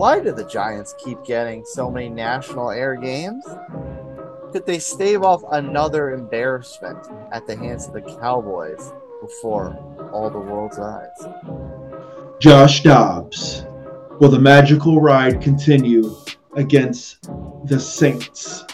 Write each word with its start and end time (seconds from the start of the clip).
Why 0.00 0.18
do 0.18 0.32
the 0.32 0.46
Giants 0.46 0.94
keep 1.04 1.22
getting 1.26 1.62
so 1.62 1.90
many 1.90 2.08
national 2.08 2.70
air 2.70 2.96
games? 2.96 3.44
Could 4.50 4.64
they 4.64 4.78
stave 4.78 5.22
off 5.22 5.42
another 5.52 6.12
embarrassment 6.12 7.06
at 7.32 7.46
the 7.46 7.54
hands 7.54 7.86
of 7.86 7.92
the 7.92 8.00
Cowboys 8.00 8.94
before 9.20 9.76
all 10.10 10.30
the 10.30 10.38
world's 10.38 10.78
eyes? 10.78 12.38
Josh 12.40 12.82
Dobbs. 12.82 13.66
Will 14.20 14.30
the 14.30 14.38
magical 14.38 15.02
ride 15.02 15.42
continue 15.42 16.16
against 16.56 17.28
the 17.66 17.78
Saints? 17.78 18.64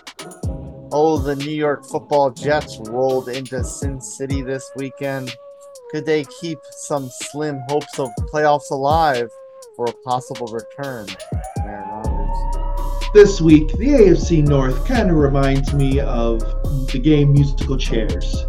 Oh, 0.92 1.18
the 1.18 1.34
New 1.34 1.50
York 1.50 1.84
football 1.84 2.30
Jets 2.30 2.78
rolled 2.84 3.28
into 3.30 3.64
Sin 3.64 4.00
City 4.00 4.42
this 4.42 4.70
weekend. 4.76 5.34
Could 5.90 6.06
they 6.06 6.24
keep 6.40 6.60
some 6.70 7.10
slim 7.10 7.62
hopes 7.68 7.98
of 7.98 8.10
playoffs 8.32 8.70
alive 8.70 9.28
for 9.76 9.86
a 9.86 9.92
possible 9.92 10.46
return? 10.46 11.06
This 13.14 13.40
week, 13.40 13.68
the 13.72 13.86
AFC 13.86 14.46
North 14.46 14.86
kind 14.86 15.10
of 15.10 15.16
reminds 15.16 15.72
me 15.74 16.00
of 16.00 16.40
the 16.90 16.98
game 16.98 17.32
Musical 17.32 17.76
Chairs. 17.76 18.44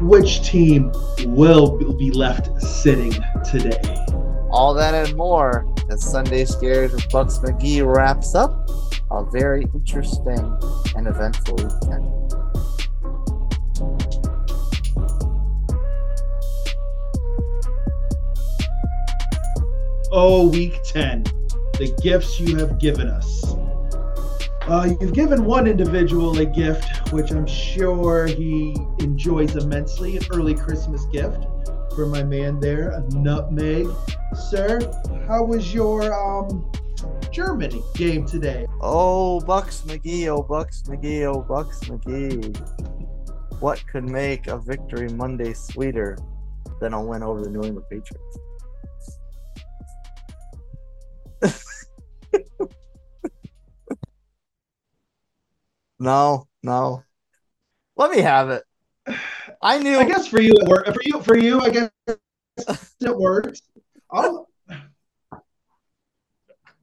Which 0.00 0.42
team 0.42 0.92
will 1.24 1.76
be 1.96 2.10
left 2.10 2.60
sitting 2.60 3.12
today? 3.50 3.80
All 4.50 4.74
that 4.74 4.94
and 4.94 5.16
more 5.16 5.66
as 5.90 6.02
Sunday 6.02 6.44
Scaries 6.44 6.92
with 6.92 7.08
Buccs 7.08 7.42
McGee 7.42 7.84
wraps 7.84 8.34
up 8.34 8.68
a 9.10 9.24
very 9.24 9.64
interesting 9.74 10.56
and 10.96 11.06
eventful 11.06 11.56
weekend. 11.56 12.27
Oh, 20.10 20.48
week 20.48 20.82
10, 20.84 21.24
the 21.74 21.94
gifts 22.02 22.40
you 22.40 22.56
have 22.56 22.78
given 22.78 23.08
us. 23.08 23.44
Uh, 24.62 24.94
you've 24.98 25.12
given 25.12 25.44
one 25.44 25.66
individual 25.66 26.38
a 26.38 26.46
gift, 26.46 27.12
which 27.12 27.30
I'm 27.30 27.46
sure 27.46 28.26
he 28.26 28.74
enjoys 29.00 29.54
immensely 29.56 30.16
an 30.16 30.22
early 30.32 30.54
Christmas 30.54 31.04
gift 31.12 31.44
for 31.94 32.06
my 32.06 32.22
man 32.22 32.58
there, 32.58 32.92
a 32.92 33.02
nutmeg. 33.10 33.86
Sir, 34.48 34.80
how 35.26 35.44
was 35.44 35.74
your 35.74 36.14
um, 36.14 36.72
Germany 37.30 37.82
game 37.94 38.24
today? 38.24 38.64
Oh, 38.80 39.42
Buccs 39.44 39.82
McGee, 39.82 40.28
oh, 40.28 40.42
Buccs 40.42 40.84
McGee, 40.84 41.24
oh, 41.26 41.42
Buccs 41.42 41.84
McGee. 41.84 43.60
What 43.60 43.86
could 43.86 44.04
make 44.04 44.46
a 44.46 44.56
victory 44.56 45.10
Monday 45.10 45.52
sweeter 45.52 46.16
than 46.80 46.94
a 46.94 47.04
win 47.04 47.22
over 47.22 47.42
the 47.42 47.50
New 47.50 47.62
England 47.62 47.84
Patriots? 47.90 48.38
No, 55.98 56.46
no. 56.62 57.02
Let 57.96 58.10
me 58.10 58.20
have 58.20 58.50
it. 58.50 58.62
I 59.60 59.78
knew. 59.78 59.98
I 59.98 60.04
guess 60.04 60.26
for 60.28 60.40
you 60.40 60.52
it 60.54 60.68
worked. 60.68 60.92
For 60.92 61.02
you, 61.02 61.20
for 61.22 61.36
you, 61.36 61.60
I 61.60 61.70
guess 61.70 61.90
it 63.00 63.16
works. 63.16 63.62
I'll 64.10 64.48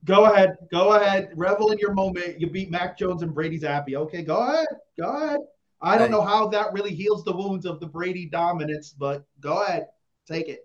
go 0.03 0.25
ahead. 0.25 0.57
Go 0.71 0.93
ahead. 0.93 1.29
Revel 1.35 1.71
in 1.71 1.79
your 1.79 1.93
moment. 1.93 2.39
You 2.39 2.49
beat 2.49 2.69
Mac 2.69 2.97
Jones 2.97 3.21
and 3.21 3.33
Bailey 3.33 3.59
Zappe. 3.59 3.93
Okay, 3.93 4.23
go 4.23 4.37
ahead. 4.39 4.67
Go 4.99 5.09
ahead. 5.09 5.39
I 5.81 5.97
don't 5.97 6.11
know 6.11 6.21
how 6.21 6.47
that 6.47 6.73
really 6.73 6.93
heals 6.93 7.23
the 7.23 7.35
wounds 7.35 7.65
of 7.65 7.79
the 7.79 7.85
Brady 7.85 8.25
dominance, 8.25 8.95
but 8.97 9.25
go 9.39 9.61
ahead. 9.61 9.87
Take 10.27 10.49
it. 10.49 10.61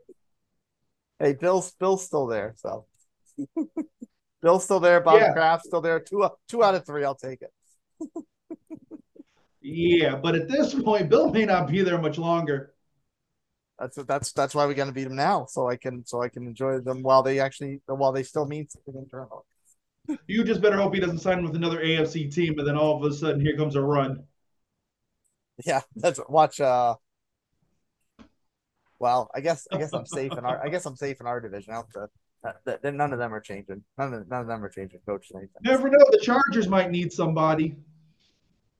Hey, 1.18 1.34
Bill's 1.34 1.72
Bill's 1.72 2.04
still 2.04 2.26
there, 2.26 2.54
so 2.56 2.86
Bill's 4.42 4.64
still 4.64 4.80
there. 4.80 5.00
Bob 5.00 5.20
Yeah. 5.20 5.32
Kraft's 5.32 5.66
still 5.66 5.82
there. 5.82 6.00
Two 6.00 6.28
two 6.48 6.64
out 6.64 6.74
of 6.74 6.86
three. 6.86 7.04
I'll 7.04 7.14
take 7.14 7.42
it. 7.42 7.52
Yeah, 9.60 10.16
but 10.16 10.34
at 10.34 10.48
this 10.48 10.74
point, 10.74 11.10
Bill 11.10 11.30
may 11.30 11.44
not 11.44 11.68
be 11.68 11.82
there 11.82 12.00
much 12.00 12.18
longer. 12.18 12.72
That's 13.78 13.96
that's 13.96 14.32
that's 14.32 14.54
why 14.54 14.66
we 14.66 14.74
got 14.74 14.86
to 14.86 14.92
beat 14.92 15.04
them 15.04 15.16
now, 15.16 15.46
so 15.46 15.68
I 15.68 15.76
can 15.76 16.04
so 16.04 16.22
I 16.22 16.28
can 16.28 16.46
enjoy 16.46 16.80
them 16.80 17.02
while 17.02 17.22
they 17.22 17.40
actually 17.40 17.80
while 17.86 18.12
they 18.12 18.22
still 18.22 18.46
mean 18.46 18.68
something 18.68 18.94
internal. 18.94 19.46
You 20.26 20.44
just 20.44 20.60
better 20.60 20.76
hope 20.76 20.94
he 20.94 21.00
doesn't 21.00 21.20
sign 21.20 21.44
with 21.44 21.54
another 21.54 21.78
AFC 21.78 22.34
team, 22.34 22.58
and 22.58 22.66
then 22.66 22.76
all 22.76 22.96
of 22.96 23.10
a 23.10 23.14
sudden 23.14 23.40
here 23.40 23.56
comes 23.56 23.76
a 23.76 23.82
run. 23.82 24.24
Yeah, 25.64 25.80
that's 25.96 26.20
watch. 26.28 26.60
Uh, 26.60 26.96
well, 28.98 29.30
I 29.34 29.40
guess 29.40 29.66
I 29.72 29.78
guess 29.78 29.92
I'm 29.92 30.06
safe 30.06 30.32
in 30.32 30.44
our 30.44 30.64
I 30.64 30.68
guess 30.68 30.84
I'm 30.84 30.96
safe 30.96 31.20
in 31.20 31.26
our 31.26 31.40
division. 31.40 31.72
Out 31.72 31.86
the 31.92 32.08
that, 32.64 32.82
none 32.94 33.12
of 33.12 33.18
them 33.18 33.34
are 33.34 33.40
changing. 33.40 33.82
None 33.98 34.14
of 34.14 34.28
none 34.28 34.40
of 34.40 34.46
them 34.46 34.64
are 34.64 34.68
changing 34.68 35.00
coach. 35.06 35.30
Never 35.62 35.88
know. 35.88 35.98
The 36.10 36.20
Chargers 36.22 36.68
might 36.68 36.90
need 36.90 37.12
somebody. 37.12 37.76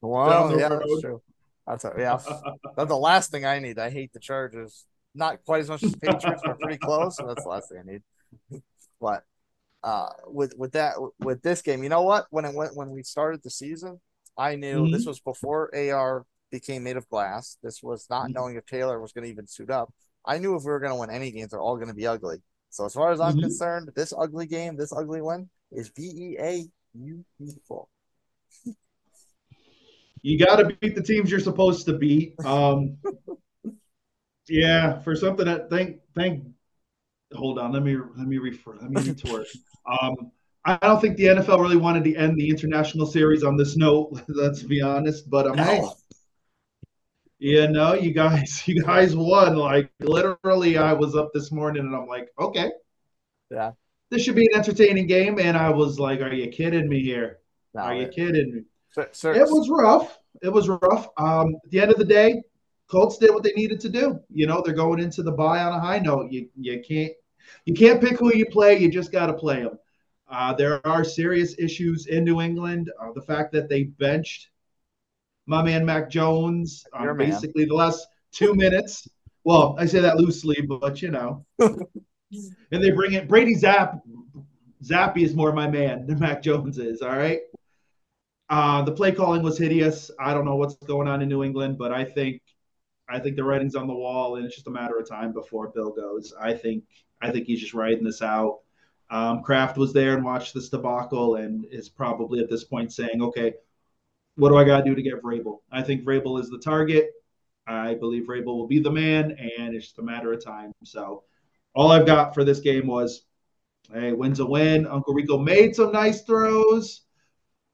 Well, 0.01 0.49
the 0.49 0.57
yeah, 0.59 0.69
road. 0.69 0.81
that's 0.81 1.01
true. 1.01 1.23
That's 1.67 1.85
a, 1.85 1.95
yeah. 1.99 2.19
That's 2.77 2.89
the 2.89 2.97
last 2.97 3.31
thing 3.31 3.45
I 3.45 3.59
need. 3.59 3.79
I 3.79 3.91
hate 3.91 4.13
the 4.13 4.21
Chargers. 4.21 4.87
Not 5.15 5.45
quite 5.45 5.61
as 5.61 5.69
much 5.69 5.83
as 5.83 5.93
the 5.93 5.99
Patriots, 5.99 6.43
but 6.47 6.59
pretty 6.61 6.79
close. 6.79 7.19
So 7.19 7.27
that's 7.27 7.43
the 7.43 7.49
last 7.49 7.69
thing 7.69 7.79
I 7.87 7.93
need. 7.93 8.03
But 9.01 9.25
uh, 9.83 10.09
with 10.27 10.55
with 10.57 10.73
that 10.73 10.95
with 11.19 11.43
this 11.43 11.63
game, 11.63 11.83
you 11.83 11.89
know 11.89 12.03
what? 12.03 12.27
When 12.31 12.45
it 12.45 12.55
went 12.55 12.77
when 12.77 12.91
we 12.91 13.03
started 13.03 13.43
the 13.43 13.51
season, 13.51 14.01
I 14.39 14.55
knew 14.55 14.89
this 14.89 15.05
was 15.07 15.21
before 15.21 15.75
AR 15.75 16.25
became 16.51 16.85
made 16.85 16.97
of 16.97 17.09
glass. 17.09 17.59
This 17.63 17.83
was 17.83 18.07
not 18.09 18.29
Mhm. 18.29 18.35
knowing 18.35 18.57
if 18.57 18.67
Taylor 18.67 19.01
was 19.01 19.13
going 19.13 19.25
to 19.25 19.31
even 19.31 19.47
suit 19.47 19.71
up. 19.71 19.93
I 20.25 20.39
knew 20.39 20.55
if 20.55 20.63
we 20.63 20.71
were 20.71 20.81
going 20.81 20.93
to 20.93 20.99
win 20.99 21.11
any 21.11 21.31
games, 21.33 21.51
they're 21.51 21.61
all 21.61 21.77
going 21.77 21.89
to 21.89 21.95
be 21.95 22.07
ugly. 22.07 22.43
So 22.71 22.85
as 22.85 22.95
far 22.95 23.11
as 23.11 23.21
I'm 23.21 23.37
Mhm. 23.37 23.43
concerned, 23.43 23.91
this 23.97 24.13
ugly 24.17 24.47
game, 24.47 24.77
this 24.77 24.93
ugly 24.93 25.21
win 25.23 25.51
is 25.73 25.89
V 25.89 26.03
E 26.03 26.37
A 26.39 26.71
U 26.95 27.25
beautiful. 27.39 27.89
You 30.23 30.39
got 30.39 30.57
to 30.57 30.77
beat 30.81 30.95
the 30.95 31.03
teams 31.03 31.31
you're 31.31 31.41
supposed 31.41 31.87
to 31.87 31.95
beat. 31.95 32.35
Um, 32.45 32.97
yeah, 34.49 35.01
for 35.01 35.15
something 35.17 35.47
that 35.47 35.71
thank 35.71 35.99
thank. 36.15 36.45
Hold 37.35 37.59
on, 37.59 37.73
let 37.73 37.83
me 37.83 37.97
let 38.17 38.27
me 38.27 38.39
refer. 38.39 38.77
Let 38.81 38.91
me 38.91 39.03
retort. 39.03 39.47
Um, 39.87 40.33
I 40.65 40.77
don't 40.83 41.01
think 41.01 41.17
the 41.17 41.25
NFL 41.25 41.61
really 41.61 41.77
wanted 41.77 42.05
to 42.05 42.15
end 42.17 42.37
the 42.37 42.49
international 42.49 43.07
series 43.07 43.45
on 43.45 43.57
this 43.57 43.77
note. 43.77 44.21
Let's 44.29 44.63
be 44.63 44.83
honest, 44.83 45.31
but 45.31 45.47
um, 45.47 45.57
hey, 45.57 45.81
No. 45.81 45.95
you 47.39 47.69
know, 47.69 47.95
you 47.95 48.13
guys, 48.13 48.63
you 48.69 48.83
guys 48.83 49.17
won. 49.17 49.57
Like 49.57 49.91
literally, 50.01 50.77
I 50.77 50.93
was 50.93 51.15
up 51.17 51.31
this 51.33 51.51
morning 51.51 51.85
and 51.85 51.95
I'm 51.97 52.07
like, 52.09 52.29
okay, 52.39 52.71
Yeah. 53.51 53.73
this 54.11 54.23
should 54.23 54.35
be 54.35 54.47
an 54.53 54.59
entertaining 54.59 55.07
game. 55.07 55.39
And 55.39 55.57
I 55.57 55.71
was 55.71 55.99
like, 55.99 56.21
are 56.21 56.33
you 56.33 56.49
kidding 56.51 56.89
me 56.89 57.03
here? 57.03 57.39
No, 57.73 57.83
Are 57.83 57.95
you 57.95 58.09
kidding 58.09 58.53
me? 58.55 58.61
Sir, 58.91 59.09
sir, 59.13 59.35
It 59.35 59.49
was 59.49 59.69
rough. 59.69 60.19
It 60.43 60.49
was 60.49 60.69
rough. 60.69 61.09
Um, 61.17 61.57
at 61.65 61.71
the 61.71 61.81
end 61.81 61.93
of 61.93 61.99
the 61.99 62.05
day, 62.05 62.43
Colts 62.89 63.19
did 63.19 63.31
what 63.31 63.43
they 63.43 63.53
needed 63.53 63.81
to 63.81 63.89
do. 63.89 64.21
You 64.31 64.47
know, 64.47 64.63
they're 64.65 64.75
going 64.75 65.01
into 65.01 65.23
the 65.23 65.33
bye 65.33 65.63
on 65.63 65.73
a 65.73 65.81
high 65.81 66.01
note. 66.01 66.33
You 66.33 66.49
you 66.57 66.83
can't 66.87 67.13
you 67.65 67.75
can't 67.75 68.01
pick 68.01 68.19
who 68.19 68.35
you 68.35 68.47
play. 68.47 68.79
You 68.79 68.91
just 68.91 69.13
got 69.13 69.27
to 69.27 69.35
play 69.35 69.63
them. 69.63 69.79
Uh, 70.29 70.55
there 70.55 70.85
are 70.87 71.05
serious 71.05 71.57
issues 71.59 72.07
in 72.07 72.25
New 72.25 72.41
England. 72.41 72.91
Uh, 73.01 73.13
the 73.15 73.23
fact 73.23 73.53
that 73.53 73.69
they 73.69 73.85
benched 73.85 74.51
my 75.47 75.63
man 75.63 75.85
Mac 75.85 76.11
Jones 76.11 76.85
man. 76.93 77.17
basically 77.17 77.65
the 77.65 77.75
last 77.75 78.07
two 78.33 78.55
minutes. 78.55 79.09
Well, 79.45 79.75
I 79.79 79.87
say 79.87 80.01
that 80.01 80.17
loosely, 80.17 80.61
but 80.61 81.01
you 81.01 81.11
know. 81.11 81.45
and 81.59 81.87
they 82.71 82.91
bring 82.91 83.15
in 83.15 83.27
Bailey 83.27 83.57
Zappe. 83.57 84.01
Zappe 84.85 85.19
is 85.19 85.35
more 85.35 85.53
my 85.53 85.69
man 85.69 86.07
than 86.07 86.19
Mac 86.19 86.43
Jones 86.43 86.79
is. 86.79 87.03
All 87.03 87.17
right. 87.17 87.41
Uh, 88.51 88.83
the 88.83 88.91
play 88.91 89.13
calling 89.13 89.43
was 89.43 89.57
hideous. 89.57 90.11
I 90.19 90.35
don't 90.35 90.45
know 90.45 90.57
what's 90.57 90.75
going 90.75 91.07
on 91.07 91.23
in 91.23 91.29
New 91.29 91.45
England, 91.45 91.79
but 91.79 91.93
I 91.93 92.05
think 92.05 92.43
I 93.09 93.21
think 93.21 93.37
the 93.37 93.45
writing's 93.45 93.77
on 93.77 93.87
the 93.87 93.95
wall, 93.95 94.37
and 94.37 94.45
it's 94.45 94.57
just 94.57 94.67
a 94.67 94.73
matter 94.73 94.99
of 94.99 95.09
time 95.09 95.33
before 95.33 95.69
Bill 95.69 95.93
goes. 95.93 96.35
I 96.39 96.55
think 96.55 96.85
I 97.23 97.31
think 97.31 97.47
he's 97.47 97.61
just 97.61 97.75
riding 97.75 98.03
this 98.03 98.23
out. 98.23 98.59
Um, 99.09 99.43
Kraft 99.43 99.77
was 99.77 99.93
there 99.93 100.17
and 100.17 100.25
watched 100.25 100.53
this 100.53 100.69
debacle, 100.69 101.37
and 101.37 101.65
is 101.71 101.89
probably 101.89 102.41
at 102.41 102.51
this 102.51 102.65
point 102.65 102.93
saying, 102.93 103.23
"Okay, 103.23 103.55
what 104.35 104.49
do 104.49 104.57
I 104.57 104.65
got 104.65 104.79
to 104.79 104.85
do 104.85 104.97
to 104.97 105.03
get 105.03 105.23
Vrabel?" 105.23 105.59
I 105.71 105.83
think 105.83 106.05
Vrabel 106.05 106.41
is 106.41 106.51
the 106.51 106.59
target. 106.59 107.13
I 107.69 107.95
believe 107.95 108.25
Vrabel 108.25 108.57
will 108.57 108.67
be 108.67 108.81
the 108.81 108.91
man, 108.91 109.31
and 109.31 109.77
it's 109.77 109.87
just 109.87 109.99
a 110.01 110.03
matter 110.03 110.33
of 110.33 110.45
time. 110.45 110.73
So, 110.83 111.23
all 111.73 111.93
I've 111.93 112.07
got 112.07 112.35
for 112.35 112.43
this 112.43 112.59
game 112.59 112.89
was, 112.89 113.23
hey, 113.93 114.13
win's 114.13 114.41
a 114.41 114.47
win. 114.47 114.89
Uncle 114.89 115.15
Rico 115.15 115.39
made 115.39 115.77
some 115.77 115.93
nice 115.93 116.23
throws 116.23 117.03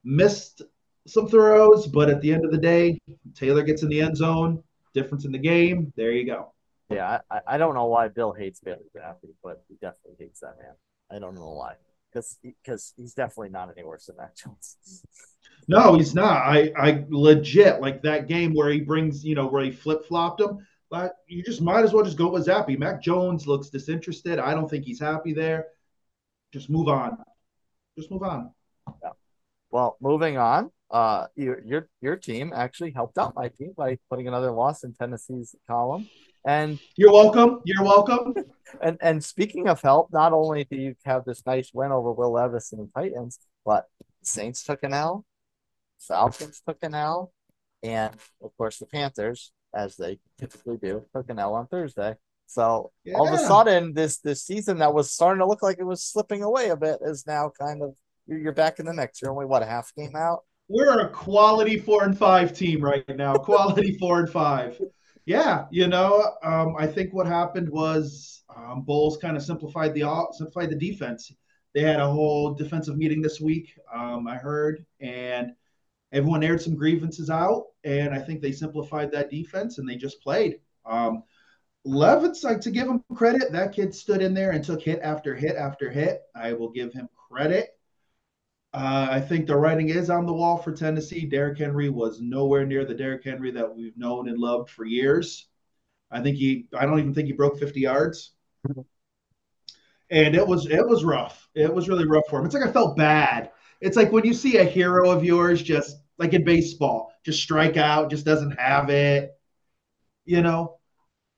missed 0.06 0.62
some 1.06 1.29
throws, 1.29 1.87
but 1.87 2.08
at 2.08 2.20
the 2.20 2.32
end 2.32 2.44
of 2.44 2.50
the 2.50 2.58
day, 2.58 2.99
Taylor 3.35 3.62
gets 3.62 3.82
in 3.82 3.88
the 3.88 4.00
end 4.00 4.17
zone. 4.17 4.62
Difference 4.94 5.26
in 5.26 5.32
the 5.32 5.38
game. 5.38 5.93
There 5.97 6.12
you 6.12 6.25
go. 6.25 6.55
Yeah, 6.88 7.19
I, 7.31 7.41
I 7.47 7.58
don't 7.58 7.75
know 7.75 7.87
why 7.87 8.08
Bill 8.08 8.32
hates 8.32 8.61
Bailey 8.61 8.87
Zappe, 8.97 9.29
but 9.43 9.62
he 9.69 9.75
definitely 9.75 10.17
hates 10.19 10.41
that 10.41 10.56
man. 10.58 10.75
I 11.11 11.19
don't 11.19 11.35
know 11.35 11.53
why, 11.53 11.75
because 12.11 12.38
because 12.43 12.94
he's 12.97 13.12
definitely 13.12 13.50
not 13.50 13.70
any 13.76 13.85
worse 13.85 14.06
than 14.06 14.17
Mac 14.17 14.37
Jones. 14.37 15.03
No, 15.69 15.94
he's 15.94 16.14
not. 16.14 16.43
I, 16.47 16.70
I 16.79 17.05
legit 17.08 17.81
like 17.81 18.00
that 18.03 18.29
game 18.29 18.55
where 18.55 18.70
he 18.70 18.81
brings, 18.81 19.25
you 19.25 19.35
know, 19.35 19.49
where 19.49 19.64
he 19.64 19.73
flip 19.73 20.05
flopped 20.06 20.41
him. 20.41 20.64
But 20.91 21.17
you 21.26 21.43
just 21.43 21.61
might 21.61 21.85
as 21.85 21.93
well 21.93 22.05
just 22.05 22.17
go 22.17 22.31
with 22.31 22.47
Zappe. 22.47 22.79
Mac 22.79 23.03
Jones 23.03 23.49
looks 23.49 23.69
disinterested. 23.69 24.38
I 24.38 24.55
don't 24.55 24.70
think 24.70 24.85
he's 24.85 25.00
happy 25.00 25.32
there. 25.32 25.67
Just 26.53 26.70
move 26.70 26.87
on. 26.87 27.19
just 27.99 28.12
move 28.12 28.23
on. 28.23 28.53
Yeah. 29.03 29.11
Well, 29.70 29.96
moving 30.00 30.38
on. 30.38 30.70
Uh, 30.88 31.26
your 31.34 31.60
your 31.64 31.88
your 32.00 32.16
team 32.16 32.52
actually 32.54 32.92
helped 32.92 33.18
out 33.18 33.34
my 33.34 33.48
team 33.48 33.72
by 33.76 33.98
putting 34.08 34.28
another 34.28 34.52
loss 34.52 34.84
in 34.84 34.92
Tennessee's 34.94 35.54
column. 35.66 36.08
And 36.46 36.78
you're 36.96 37.12
welcome. 37.12 37.60
You're 37.64 37.84
welcome. 37.84 38.34
And 38.82 38.98
and 39.00 39.22
speaking 39.24 39.68
of 39.68 39.80
help, 39.80 40.12
not 40.12 40.32
only 40.32 40.64
do 40.64 40.76
you 40.76 40.96
have 41.04 41.24
this 41.24 41.46
nice 41.46 41.70
win 41.72 41.92
over 41.92 42.12
Will 42.12 42.32
Levis 42.32 42.72
and 42.72 42.82
the 42.82 43.00
Titans, 43.00 43.38
but 43.64 43.86
Saints 44.22 44.64
took 44.64 44.82
an 44.82 44.92
L, 44.92 45.24
Falcons 46.00 46.60
took 46.66 46.78
an 46.82 46.92
L, 46.92 47.32
and 47.84 48.12
of 48.42 48.50
course 48.58 48.78
the 48.78 48.86
Panthers, 48.86 49.52
as 49.72 49.96
they 49.96 50.19
typically 50.36 50.78
do, 50.78 51.04
took 51.14 51.30
an 51.30 51.38
L 51.38 51.54
on 51.54 51.69
Thursday. 51.69 52.16
So 52.46 52.90
yeah. 53.04 53.14
all 53.14 53.28
of 53.28 53.34
a 53.34 53.38
sudden, 53.38 53.94
this 53.94 54.19
this 54.19 54.42
season 54.42 54.78
that 54.78 54.92
was 54.92 55.12
starting 55.12 55.40
to 55.40 55.46
look 55.46 55.62
like 55.62 55.78
it 55.78 55.84
was 55.84 56.02
slipping 56.02 56.42
away 56.42 56.70
a 56.70 56.76
bit 56.76 56.98
is 57.02 57.24
now 57.26 57.52
kind 57.58 57.82
of 57.82 57.94
you're 58.26 58.52
back 58.52 58.78
in 58.78 58.87
the 58.87 58.93
mix. 58.93 59.23
You're 59.23 59.31
only 59.31 59.46
what 59.46 59.62
a 59.62 59.67
half 59.67 59.93
game 59.94 60.17
out. 60.17 60.40
We're 60.69 61.00
a 61.00 61.08
quality 61.08 61.78
four 61.78 62.05
and 62.05 62.17
five 62.17 62.52
team 62.52 62.82
right 62.82 63.05
now. 63.08 63.34
quality 63.37 63.96
four 63.99 64.20
and 64.20 64.31
five. 64.31 64.81
Yeah, 65.25 65.67
you 65.70 65.88
know, 65.88 66.34
um, 66.43 66.76
I 66.78 66.87
think 66.87 67.12
what 67.12 67.26
happened 67.26 67.69
was 67.69 68.44
um, 68.55 68.82
Bowles 68.82 69.17
kind 69.17 69.37
of 69.37 69.43
simplified 69.43 69.94
the 69.94 70.28
simplified 70.32 70.70
the 70.70 70.76
defense. 70.76 71.32
They 71.75 71.82
had 71.82 72.00
a 72.00 72.11
whole 72.11 72.55
defensive 72.55 72.96
meeting 72.96 73.20
this 73.20 73.40
week. 73.40 73.73
Um, 73.94 74.26
I 74.26 74.37
heard, 74.37 74.84
and 75.00 75.52
everyone 76.12 76.43
aired 76.43 76.62
some 76.62 76.75
grievances 76.75 77.29
out, 77.29 77.64
and 77.84 78.14
I 78.14 78.19
think 78.19 78.40
they 78.40 78.52
simplified 78.52 79.12
that 79.12 79.31
defense 79.31 79.79
and 79.79 79.88
they 79.88 79.96
just 79.96 80.22
played. 80.22 80.61
Um, 80.84 81.22
like 81.84 82.61
to 82.61 82.70
give 82.70 82.88
him 82.88 83.05
credit, 83.14 83.52
that 83.52 83.72
kid 83.72 83.94
stood 83.94 84.22
in 84.22 84.34
there 84.34 84.50
and 84.50 84.64
took 84.64 84.82
hit 84.82 85.00
after 85.02 85.34
hit 85.34 85.56
after 85.56 85.90
hit. 85.90 86.22
I 86.34 86.52
will 86.52 86.70
give 86.70 86.93
him 86.93 87.08
credit. 87.31 87.75
Uh, 88.72 89.08
I 89.10 89.20
think 89.20 89.46
the 89.46 89.56
writing 89.56 89.88
is 89.88 90.10
on 90.10 90.26
the 90.26 90.32
wall 90.32 90.58
for 90.58 90.72
Tennessee. 90.72 91.24
Derrick 91.24 91.58
Henry 91.58 91.88
was 91.88 92.20
nowhere 92.20 92.66
near 92.66 92.84
the 92.84 92.94
Derrick 92.94 93.24
Henry 93.24 93.50
that 93.52 93.74
we've 93.74 93.96
known 93.96 94.28
and 94.28 94.38
loved 94.38 94.70
for 94.70 94.84
years. 94.84 95.48
I 96.10 96.20
think 96.22 96.36
he, 96.36 96.68
I 96.76 96.84
don't 96.84 96.98
even 96.98 97.14
think 97.14 97.26
he 97.26 97.32
broke 97.32 97.58
50 97.58 97.80
yards. 97.80 98.32
And 100.10 100.36
it 100.36 100.46
was, 100.46 100.66
it 100.66 100.86
was 100.86 101.04
rough. 101.04 101.48
It 101.54 101.72
was 101.72 101.88
really 101.88 102.06
rough 102.06 102.28
for 102.28 102.38
him. 102.38 102.46
It's 102.46 102.54
like 102.54 102.66
I 102.68 102.72
felt 102.72 102.96
bad. 102.96 103.50
It's 103.80 103.96
like 103.96 104.12
when 104.12 104.24
you 104.24 104.34
see 104.34 104.58
a 104.58 104.64
hero 104.64 105.10
of 105.10 105.24
yours 105.24 105.62
just 105.62 105.96
like 106.19 106.32
in 106.32 106.44
baseball, 106.44 107.12
just 107.24 107.42
strike 107.42 107.76
out, 107.76 108.10
just 108.10 108.24
doesn't 108.24 108.58
have 108.58 108.88
it. 108.90 109.32
You 110.24 110.42
know, 110.42 110.78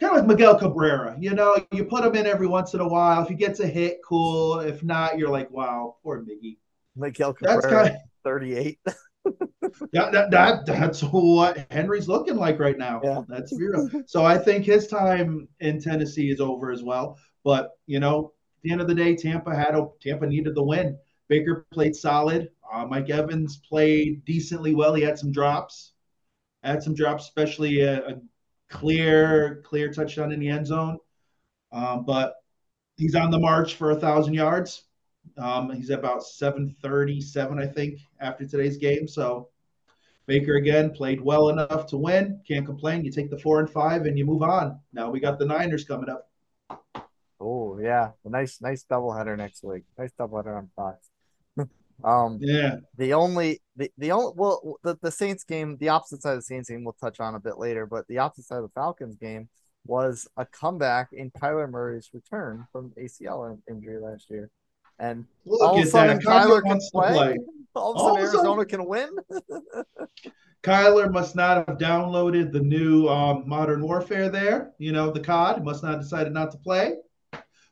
kind 0.01 0.13
of 0.13 0.19
like 0.21 0.29
Miguel 0.29 0.59
Cabrera. 0.59 1.17
You 1.19 1.35
know, 1.35 1.57
you 1.73 1.85
put 1.85 2.05
him 2.05 2.15
in 2.15 2.27
every 2.27 2.47
once 2.47 2.75
in 2.75 2.81
a 2.81 2.89
while. 2.89 3.23
If 3.23 3.29
he 3.29 3.35
gets 3.35 3.61
a 3.61 3.67
hit, 3.67 4.01
cool. 4.05 4.61
If 4.61 4.83
not, 4.83 5.19
you're 5.19 5.31
like, 5.31 5.51
wow, 5.51 5.97
poor 6.03 6.23
Miggy. 6.23 6.59
Miguel 6.99 7.33
Cabrera, 7.33 7.61
that's 7.61 7.73
kind 7.73 7.89
of, 7.89 8.01
38. 8.25 8.79
that, 9.93 10.13
that, 10.13 10.31
that, 10.31 10.67
that's 10.67 11.01
what 11.03 11.67
Henry's 11.71 12.09
looking 12.09 12.37
like 12.37 12.59
right 12.59 12.79
now. 12.79 13.01
Yeah. 13.03 13.23
That's. 13.29 13.55
So 14.07 14.25
I 14.25 14.39
think 14.39 14.65
his 14.65 14.87
time 14.87 15.49
in 15.61 15.81
Tennessee 15.81 16.31
is 16.31 16.41
over 16.41 16.71
as 16.71 16.83
well. 16.83 17.19
But 17.45 17.71
you 17.87 18.01
know, 18.01 18.33
at 18.59 18.63
the 18.63 18.73
end 18.73 18.81
of 18.81 18.89
the 18.89 18.95
day, 18.95 19.17
Tampa 19.17 19.55
had 19.55 19.75
a 19.75 19.87
Tampa 20.01 20.27
needed 20.27 20.55
the 20.55 20.63
win. 20.63 20.99
Baker 21.29 21.67
played 21.73 21.95
solid. 21.95 22.51
Uh, 22.71 22.87
Mike 22.87 23.11
Evans 23.11 23.59
played 23.69 24.25
decently 24.25 24.75
well. 24.75 24.95
He 24.95 25.03
had 25.03 25.19
some 25.19 25.33
drops, 25.33 25.93
had 26.63 26.83
some 26.83 26.95
drops, 26.95 27.25
especially 27.25 27.81
a, 27.81 28.07
a 28.07 28.21
clear, 28.69 29.63
clear 29.65 29.93
touchdown 29.93 30.33
in 30.33 30.41
the 30.41 30.49
end 30.49 30.67
zone. 30.67 30.99
Um, 31.73 32.05
but 32.05 32.35
he's 32.97 33.15
on 33.15 33.31
the 33.31 33.39
march 33.39 33.75
for 33.75 33.91
a 33.91 34.01
thousand 34.01 34.35
yards. 34.35 34.85
Um, 35.37 35.71
he's 35.71 35.91
about 35.91 36.23
737, 36.23 37.59
I 37.59 37.67
think, 37.67 37.99
after 38.21 38.47
today's 38.47 38.77
game. 38.77 39.07
So 39.07 39.49
Baker 40.29 40.57
again 40.57 40.91
played 40.91 41.21
well 41.21 41.49
enough 41.49 41.87
to 41.87 41.97
win. 41.97 42.41
Can't 42.47 42.67
complain. 42.67 43.03
You 43.05 43.11
take 43.11 43.31
the 43.31 43.39
four 43.39 43.61
and 43.61 43.69
five 43.69 44.05
and 44.05 44.19
you 44.19 44.27
move 44.27 44.43
on. 44.43 44.79
Now 44.93 45.11
we 45.11 45.21
got 45.21 45.39
the 45.39 45.47
Niners 45.47 45.85
coming 45.85 46.11
up. 46.11 46.29
Oh 47.41 47.79
yeah, 47.79 48.11
a 48.25 48.29
nice 48.29 48.61
nice 48.61 48.85
doubleheader 48.85 49.39
next 49.39 49.65
week. 49.65 49.85
Nice 49.97 50.13
doubleheader 50.21 50.59
on 50.59 50.71
Fox. 50.77 51.09
um 52.05 52.39
yeah. 52.43 52.77
The 52.99 53.15
only 53.15 53.63
the 53.75 53.91
the 53.97 54.13
only 54.13 54.33
well 54.37 54.79
the, 54.83 54.99
the 55.01 55.11
Saints 55.11 55.45
game, 55.45 55.79
the 55.79 55.89
opposite 55.89 56.21
side 56.21 56.33
of 56.33 56.39
the 56.39 56.43
Saints 56.43 56.69
game 56.69 56.85
we'll 56.85 56.93
touch 57.01 57.21
on 57.21 57.35
a 57.35 57.41
bit 57.41 57.59
later, 57.59 57.87
but 57.87 58.07
the 58.07 58.19
opposite 58.19 58.45
side 58.45 58.59
of 58.59 58.65
the 58.65 58.75
Falcons 58.75 59.17
game 59.17 59.49
was 59.87 60.29
a 60.37 60.45
comeback 60.45 61.09
in 61.13 61.31
Kyler 61.31 61.71
Murray's 61.71 62.11
return 62.13 62.67
from 62.71 62.93
ACL 62.99 63.59
injury 63.67 63.99
last 63.99 64.29
year. 64.29 64.51
And 64.99 65.25
Look 65.45 65.63
all 65.63 65.79
of 65.79 65.85
a 65.85 65.87
sudden, 65.87 66.19
Kyler 66.21 66.63
can 66.63 66.81
play. 66.93 67.13
play. 67.13 67.37
All 67.75 67.93
of 67.93 67.97
a 67.97 68.01
sudden, 68.01 68.37
Arizona 68.37 68.65
can 68.65 68.87
win. 68.87 69.11
Kyler 70.63 71.13
must 71.13 71.37
not 71.37 71.69
have 71.69 71.79
downloaded 71.79 72.53
the 72.53 72.61
new 72.61 73.09
um, 73.09 73.45
Modern 73.47 73.83
Warfare 73.83 74.29
there. 74.29 74.73
You 74.79 74.93
know, 74.93 75.11
the 75.11 75.21
COD 75.21 75.65
must 75.65 75.83
not 75.83 75.93
have 75.93 76.01
decided 76.01 76.33
not 76.33 76.51
to 76.51 76.59
play. 76.59 76.97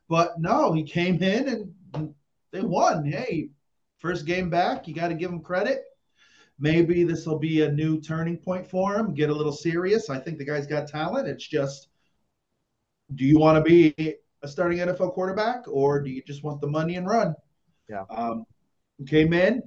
But 0.08 0.38
no, 0.38 0.72
he 0.72 0.84
came 0.84 1.20
in 1.20 1.72
and 1.94 2.14
they 2.52 2.60
won. 2.60 3.04
Hey, 3.04 3.50
first 3.98 4.24
game 4.24 4.48
back, 4.50 4.86
you 4.86 4.94
got 4.94 5.08
to 5.08 5.14
give 5.14 5.30
him 5.30 5.40
credit. 5.40 5.82
Maybe 6.58 7.04
this 7.04 7.26
will 7.26 7.38
be 7.38 7.62
a 7.62 7.72
new 7.72 8.00
turning 8.00 8.38
point 8.38 8.66
for 8.66 8.94
him. 8.94 9.14
Get 9.14 9.30
a 9.30 9.34
little 9.34 9.52
serious. 9.52 10.08
I 10.08 10.18
think 10.18 10.38
the 10.38 10.44
guy's 10.44 10.66
got 10.66 10.88
talent. 10.88 11.28
It's 11.28 11.46
just, 11.46 11.88
do 13.14 13.26
you 13.26 13.38
want 13.38 13.62
to 13.62 13.68
be 13.68 14.14
a 14.46 14.48
starting 14.48 14.78
NFL 14.78 15.12
quarterback, 15.12 15.64
or 15.66 16.00
do 16.00 16.08
you 16.08 16.22
just 16.22 16.42
want 16.44 16.60
the 16.60 16.66
money 16.66 16.94
and 16.96 17.06
run? 17.06 17.34
Yeah. 17.88 18.04
Um, 18.10 18.46
came 19.06 19.32
in, 19.32 19.62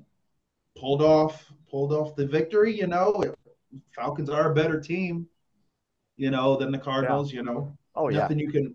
pulled 0.78 1.02
off, 1.02 1.52
pulled 1.70 1.94
off 1.94 2.16
the 2.16 2.26
victory. 2.26 2.76
You 2.78 2.88
know, 2.88 3.24
Falcons 3.96 4.30
are 4.30 4.52
a 4.52 4.56
better 4.56 4.80
team, 4.80 5.28
you 6.18 6.31
know, 6.31 6.56
than 6.56 6.72
the 6.72 6.78
Cardinals. 6.78 7.31
Yeah. 7.31 7.40
You 7.40 7.46
know, 7.46 7.78
oh 7.96 8.10
yeah, 8.10 8.20
nothing 8.20 8.40
you 8.40 8.52
can, 8.52 8.74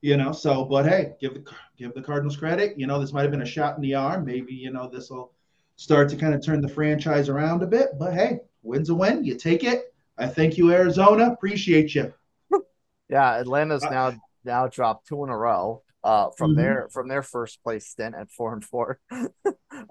you 0.00 0.16
know. 0.16 0.32
So, 0.32 0.64
but 0.64 0.86
hey, 0.86 1.14
give 1.20 1.34
the 1.34 1.44
give 1.76 1.94
the 1.94 2.02
Cardinals 2.02 2.36
credit. 2.36 2.78
You 2.78 2.86
know, 2.86 2.98
this 2.98 3.12
might 3.12 3.22
have 3.22 3.30
been 3.30 3.42
a 3.42 3.46
shot 3.46 3.76
in 3.76 3.82
the 3.82 3.94
arm. 3.94 4.24
Maybe 4.24 4.54
you 4.54 4.72
know 4.72 4.88
this 4.88 5.10
will 5.10 5.32
start 5.76 6.08
to 6.08 6.16
kind 6.16 6.34
of 6.34 6.44
turn 6.44 6.60
the 6.62 6.68
franchise 6.68 7.28
around 7.28 7.62
a 7.62 7.66
bit. 7.66 7.90
But 7.98 8.14
hey, 8.14 8.40
win's 8.62 8.88
a 8.88 8.94
win. 8.94 9.24
You 9.24 9.36
take 9.36 9.62
it. 9.62 9.94
I 10.16 10.26
thank 10.26 10.56
you, 10.56 10.72
Arizona. 10.72 11.30
Appreciate 11.30 11.94
you. 11.94 12.12
Yeah, 13.10 13.38
Atlanta's 13.38 13.84
uh, 13.84 13.90
now 13.90 14.14
now 14.44 14.66
dropped 14.66 15.08
two 15.08 15.24
in 15.24 15.30
a 15.30 15.36
row 15.36 15.82
uh, 16.04 16.28
from 16.36 16.52
mm-hmm. 16.52 16.60
their 16.60 16.88
from 16.90 17.08
their 17.08 17.22
first 17.22 17.62
place 17.62 17.86
stint 17.86 18.14
at 18.14 18.30
four 18.30 18.52
and 18.52 18.64
four. 18.64 19.00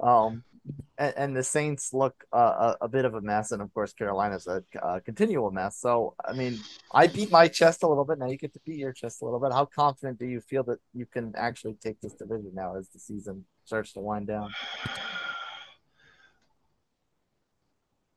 um, 0.02 0.44
and, 0.98 1.14
and, 1.18 1.36
the 1.36 1.44
Saints 1.44 1.92
look 1.92 2.24
uh, 2.32 2.76
a, 2.80 2.86
a, 2.86 2.88
bit 2.88 3.04
of 3.04 3.16
a 3.16 3.22
mess, 3.22 3.52
and 3.52 3.62
of 3.62 3.74
course 3.74 3.92
Carolina's 3.92 4.48
a, 4.48 4.64
a 4.82 5.02
continual 5.02 5.52
mess. 5.52 5.78
So 5.80 6.16
I 6.24 6.34
mean, 6.34 6.60
I 6.94 7.08
beat 7.08 7.32
my 7.32 7.48
chest 7.48 7.84
a 7.84 7.88
little 7.88 8.06
bit. 8.06 8.20
Now 8.20 8.28
you 8.28 8.38
get 8.38 8.54
to 8.54 8.62
beat 8.66 8.78
your 8.78 8.94
chest 8.94 9.22
a 9.22 9.26
little 9.26 9.40
bit. 9.40 9.52
How 9.52 9.66
confident 9.66 10.20
do 10.20 10.26
you 10.26 10.40
feel 10.40 10.64
that 10.64 10.80
you 10.94 11.06
can 11.06 11.34
actually 11.36 11.74
take 11.74 12.00
this 12.00 12.14
division 12.14 12.52
now 12.54 12.78
as 12.78 12.88
the 12.90 13.00
season 13.00 13.46
starts 13.66 13.94
to 13.94 14.00
wind 14.00 14.28
down? 14.28 14.52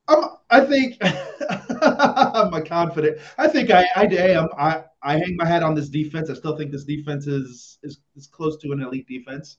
Um, 0.09 0.37
I 0.49 0.65
think 0.65 1.03
I'm 2.35 2.55
a 2.55 2.63
confident. 2.63 3.19
I 3.39 3.49
think 3.49 3.71
I, 3.71 3.87
I 3.97 4.05
am. 4.05 4.49
I, 4.59 4.85
I 5.03 5.19
hang 5.19 5.37
my 5.37 5.47
hat 5.47 5.63
on 5.63 5.75
this 5.75 5.89
defense. 5.89 6.31
I 6.31 6.35
still 6.35 6.57
think 6.57 6.71
this 6.73 6.85
defense 6.85 7.27
is 7.27 7.79
is, 7.83 8.01
is 8.17 8.27
close 8.27 8.57
to 8.59 8.73
an 8.73 8.83
elite 8.83 9.09
defense. 9.09 9.59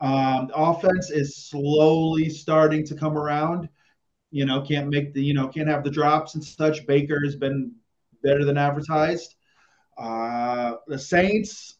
Um, 0.00 0.50
offense 0.54 1.10
is 1.10 1.36
slowly 1.36 2.28
starting 2.28 2.84
to 2.86 2.94
come 2.94 3.16
around. 3.16 3.68
You 4.30 4.44
know, 4.44 4.60
can't 4.62 4.88
make 4.88 5.14
the 5.14 5.22
you 5.22 5.34
know 5.34 5.48
can't 5.48 5.68
have 5.68 5.84
the 5.84 5.90
drops 5.90 6.34
and 6.34 6.44
such. 6.44 6.86
Baker 6.86 7.20
has 7.24 7.36
been 7.36 7.72
better 8.22 8.44
than 8.44 8.58
advertised. 8.58 9.34
Uh, 9.96 10.74
the 10.86 10.98
Saints, 10.98 11.76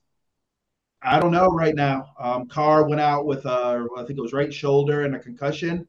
I 1.03 1.21
don't 1.21 1.33
know 1.33 1.49
right 1.49 1.75
now. 1.75 2.07
Um, 2.19 2.47
Carr 2.49 2.89
went 2.89 3.01
out 3.01 3.27
with 3.27 3.45
a 3.45 3.87
I 3.97 4.05
think 4.05 4.19
it 4.19 4.23
was 4.23 4.33
right 4.33 4.53
shoulder 4.53 5.05
and 5.05 5.15
a 5.15 5.19
concussion. 5.19 5.87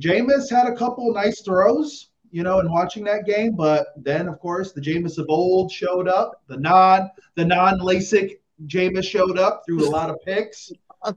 Jameis 0.00 0.50
had 0.50 0.66
a 0.66 0.76
couple 0.76 1.12
nice 1.12 1.40
throws, 1.42 2.10
you 2.34 2.42
know, 2.42 2.58
in 2.58 2.68
watching 2.68 3.04
that 3.04 3.26
game, 3.26 3.54
but 3.54 3.86
then 3.96 4.26
of 4.26 4.40
course 4.40 4.72
the 4.72 4.80
Jameis 4.80 5.18
of 5.18 5.26
old 5.28 5.70
showed 5.70 6.08
up. 6.08 6.42
The 6.48 6.56
non 6.56 7.08
the 7.36 7.44
non 7.44 7.78
LASIK 7.78 8.38
Jameis 8.66 9.04
showed 9.04 9.38
up 9.38 9.62
through 9.64 9.88
a 9.88 9.88
lot 9.88 10.10
of 10.10 10.16
picks. 10.26 10.72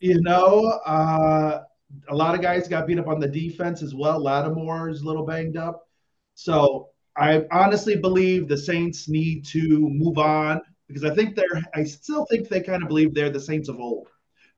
you 0.00 0.20
know, 0.20 0.78
uh, 0.84 1.62
a 2.10 2.14
lot 2.14 2.34
of 2.34 2.42
guys 2.42 2.68
got 2.68 2.86
beat 2.86 2.98
up 2.98 3.08
on 3.08 3.18
the 3.18 3.26
defense 3.26 3.80
as 3.80 3.94
well. 3.94 4.22
Lattimore 4.22 4.90
is 4.90 5.00
a 5.00 5.06
little 5.06 5.24
banged 5.24 5.56
up. 5.56 5.88
So 6.34 6.90
I 7.16 7.46
honestly 7.50 7.96
believe 7.96 8.48
the 8.48 8.58
Saints 8.58 9.08
need 9.08 9.46
to 9.46 9.88
move 9.88 10.18
on 10.18 10.60
because 10.86 11.02
I 11.02 11.14
think 11.14 11.34
they're 11.34 11.62
I 11.74 11.84
still 11.84 12.26
think 12.26 12.50
they 12.50 12.60
kind 12.60 12.82
of 12.82 12.90
believe 12.90 13.14
they're 13.14 13.30
the 13.30 13.40
Saints 13.40 13.70
of 13.70 13.80
old. 13.80 14.08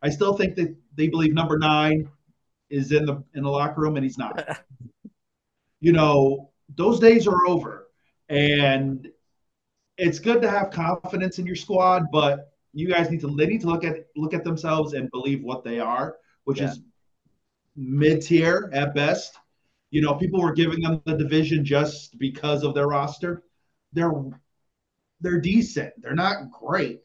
I 0.02 0.10
still 0.10 0.36
think 0.36 0.56
that 0.56 0.74
they 0.96 1.06
believe 1.06 1.34
number 1.34 1.56
nine 1.56 2.08
is 2.68 2.90
in 2.90 3.06
the 3.06 3.22
in 3.36 3.44
the 3.44 3.50
locker 3.50 3.80
room 3.80 3.94
and 3.96 4.02
he's 4.02 4.18
not. 4.18 4.58
you 5.84 5.92
know, 5.92 6.50
those 6.76 6.98
days 6.98 7.26
are 7.26 7.46
over. 7.46 7.88
And 8.30 9.06
it's 9.98 10.18
good 10.18 10.40
to 10.40 10.50
have 10.50 10.70
confidence 10.70 11.38
in 11.38 11.44
your 11.44 11.56
squad, 11.56 12.04
but 12.10 12.52
you 12.72 12.88
guys 12.88 13.10
need 13.10 13.20
to 13.20 13.36
they 13.36 13.46
need 13.46 13.60
to 13.60 13.66
look 13.66 13.84
at 13.84 14.06
look 14.16 14.32
at 14.32 14.44
themselves 14.44 14.94
and 14.94 15.10
believe 15.10 15.42
what 15.42 15.62
they 15.62 15.78
are, 15.78 16.16
which 16.44 16.60
Yeah. 16.60 16.70
is 16.70 16.80
mid 17.76 18.22
tier 18.22 18.70
at 18.72 18.94
best. 18.94 19.34
You 19.90 20.00
know, 20.00 20.14
people 20.14 20.40
were 20.40 20.54
giving 20.54 20.80
them 20.80 21.02
the 21.04 21.16
division 21.16 21.64
just 21.64 22.18
because 22.18 22.64
of 22.64 22.74
their 22.74 22.88
roster. 22.88 23.42
They're 23.92 24.14
they're 25.20 25.40
decent. 25.40 25.92
They're 26.00 26.14
not 26.14 26.50
great. 26.50 27.02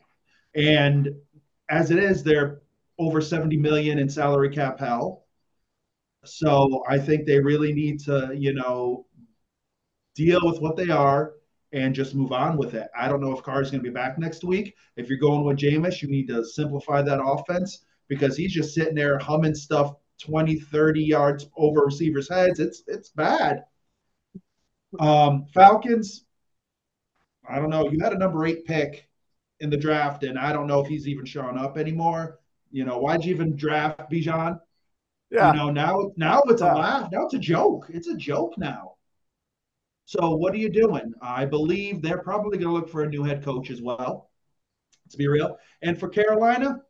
And 0.56 1.10
as 1.70 1.92
it 1.92 2.00
is, 2.00 2.24
they're 2.24 2.62
over 2.98 3.20
70 3.20 3.58
million 3.58 4.00
in 4.00 4.10
salary 4.10 4.50
cap 4.50 4.80
hell. 4.80 5.26
So 6.30 6.84
I 6.88 6.98
think 7.00 7.26
they 7.26 7.40
really 7.40 7.74
need 7.74 8.00
to, 8.02 8.32
you 8.36 8.54
know, 8.54 9.06
deal 10.16 10.40
with 10.44 10.60
what 10.62 10.76
they 10.76 10.90
are 10.90 11.34
and 11.72 11.94
just 11.94 12.16
move 12.16 12.32
on 12.32 12.58
with 12.58 12.74
it. 12.74 12.88
I 12.98 13.08
don't 13.08 13.22
know 13.22 13.32
if 13.32 13.44
Carr's 13.44 13.72
going 13.72 13.84
to 13.84 13.90
be 13.90 13.94
back 13.94 14.18
next 14.18 14.44
week. 14.44 14.76
If 14.96 15.08
you're 15.10 15.20
going 15.20 15.44
with 15.44 15.58
Jameis, 15.58 16.02
you 16.02 16.10
need 16.10 16.28
to 16.30 16.44
simplify 16.44 17.02
that 17.02 17.24
offense 17.24 17.86
because 18.08 18.36
he's 18.36 18.54
just 18.54 18.74
sitting 18.74 18.96
there 18.96 19.20
humming 19.20 19.56
stuff 19.56 19.94
20, 20.20 20.60
30 20.60 21.02
yards 21.02 21.48
over 21.56 21.82
receivers' 21.82 22.30
heads. 22.30 22.60
It's 22.60 22.84
it's 22.88 23.10
bad. 23.10 23.64
Um, 25.00 25.46
Falcons, 25.54 26.26
I 27.48 27.58
don't 27.58 27.70
know. 27.70 27.90
You 27.90 28.00
had 28.02 28.14
a 28.14 28.18
number 28.18 28.46
eight 28.46 28.66
pick 28.66 29.08
in 29.60 29.70
the 29.70 29.78
draft, 29.78 30.24
and 30.24 30.38
I 30.38 30.52
don't 30.52 30.68
know 30.68 30.82
if 30.82 30.88
he's 30.88 31.08
even 31.08 31.26
showing 31.26 31.58
up 31.58 31.78
anymore. 31.78 32.40
You 32.72 32.86
know, 32.86 32.98
why'd 32.98 33.24
you 33.24 33.34
even 33.34 33.56
draft 33.56 34.12
Bijan? 34.12 34.60
Yeah. 35.32 35.52
You 35.52 35.58
know, 35.58 35.70
now 35.72 36.12
now 36.18 36.42
it's 36.48 36.62
Yeah. 36.62 36.74
a 36.74 36.76
laugh. 36.76 37.12
Now 37.12 37.26
it's 37.26 37.34
a 37.36 37.40
joke. 37.40 37.88
It's 37.90 38.08
a 38.08 38.16
joke 38.16 38.54
now. 38.58 38.96
So 40.06 40.36
what 40.36 40.54
are 40.54 40.58
you 40.58 40.70
doing? 40.70 41.14
I 41.22 41.46
believe 41.46 42.02
they're 42.02 42.18
probably 42.24 42.58
going 42.58 42.74
to 42.74 42.80
look 42.80 42.90
for 42.90 43.04
a 43.04 43.10
new 43.10 43.24
head 43.24 43.44
coach 43.44 43.70
as 43.70 43.82
well. 43.82 44.30
To 45.12 45.18
be 45.18 45.28
real, 45.28 45.58
and 45.82 46.00
for 46.00 46.08
Carolina, 46.08 46.82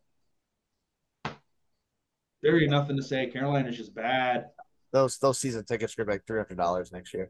there 2.42 2.60
ain't 2.62 2.72
nothing 2.72 2.98
to 2.98 3.04
say. 3.04 3.28
Carolina's 3.28 3.78
just 3.78 3.94
bad. 3.96 4.48
Those 4.92 5.18
those 5.20 5.40
season 5.40 5.64
tickets 5.66 5.98
are 5.98 6.06
like 6.06 6.26
three 6.26 6.40
hundred 6.40 6.58
dollars 6.58 6.92
next 6.92 7.14
year. 7.14 7.30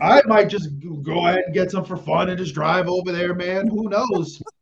I 0.00 0.20
might 0.26 0.48
just 0.48 0.70
go 1.02 1.26
ahead 1.26 1.44
and 1.46 1.54
get 1.54 1.70
some 1.70 1.84
for 1.84 1.96
fun 1.96 2.28
and 2.28 2.38
just 2.38 2.54
drive 2.54 2.88
over 2.88 3.12
there, 3.12 3.34
man. 3.34 3.66
Who 3.68 3.88
knows? 3.88 4.42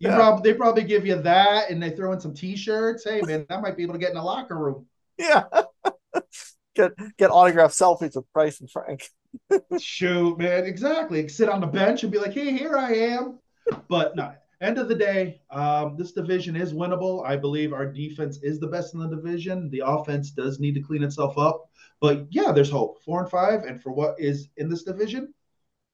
You 0.00 0.08
Yeah. 0.08 0.16
probably 0.16 0.50
they 0.52 0.56
probably 0.56 0.84
give 0.84 1.06
you 1.06 1.20
that, 1.22 1.70
and 1.70 1.82
they 1.82 1.90
throw 1.90 2.12
in 2.12 2.20
some 2.20 2.34
T-shirts. 2.34 3.04
Hey, 3.04 3.20
man, 3.22 3.46
I 3.50 3.60
might 3.60 3.76
be 3.76 3.82
able 3.82 3.94
to 3.94 3.98
get 3.98 4.10
in 4.10 4.16
the 4.16 4.22
locker 4.22 4.56
room. 4.56 4.86
Yeah. 5.18 5.44
get 6.74 6.92
get 7.16 7.30
autograph 7.30 7.72
selfies 7.72 8.14
with 8.14 8.32
Bryce 8.32 8.60
and 8.60 8.70
Frank. 8.70 9.08
Shoot, 9.78 10.38
man, 10.38 10.64
exactly. 10.64 11.28
Sit 11.28 11.48
on 11.48 11.60
the 11.60 11.66
bench 11.66 12.02
and 12.02 12.12
be 12.12 12.18
like, 12.18 12.32
"Hey, 12.32 12.56
here 12.56 12.76
I 12.76 12.92
am." 12.94 13.40
But 13.88 14.14
no, 14.16 14.32
end 14.60 14.78
of 14.78 14.88
the 14.88 14.94
day, 14.94 15.42
um, 15.50 15.96
this 15.96 16.12
division 16.12 16.56
is 16.56 16.72
winnable. 16.72 17.26
I 17.26 17.36
believe 17.36 17.72
our 17.72 17.86
defense 17.86 18.38
is 18.42 18.60
the 18.60 18.68
best 18.68 18.94
in 18.94 19.00
the 19.00 19.08
division. 19.08 19.68
The 19.70 19.82
offense 19.84 20.30
does 20.30 20.60
need 20.60 20.74
to 20.74 20.80
clean 20.80 21.02
itself 21.02 21.36
up, 21.36 21.68
but 22.00 22.26
yeah, 22.30 22.52
there's 22.52 22.70
hope. 22.70 23.02
Four 23.02 23.22
and 23.22 23.30
five, 23.30 23.64
and 23.64 23.82
for 23.82 23.92
what 23.92 24.14
is 24.18 24.48
in 24.56 24.68
this 24.70 24.84
division, 24.84 25.34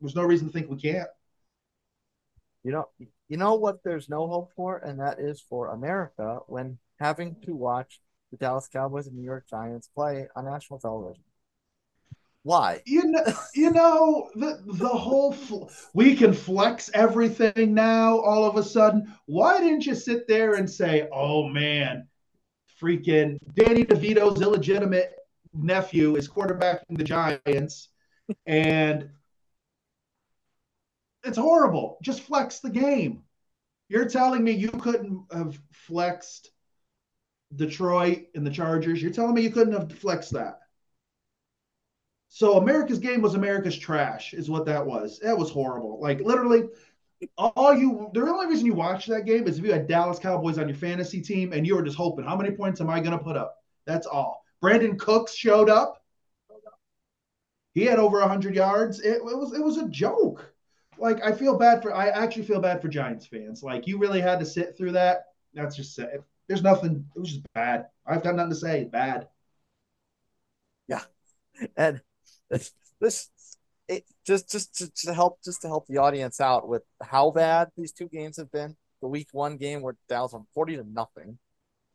there's 0.01 0.15
no 0.15 0.23
reason 0.23 0.47
to 0.49 0.53
think 0.53 0.69
we 0.71 0.77
can't. 0.77 1.09
You 2.63 2.73
know, 2.73 2.89
you 3.29 3.37
know 3.37 3.55
what? 3.55 3.83
There's 3.83 4.09
no 4.09 4.27
hope 4.29 4.53
for, 4.55 4.79
and 4.79 5.01
that 5.01 5.19
is 5.19 5.41
for 5.41 5.69
America 5.69 6.41
when 6.47 6.79
having 6.99 7.37
to 7.45 7.55
watch 7.55 8.01
the 8.31 8.37
Dallas 8.37 8.69
Cowboys 8.69 9.07
and 9.07 9.17
New 9.17 9.25
York 9.25 9.47
Giants 9.49 9.89
play 9.95 10.29
on 10.37 10.45
national 10.45 10.79
television. 10.79 11.23
Why? 12.43 12.83
You 12.85 13.05
know, 13.05 13.25
you 13.55 13.71
know 13.71 14.31
the 14.35 14.63
the 14.67 14.89
whole 14.89 15.33
fl- 15.33 15.71
we 15.95 16.15
can 16.15 16.35
flex 16.35 16.91
everything 16.93 17.73
now. 17.73 18.19
All 18.19 18.45
of 18.45 18.57
a 18.57 18.63
sudden, 18.63 19.13
why 19.27 19.61
didn't 19.61 19.87
you 19.87 19.95
sit 19.95 20.29
there 20.29 20.55
and 20.55 20.69
say, 20.69 21.09
"Oh 21.11 21.49
man, 21.49 22.07
freaking 22.81 23.39
Danny 23.55 23.85
DeVito's 23.85 24.43
illegitimate 24.43 25.15
nephew 25.55 26.17
is 26.17 26.29
quarterbacking 26.29 26.99
the 26.99 27.05
Giants," 27.05 27.89
and 28.47 29.09
it's 31.25 31.39
horrible. 31.39 31.99
Just 32.03 32.23
flex 32.23 32.61
the 32.61 32.71
game. 32.71 33.23
You're 33.89 34.09
telling 34.09 34.43
me 34.43 34.53
you 34.53 34.71
couldn't 34.71 35.25
have 35.33 35.59
flexed 35.73 36.51
Detroit 37.55 38.27
and 38.35 38.47
the 38.47 38.51
Chargers? 38.51 39.03
You're 39.03 39.13
telling 39.13 39.35
me 39.35 39.43
you 39.43 39.51
couldn't 39.51 39.75
have 39.75 39.93
flexed 39.93 40.33
that? 40.33 40.61
So 42.29 42.59
America's 42.59 42.99
game 42.99 43.23
was 43.23 43.35
America's 43.35 43.79
trash, 43.79 44.35
is 44.35 44.51
what 44.51 44.67
that 44.67 44.85
was. 44.85 45.21
That 45.21 45.39
was 45.39 45.51
horrible. 45.51 46.01
Like 46.01 46.21
literally, 46.21 46.65
all 47.37 47.75
you 47.75 48.11
the 48.13 48.23
only 48.23 48.49
reason 48.49 48.67
you 48.67 48.75
watched 48.75 49.09
that 49.09 49.25
game 49.25 49.47
is 49.47 49.59
if 49.59 49.65
you 49.65 49.73
had 49.73 49.87
Dallas 49.87 50.19
Cowboys 50.19 50.59
on 50.59 50.69
your 50.69 50.77
fantasy 50.77 51.21
team 51.21 51.53
and 51.53 51.67
you 51.67 51.77
were 51.77 51.83
just 51.83 51.97
hoping, 51.97 52.25
how 52.25 52.37
many 52.37 52.51
points 52.51 52.81
am 52.81 52.91
I 52.91 53.01
gonna 53.01 53.19
put 53.19 53.37
up? 53.37 53.57
That's 53.87 54.07
all. 54.07 54.43
Brandin 54.63 54.99
Cooks 54.99 55.35
showed 55.35 55.71
up. 55.71 56.03
He 57.75 57.85
had 57.85 57.99
over 57.99 58.21
hundred 58.27 58.55
yards. 58.55 59.01
It, 59.01 59.17
it 59.17 59.23
was 59.23 59.53
it 59.53 59.63
was 59.63 59.79
a 59.79 59.89
joke. 59.89 60.54
Like 60.99 61.25
I 61.25 61.33
feel 61.33 61.59
bad 61.59 61.83
for 61.83 61.95
I 61.95 62.09
actually 62.09 62.45
feel 62.45 62.61
bad 62.61 62.81
for 62.81 62.89
Giants 62.89 63.27
fans. 63.27 63.63
Like 63.63 63.87
you 63.87 63.99
really 63.99 64.21
had 64.21 64.39
to 64.41 64.47
sit 64.47 64.77
through 64.77 64.93
that. 64.93 65.27
That's 65.55 65.77
just 65.77 65.95
sad. 65.95 66.25
There's 66.49 66.63
nothing. 66.63 67.05
It 67.15 67.19
was 67.19 67.31
just 67.31 67.47
bad. 67.55 67.87
I've 68.07 68.23
got 68.23 68.35
nothing 68.35 68.51
to 68.51 68.57
say. 68.57 68.85
Bad. 68.85 69.29
Yeah, 70.89 71.03
and 71.77 72.03
this, 73.01 73.31
it 73.89 74.05
just 74.27 74.51
just 74.51 74.75
to, 74.77 74.91
to 75.07 75.15
help 75.15 75.43
just 75.45 75.63
to 75.63 75.69
help 75.69 75.87
the 75.87 75.99
audience 75.99 76.41
out 76.41 76.69
with 76.69 76.83
how 77.03 77.31
bad 77.31 77.69
these 77.77 77.93
two 77.93 78.09
games 78.09 78.37
have 78.37 78.51
been. 78.53 78.77
The 79.01 79.09
week 79.09 79.29
one 79.33 79.57
game 79.57 79.83
where 79.83 79.97
Dallas 80.09 80.33
won 80.33 80.47
forty 80.55 80.77
to 80.77 80.85
nothing, 80.85 81.39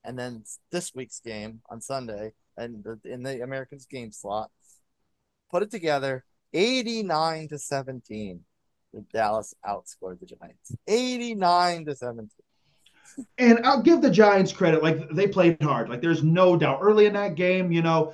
and 0.03 0.17
then 0.17 0.43
this 0.71 0.93
week's 0.95 1.19
game 1.19 1.61
on 1.69 1.81
Sunday 1.81 2.33
and 2.57 2.83
the, 2.83 2.99
in 3.05 3.23
the 3.23 3.41
Americans 3.41 3.85
game 3.85 4.11
slot. 4.11 4.51
Put 5.51 5.63
it 5.63 5.71
together, 5.71 6.23
eighty 6.53 7.03
nine 7.03 7.47
to 7.49 7.57
seventeen. 7.59 8.45
The 8.93 9.01
Dallas 9.13 9.53
outscored 9.65 10.19
the 10.19 10.25
Giants, 10.25 10.75
eighty 10.87 11.35
nine 11.35 11.85
to 11.85 11.95
seventeen. 11.95 12.29
And 13.37 13.65
I'll 13.65 13.81
give 13.81 14.01
the 14.01 14.09
Giants 14.09 14.51
credit. 14.51 14.81
Like 14.81 15.09
they 15.11 15.27
played 15.27 15.61
hard. 15.61 15.89
Like 15.89 16.01
there's 16.01 16.23
no 16.23 16.55
doubt. 16.55 16.79
Early 16.81 17.05
in 17.05 17.13
that 17.13 17.35
game, 17.35 17.71
you 17.71 17.81
know, 17.81 18.13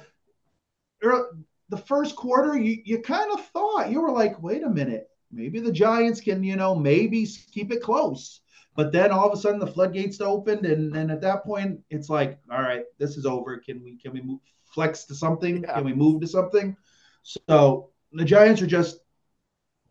ear- 1.04 1.30
the 1.70 1.78
first 1.78 2.16
quarter, 2.16 2.58
you, 2.58 2.82
you 2.86 3.02
kind 3.02 3.32
of 3.32 3.46
thought 3.48 3.90
you 3.90 4.02
were 4.02 4.12
like, 4.12 4.42
wait 4.42 4.64
a 4.64 4.70
minute, 4.70 5.10
maybe 5.32 5.60
the 5.60 5.72
Giants 5.72 6.22
can, 6.22 6.44
you 6.44 6.56
know, 6.56 6.76
maybe 6.76 7.26
keep 7.52 7.72
it 7.72 7.82
close. 7.82 8.42
But 8.76 8.92
then 8.92 9.12
all 9.12 9.28
of 9.28 9.38
a 9.38 9.42
sudden 9.42 9.60
the 9.60 9.68
floodgates 9.68 10.20
opened, 10.20 10.66
and 10.66 10.94
then 10.94 11.10
at 11.10 11.22
that 11.22 11.44
point 11.46 11.80
it's 11.90 12.10
like, 12.10 12.40
all 12.52 12.62
right, 12.62 12.84
this 12.98 13.16
is 13.16 13.26
over. 13.26 13.58
Can 13.58 13.82
we 13.84 13.98
can 13.98 14.12
we 14.12 14.22
move, 14.22 14.42
flex 14.66 15.06
to 15.06 15.16
something? 15.16 15.64
Yeah. 15.64 15.74
Can 15.76 15.86
we 15.86 15.94
move 15.94 16.22
to 16.22 16.28
something? 16.28 16.76
So 17.24 17.92
the 18.12 18.26
Giants 18.26 18.62
are 18.62 18.68
just 18.68 19.00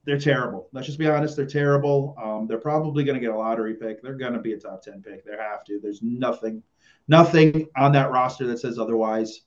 they're 0.04 0.18
terrible. 0.18 0.68
Let's 0.72 0.86
just 0.86 0.98
be 0.98 1.08
honest, 1.08 1.36
they're 1.36 1.46
terrible. 1.46 2.14
Um, 2.22 2.46
they're 2.46 2.58
probably 2.58 3.04
going 3.04 3.14
to 3.14 3.20
get 3.20 3.34
a 3.34 3.36
lottery 3.36 3.74
pick. 3.74 4.02
They're 4.02 4.14
going 4.14 4.34
to 4.34 4.38
be 4.38 4.52
a 4.52 4.58
top 4.58 4.82
ten 4.82 5.02
pick. 5.02 5.24
They 5.24 5.32
have 5.32 5.64
to. 5.64 5.80
There's 5.80 6.02
nothing, 6.02 6.62
nothing 7.08 7.68
on 7.76 7.92
that 7.92 8.10
roster 8.10 8.46
that 8.46 8.58
says 8.58 8.78
otherwise. 8.78 9.42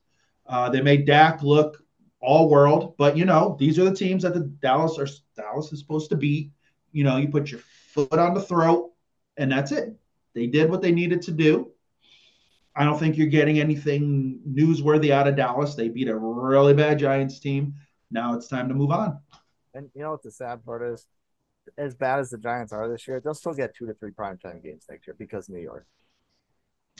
Uh, 0.48 0.70
they 0.70 0.82
made 0.82 1.06
Dak 1.06 1.44
look 1.44 1.84
all 2.20 2.50
world, 2.50 2.96
but 2.98 3.16
you 3.16 3.26
know 3.26 3.56
these 3.60 3.78
are 3.78 3.84
the 3.84 3.96
teams 3.96 4.24
that 4.24 4.34
the 4.34 4.42
Dallas 4.62 4.98
are 4.98 5.08
Dallas 5.36 5.72
is 5.72 5.80
supposed 5.80 6.10
to 6.10 6.16
beat. 6.16 6.52
You 6.92 7.04
know, 7.04 7.18
you 7.18 7.28
put 7.28 7.52
your 7.52 7.60
foot 7.94 8.14
on 8.14 8.34
the 8.34 8.42
throat, 8.42 8.92
and 9.38 9.52
that's 9.52 9.72
it. 9.72 9.96
They 10.34 10.48
did 10.48 10.70
what 10.70 10.82
they 10.82 10.92
needed 10.92 11.22
to 11.24 11.32
do. 11.32 11.72
I 12.76 12.84
don't 12.84 13.00
think 13.00 13.18
you're 13.18 13.28
getting 13.28 13.60
anything 13.60 14.40
newsworthy 14.48 15.10
out 15.10 15.28
of 15.28 15.36
Dallas. 15.36 15.76
They 15.76 15.90
beat 15.90 16.08
a 16.08 16.16
really 16.16 16.76
bad 16.76 17.00
Giants 17.00 17.40
team. 17.40 17.74
Now 18.12 18.36
it's 18.36 18.48
time 18.48 18.70
to 18.70 18.76
move 18.76 18.92
on. 18.92 19.20
And 19.78 19.92
you 19.94 20.02
know 20.02 20.10
what 20.12 20.24
the 20.24 20.32
sad 20.32 20.66
part 20.66 20.82
is? 20.82 21.06
As 21.78 21.94
bad 21.94 22.20
as 22.20 22.32
the 22.32 22.40
Giants 22.40 22.74
are 22.74 22.90
this 22.90 23.08
year, 23.08 23.20
they'll 23.20 23.36
still 23.36 23.54
get 23.54 23.76
two 23.76 23.86
to 23.86 23.94
three 23.94 24.12
primetime 24.12 24.64
games 24.64 24.86
next 24.90 25.06
year 25.06 25.16
because 25.20 25.50
New 25.50 25.60
York. 25.60 25.86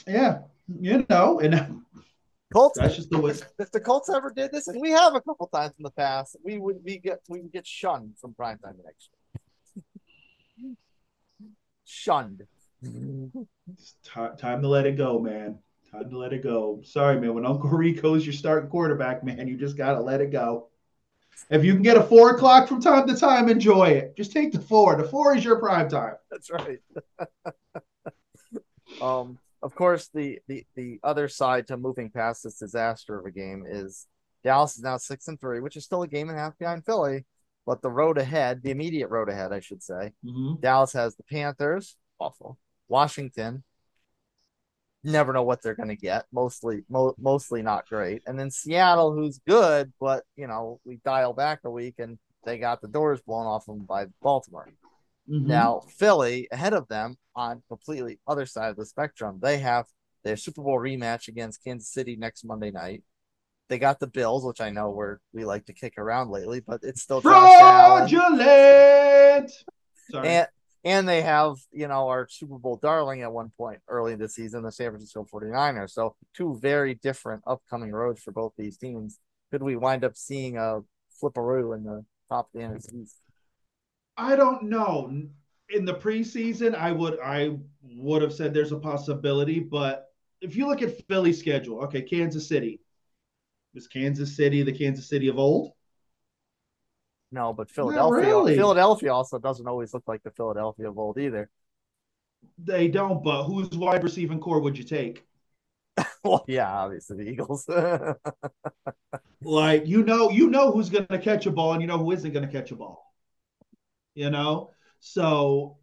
Yeah, 0.06 0.40
you 0.80 1.04
know, 1.10 1.40
and 1.40 1.82
Colts. 2.52 2.78
that's 2.78 2.94
just 2.94 3.10
the 3.10 3.18
way. 3.18 3.34
If 3.58 3.72
the 3.72 3.80
Colts 3.80 4.08
ever 4.08 4.30
did 4.30 4.52
this, 4.52 4.68
and 4.68 4.80
we 4.80 4.90
have 4.90 5.16
a 5.16 5.20
couple 5.20 5.48
times 5.48 5.74
in 5.76 5.82
the 5.82 5.90
past, 5.90 6.36
we 6.44 6.58
would 6.58 6.76
we 6.84 6.98
get 6.98 7.18
we 7.28 7.40
would 7.40 7.52
get 7.52 7.66
shunned 7.66 8.14
from 8.20 8.34
primetime 8.34 8.76
next 8.84 9.10
year. 9.74 10.74
shunned. 11.84 12.46
It's 12.82 13.96
time 14.04 14.62
to 14.62 14.68
let 14.68 14.86
it 14.86 14.96
go, 14.96 15.18
man. 15.18 15.58
Time 15.90 16.10
to 16.10 16.16
let 16.16 16.32
it 16.32 16.44
go. 16.44 16.80
Sorry, 16.84 17.20
man. 17.20 17.34
When 17.34 17.44
Uncle 17.46 17.70
Rico's 17.70 18.24
your 18.24 18.34
starting 18.34 18.70
quarterback, 18.70 19.24
man, 19.24 19.48
you 19.48 19.56
just 19.56 19.76
gotta 19.76 20.00
let 20.00 20.20
it 20.20 20.30
go. 20.30 20.68
If 21.50 21.64
you 21.64 21.72
can 21.72 21.82
get 21.82 21.96
a 21.96 22.02
four 22.02 22.30
o'clock 22.30 22.68
from 22.68 22.80
time 22.80 23.06
to 23.06 23.16
time, 23.16 23.48
enjoy 23.48 23.88
it. 23.88 24.16
Just 24.16 24.32
take 24.32 24.52
the 24.52 24.60
four. 24.60 24.96
The 24.96 25.08
four 25.08 25.36
is 25.36 25.44
your 25.44 25.58
prime 25.58 25.88
time. 25.88 26.14
That's 26.30 26.50
right. 26.50 26.80
um, 29.02 29.38
of 29.62 29.74
course, 29.74 30.08
the 30.12 30.38
the 30.46 30.64
the 30.76 31.00
other 31.02 31.28
side 31.28 31.66
to 31.68 31.76
moving 31.76 32.10
past 32.10 32.42
this 32.44 32.58
disaster 32.58 33.18
of 33.18 33.26
a 33.26 33.30
game 33.30 33.64
is 33.66 34.06
Dallas 34.44 34.76
is 34.76 34.82
now 34.82 34.96
six 34.96 35.28
and 35.28 35.40
three, 35.40 35.60
which 35.60 35.76
is 35.76 35.84
still 35.84 36.02
a 36.02 36.08
game 36.08 36.28
and 36.28 36.38
a 36.38 36.40
half 36.40 36.58
behind 36.58 36.84
Philly. 36.84 37.24
But 37.66 37.82
the 37.82 37.90
road 37.90 38.16
ahead, 38.18 38.62
the 38.62 38.70
immediate 38.70 39.08
road 39.08 39.28
ahead, 39.28 39.52
I 39.52 39.60
should 39.60 39.82
say, 39.82 40.12
Mm-hmm. 40.24 40.60
Dallas 40.60 40.92
has 40.92 41.16
the 41.16 41.24
Panthers, 41.24 41.96
awful. 42.18 42.58
Washington, 42.88 43.62
never 45.08 45.32
know 45.32 45.42
what 45.42 45.62
they're 45.62 45.74
going 45.74 45.88
to 45.88 45.96
get. 45.96 46.26
Mostly, 46.32 46.84
mo- 46.88 47.14
mostly 47.18 47.62
not 47.62 47.88
great. 47.88 48.22
And 48.26 48.38
then 48.38 48.50
Seattle, 48.50 49.12
who's 49.12 49.40
good, 49.46 49.92
but 50.00 50.24
you 50.36 50.46
know 50.46 50.80
we 50.84 51.00
dial 51.04 51.32
back 51.32 51.60
a 51.64 51.70
week 51.70 51.96
and 51.98 52.18
they 52.44 52.58
got 52.58 52.80
the 52.80 52.88
doors 52.88 53.20
blown 53.26 53.46
off 53.46 53.66
them 53.66 53.80
by 53.80 54.06
Baltimore. 54.22 54.68
Mm-hmm. 55.28 55.48
Now 55.48 55.82
Philly 55.96 56.48
ahead 56.50 56.72
of 56.72 56.88
them 56.88 57.16
on 57.34 57.62
completely 57.68 58.18
other 58.26 58.46
side 58.46 58.70
of 58.70 58.76
the 58.76 58.86
spectrum. 58.86 59.38
They 59.42 59.58
have 59.58 59.86
their 60.24 60.36
Super 60.36 60.62
Bowl 60.62 60.78
rematch 60.78 61.28
against 61.28 61.62
Kansas 61.64 61.92
City 61.92 62.16
next 62.16 62.44
Monday 62.44 62.70
night. 62.70 63.02
They 63.68 63.78
got 63.78 64.00
the 64.00 64.06
Bills, 64.06 64.44
which 64.44 64.60
I 64.60 64.70
know 64.70 64.90
where 64.90 65.20
we 65.34 65.44
like 65.44 65.66
to 65.66 65.74
kick 65.74 65.98
around 65.98 66.30
lately, 66.30 66.60
but 66.60 66.80
it's 66.82 67.02
still 67.02 67.20
fraudulent. 67.20 68.10
Sorry. 70.10 70.28
And, 70.28 70.48
and 70.84 71.08
they 71.08 71.22
have, 71.22 71.56
you 71.72 71.88
know, 71.88 72.08
our 72.08 72.28
Super 72.28 72.58
Bowl 72.58 72.78
darling 72.80 73.22
at 73.22 73.32
one 73.32 73.50
point 73.56 73.80
early 73.88 74.12
in 74.12 74.18
the 74.18 74.28
season, 74.28 74.62
the 74.62 74.72
San 74.72 74.90
Francisco 74.90 75.26
49ers. 75.32 75.90
So 75.90 76.14
two 76.34 76.58
very 76.60 76.94
different 76.94 77.42
upcoming 77.46 77.92
roads 77.92 78.22
for 78.22 78.32
both 78.32 78.52
these 78.56 78.76
teams. 78.76 79.18
Could 79.50 79.62
we 79.62 79.76
wind 79.76 80.04
up 80.04 80.16
seeing 80.16 80.56
a 80.56 80.80
flipperoo 81.22 81.76
in 81.76 81.84
the 81.84 82.04
top 82.28 82.48
of 82.54 82.60
the 82.60 82.66
NFC? 82.66 83.08
I 84.16 84.36
don't 84.36 84.64
know. 84.64 85.10
In 85.70 85.84
the 85.84 85.94
preseason, 85.94 86.74
I 86.74 86.92
would 86.92 87.18
I 87.20 87.56
would 87.82 88.22
have 88.22 88.32
said 88.32 88.54
there's 88.54 88.72
a 88.72 88.78
possibility, 88.78 89.60
but 89.60 90.06
if 90.40 90.56
you 90.56 90.66
look 90.66 90.82
at 90.82 91.06
Philly's 91.08 91.38
schedule, 91.38 91.82
okay, 91.84 92.02
Kansas 92.02 92.48
City. 92.48 92.80
Was 93.74 93.86
Kansas 93.86 94.34
City 94.34 94.62
the 94.62 94.72
Kansas 94.72 95.08
City 95.08 95.28
of 95.28 95.38
old? 95.38 95.72
No, 97.30 97.52
but 97.52 97.70
Philadelphia 97.70 98.20
really. 98.20 98.54
Philadelphia 98.56 99.12
also 99.12 99.38
doesn't 99.38 99.66
always 99.66 99.92
look 99.92 100.04
like 100.06 100.22
the 100.22 100.30
Philadelphia 100.30 100.88
of 100.88 100.98
old 100.98 101.18
either. 101.18 101.50
They 102.56 102.88
don't, 102.88 103.22
but 103.22 103.44
whose 103.44 103.70
wide 103.70 104.02
receiving 104.02 104.40
core 104.40 104.60
would 104.60 104.78
you 104.78 104.84
take? 104.84 105.26
well, 106.24 106.44
yeah, 106.48 106.70
obviously 106.70 107.24
the 107.24 107.30
Eagles. 107.30 107.68
like 109.42 109.86
you 109.86 110.04
know, 110.04 110.30
you 110.30 110.48
know 110.48 110.72
who's 110.72 110.88
going 110.88 111.06
to 111.06 111.18
catch 111.18 111.46
a 111.46 111.50
ball, 111.50 111.72
and 111.72 111.82
you 111.82 111.88
know 111.88 111.98
who 111.98 112.12
isn't 112.12 112.32
going 112.32 112.46
to 112.46 112.52
catch 112.52 112.70
a 112.70 112.76
ball 112.76 113.08
you 114.18 114.30
know? 114.30 114.70
So 114.98 115.78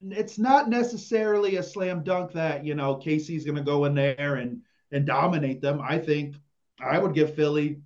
it's 0.00 0.38
not 0.38 0.70
necessarily 0.70 1.56
a 1.56 1.62
slam 1.62 2.04
dunk 2.04 2.32
that, 2.32 2.64
you 2.64 2.76
know, 2.76 2.96
KC's 2.96 3.44
going 3.44 3.56
to 3.56 3.62
go 3.62 3.84
in 3.84 3.94
there 3.94 4.36
and 4.36 4.62
and 4.92 5.04
dominate 5.04 5.60
them. 5.60 5.80
I 5.82 5.98
think 5.98 6.36
I 6.80 6.98
would 7.00 7.14
give 7.14 7.34
Philly 7.34 7.80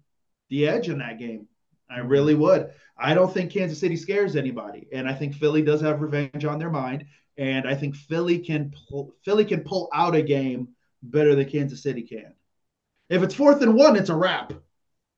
the 0.50 0.69
edge 0.69 0.90
in 0.90 0.99
that 0.99 1.19
game. 1.19 1.47
I 1.91 1.99
really 1.99 2.35
would. 2.35 2.71
I 2.97 3.15
don't 3.15 3.33
think 3.33 3.51
Kansas 3.51 3.81
City 3.81 3.97
scares 3.97 4.37
anybody, 4.37 4.87
and 4.93 5.09
I 5.09 5.15
think 5.15 5.35
Philly 5.35 5.63
does 5.63 5.81
have 5.81 6.01
revenge 6.01 6.45
on 6.45 6.59
their 6.59 6.71
mind, 6.71 7.07
and 7.37 7.67
I 7.67 7.75
think 7.75 7.97
Philly 7.97 8.39
can 8.39 8.73
pull, 8.89 9.15
Philly 9.25 9.45
can 9.45 9.63
pull 9.63 9.89
out 9.93 10.15
a 10.15 10.23
game 10.23 10.69
better 11.03 11.35
than 11.35 11.49
Kansas 11.49 11.83
City 11.83 12.03
can. 12.03 12.35
If 13.09 13.23
it's 13.23 13.35
fourth 13.35 13.63
and 13.63 13.75
one, 13.75 13.97
it's 13.97 14.11
a 14.11 14.15
wrap. 14.15 14.53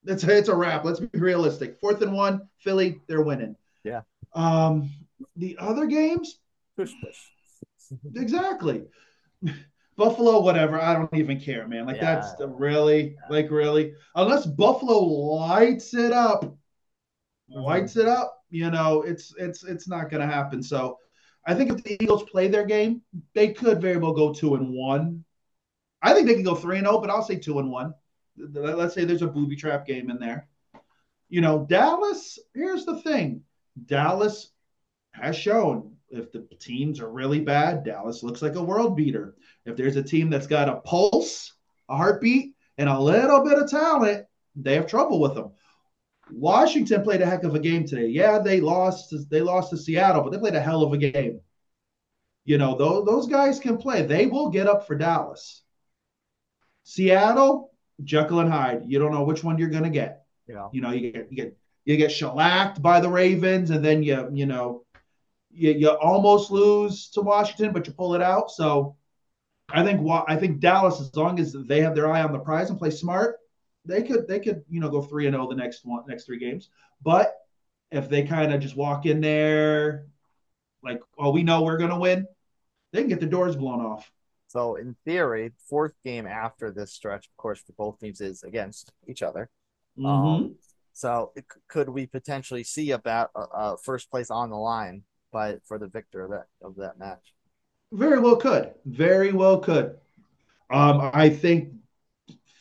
It's 0.04 0.24
it's 0.24 0.48
a 0.48 0.54
wrap. 0.54 0.84
Let's 0.84 1.00
be 1.00 1.18
realistic. 1.18 1.78
Fourth 1.80 2.00
and 2.02 2.12
one, 2.12 2.48
Philly, 2.58 3.00
they're 3.06 3.22
winning. 3.22 3.56
Yeah. 3.84 4.02
Um, 4.34 4.90
the 5.36 5.56
other 5.60 5.86
games, 5.86 6.38
push 6.76 6.92
push. 7.02 7.98
exactly. 8.16 8.84
Buffalo, 9.96 10.40
whatever. 10.40 10.80
I 10.80 10.94
don't 10.94 11.12
even 11.14 11.38
care, 11.38 11.68
man. 11.68 11.86
Like 11.86 11.96
yeah. 11.96 12.14
that's 12.14 12.34
really, 12.40 13.16
like 13.28 13.50
really, 13.50 13.94
unless 14.14 14.46
Buffalo 14.46 15.00
lights 15.00 15.92
it 15.94 16.12
up. 16.12 16.56
Lights 17.54 17.96
it 17.96 18.06
up. 18.06 18.42
You 18.50 18.70
know, 18.70 19.02
it's 19.02 19.34
it's 19.38 19.64
it's 19.64 19.88
not 19.88 20.10
going 20.10 20.26
to 20.26 20.32
happen. 20.32 20.62
So, 20.62 20.98
I 21.46 21.54
think 21.54 21.70
if 21.70 21.82
the 21.82 22.02
Eagles 22.02 22.24
play 22.24 22.48
their 22.48 22.66
game, 22.66 23.02
they 23.34 23.52
could 23.52 23.80
very 23.80 23.96
well 23.96 24.12
go 24.12 24.32
two 24.32 24.54
and 24.54 24.70
one. 24.72 25.24
I 26.02 26.14
think 26.14 26.26
they 26.26 26.34
can 26.34 26.42
go 26.42 26.54
three 26.54 26.78
and 26.78 26.86
zero, 26.86 26.98
oh, 26.98 27.00
but 27.00 27.10
I'll 27.10 27.22
say 27.22 27.36
two 27.36 27.58
and 27.58 27.70
one. 27.70 27.94
Let's 28.36 28.94
say 28.94 29.04
there's 29.04 29.22
a 29.22 29.26
booby 29.26 29.56
trap 29.56 29.86
game 29.86 30.10
in 30.10 30.18
there. 30.18 30.48
You 31.28 31.40
know, 31.40 31.66
Dallas. 31.68 32.38
Here's 32.54 32.84
the 32.84 33.00
thing: 33.02 33.42
Dallas 33.86 34.50
has 35.12 35.36
shown 35.36 35.96
if 36.12 36.30
the 36.30 36.46
teams 36.60 37.00
are 37.00 37.10
really 37.10 37.40
bad, 37.40 37.84
Dallas 37.84 38.22
looks 38.22 38.42
like 38.42 38.54
a 38.54 38.62
world 38.62 38.96
beater. 38.96 39.34
If 39.64 39.76
there's 39.76 39.96
a 39.96 40.02
team 40.02 40.28
that's 40.28 40.46
got 40.46 40.68
a 40.68 40.76
pulse, 40.76 41.54
a 41.88 41.96
heartbeat, 41.96 42.54
and 42.78 42.88
a 42.88 43.00
little 43.00 43.42
bit 43.42 43.58
of 43.58 43.70
talent, 43.70 44.26
they 44.54 44.74
have 44.74 44.86
trouble 44.86 45.20
with 45.20 45.34
them. 45.34 45.52
Washington 46.34 47.02
played 47.02 47.20
a 47.20 47.26
heck 47.26 47.44
of 47.44 47.54
a 47.54 47.58
game 47.60 47.86
today. 47.86 48.06
Yeah, 48.06 48.38
they 48.38 48.60
lost. 48.60 49.14
They 49.30 49.42
lost 49.42 49.70
to 49.70 49.76
Seattle, 49.76 50.22
but 50.22 50.32
they 50.32 50.38
played 50.38 50.54
a 50.54 50.60
hell 50.60 50.82
of 50.82 50.92
a 50.92 50.98
game. 50.98 51.40
You 52.44 52.58
know, 52.58 52.76
those, 52.76 53.04
those 53.06 53.28
guys 53.28 53.60
can 53.60 53.76
play. 53.76 54.02
They 54.02 54.26
will 54.26 54.48
get 54.48 54.66
up 54.66 54.86
for 54.86 54.96
Dallas. 54.96 55.62
Seattle, 56.84 57.70
Jekyll 58.02 58.40
and 58.40 58.50
Hyde. 58.50 58.82
You 58.86 58.98
don't 58.98 59.12
know 59.12 59.22
which 59.22 59.44
one 59.44 59.58
you're 59.58 59.68
going 59.68 59.84
to 59.84 59.90
get. 59.90 60.24
Yeah. 60.48 60.68
You 60.72 60.80
know, 60.80 60.90
you 60.90 61.12
get 61.12 61.28
you 61.30 61.36
get 61.36 61.56
you 61.84 61.96
get 61.96 62.10
shellacked 62.10 62.82
by 62.82 63.00
the 63.00 63.08
Ravens, 63.08 63.70
and 63.70 63.84
then 63.84 64.02
you 64.02 64.28
you 64.32 64.46
know 64.46 64.84
you, 65.52 65.72
you 65.72 65.90
almost 65.90 66.50
lose 66.50 67.08
to 67.10 67.20
Washington, 67.20 67.72
but 67.72 67.86
you 67.86 67.92
pull 67.92 68.14
it 68.14 68.22
out. 68.22 68.50
So 68.50 68.96
I 69.70 69.84
think 69.84 70.00
I 70.26 70.36
think 70.36 70.60
Dallas, 70.60 71.00
as 71.00 71.14
long 71.14 71.38
as 71.38 71.52
they 71.52 71.80
have 71.80 71.94
their 71.94 72.10
eye 72.10 72.22
on 72.22 72.32
the 72.32 72.38
prize 72.38 72.70
and 72.70 72.78
play 72.78 72.90
smart, 72.90 73.36
they 73.84 74.02
could 74.02 74.28
they 74.28 74.40
could 74.40 74.62
you 74.68 74.80
know 74.80 74.88
go 74.88 75.02
three 75.02 75.26
and 75.26 75.34
zero 75.34 75.46
oh 75.46 75.48
the 75.48 75.56
next 75.56 75.84
one 75.84 76.04
next 76.06 76.24
three 76.24 76.38
games. 76.38 76.70
But 77.02 77.34
if 77.90 78.08
they 78.08 78.22
kind 78.22 78.52
of 78.52 78.60
just 78.60 78.76
walk 78.76 79.06
in 79.06 79.20
there 79.20 80.06
like, 80.82 81.00
oh, 81.18 81.30
we 81.30 81.42
know 81.42 81.62
we're 81.62 81.78
gonna 81.78 81.98
win, 81.98 82.26
they 82.92 83.00
can 83.00 83.08
get 83.08 83.20
the 83.20 83.26
doors 83.26 83.56
blown 83.56 83.80
off. 83.80 84.10
So 84.48 84.76
in 84.76 84.96
theory, 85.04 85.52
fourth 85.68 85.94
game 86.04 86.26
after 86.26 86.70
this 86.70 86.92
stretch, 86.92 87.26
of 87.26 87.36
course, 87.36 87.60
for 87.60 87.72
both 87.72 87.98
teams 88.00 88.20
is 88.20 88.42
against 88.42 88.92
each 89.06 89.22
other. 89.22 89.48
Mm-hmm. 89.98 90.10
Um, 90.10 90.56
so 90.92 91.32
it, 91.34 91.46
could 91.68 91.88
we 91.88 92.06
potentially 92.06 92.64
see 92.64 92.90
about 92.90 93.30
uh, 93.34 93.76
first 93.82 94.10
place 94.10 94.30
on 94.30 94.50
the 94.50 94.56
line 94.56 95.04
by 95.32 95.56
for 95.64 95.78
the 95.78 95.86
victor 95.86 96.24
of 96.24 96.30
that 96.32 96.46
of 96.60 96.76
that 96.76 96.98
match? 96.98 97.34
Very 97.92 98.20
well 98.20 98.36
could. 98.36 98.72
Very 98.84 99.32
well 99.32 99.58
could. 99.58 99.96
Um, 100.70 101.10
I 101.12 101.28
think 101.28 101.74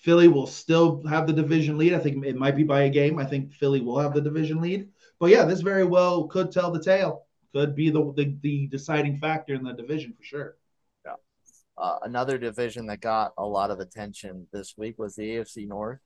Philly 0.01 0.27
will 0.27 0.47
still 0.47 1.05
have 1.07 1.27
the 1.27 1.33
division 1.33 1.77
lead. 1.77 1.93
I 1.93 1.99
think 1.99 2.25
it 2.25 2.35
might 2.35 2.55
be 2.55 2.63
by 2.63 2.83
a 2.83 2.89
game. 2.89 3.19
I 3.19 3.25
think 3.25 3.53
Philly 3.53 3.81
will 3.81 3.99
have 3.99 4.13
the 4.13 4.21
division 4.21 4.59
lead. 4.59 4.89
But 5.19 5.29
yeah, 5.29 5.45
this 5.45 5.61
very 5.61 5.83
well 5.83 6.27
could 6.27 6.51
tell 6.51 6.71
the 6.71 6.83
tale. 6.83 7.27
Could 7.53 7.75
be 7.75 7.91
the 7.91 8.11
the, 8.13 8.35
the 8.41 8.67
deciding 8.67 9.19
factor 9.19 9.53
in 9.53 9.63
the 9.63 9.73
division 9.73 10.13
for 10.17 10.23
sure. 10.23 10.57
Yeah. 11.05 11.15
Uh, 11.77 11.99
another 12.01 12.39
division 12.39 12.87
that 12.87 12.99
got 12.99 13.33
a 13.37 13.45
lot 13.45 13.69
of 13.69 13.79
attention 13.79 14.47
this 14.51 14.73
week 14.75 14.97
was 14.97 15.15
the 15.15 15.37
AFC 15.37 15.67
North. 15.67 15.99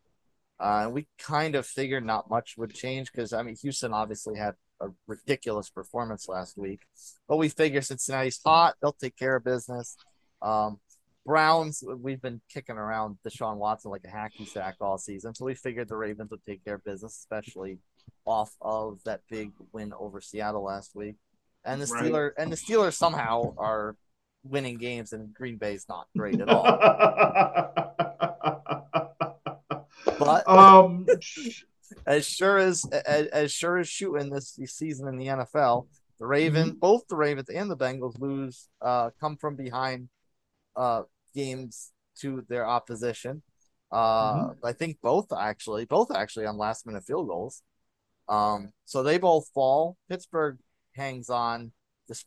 Uh, 0.60 0.90
we 0.92 1.08
kind 1.18 1.56
of 1.56 1.66
figured 1.66 2.06
not 2.06 2.30
much 2.30 2.56
would 2.58 2.74
change 2.74 3.12
because 3.12 3.32
I 3.32 3.44
mean 3.44 3.56
Houston 3.62 3.94
obviously 3.94 4.38
had 4.38 4.56
a 4.82 4.88
ridiculous 5.08 5.70
performance 5.70 6.28
last 6.28 6.58
week, 6.58 6.82
but 7.30 7.38
we 7.38 7.48
figure 7.48 7.82
Cincinnati's 7.82 8.42
hot, 8.44 8.76
they'll 8.82 8.92
take 8.92 9.16
care 9.16 9.38
of 9.38 9.46
business. 9.46 9.96
Um, 10.42 10.80
Browns, 11.26 11.84
we've 12.00 12.22
been 12.22 12.40
kicking 12.54 12.78
around 12.78 13.18
Deshaun 13.28 13.58
Watson 13.58 13.92
like 13.92 14.06
a 14.06 14.16
hacky 14.16 14.48
sack 14.48 14.76
all 14.80 14.98
season, 14.98 15.34
so 15.34 15.46
we 15.46 15.56
figured 15.56 15.90
the 15.90 15.98
Ravens 15.98 16.30
would 16.32 16.46
take 16.46 16.64
care 16.64 16.76
of 16.76 16.84
business, 16.84 17.18
especially 17.18 17.80
off 18.26 18.52
of 18.62 19.00
that 19.06 19.22
big 19.30 19.52
win 19.74 19.92
over 19.98 20.22
Seattle 20.22 20.64
last 20.64 20.96
week. 20.96 21.16
And 21.64 21.82
the 21.82 21.86
Steelers 21.86 22.32
right. 22.38 22.44
and 22.44 22.52
the 22.52 22.58
Steelers 22.58 22.94
somehow 22.94 23.56
are 23.58 23.96
winning 24.44 24.78
games, 24.78 25.14
and 25.14 25.34
Green 25.34 25.58
Bay's 25.58 25.86
not 25.90 26.08
great 26.16 26.40
at 26.40 26.48
all. 26.48 26.64
But 30.20 30.48
um, 30.48 31.08
as 32.06 32.28
sure 32.28 32.58
as, 32.58 32.86
as, 32.86 33.28
as 33.28 33.52
sure 33.52 33.78
as 33.78 33.90
shooting 33.90 34.30
this 34.30 34.60
season 34.66 35.08
in 35.08 35.18
the 35.18 35.28
NFL, 35.28 35.88
the 36.20 36.28
Raven, 36.28 36.70
mm-hmm. 36.70 36.78
both 36.78 37.08
the 37.08 37.16
Ravens 37.16 37.50
and 37.50 37.70
the 37.70 37.78
Bengals 37.78 38.20
lose, 38.20 38.68
uh, 38.82 39.10
come 39.20 39.38
from 39.38 39.56
behind, 39.56 40.10
uh, 40.76 41.04
games 41.36 41.92
to 42.22 42.46
their 42.48 42.66
opposition. 42.66 43.44
Uh, 43.92 44.36
mm-hmm. 44.36 44.66
I 44.66 44.74
think 44.74 44.98
both 45.02 45.28
actually, 45.32 45.86
both 45.86 46.12
actually 46.12 46.46
on 46.46 46.58
last 46.58 46.86
minute 46.86 47.06
field 47.06 47.28
goals. 47.28 47.62
Um, 48.28 48.72
so 48.86 49.04
they 49.04 49.18
both 49.18 49.50
fall. 49.54 49.98
Pittsburgh 50.10 50.58
hangs 50.96 51.30
on. 51.30 51.72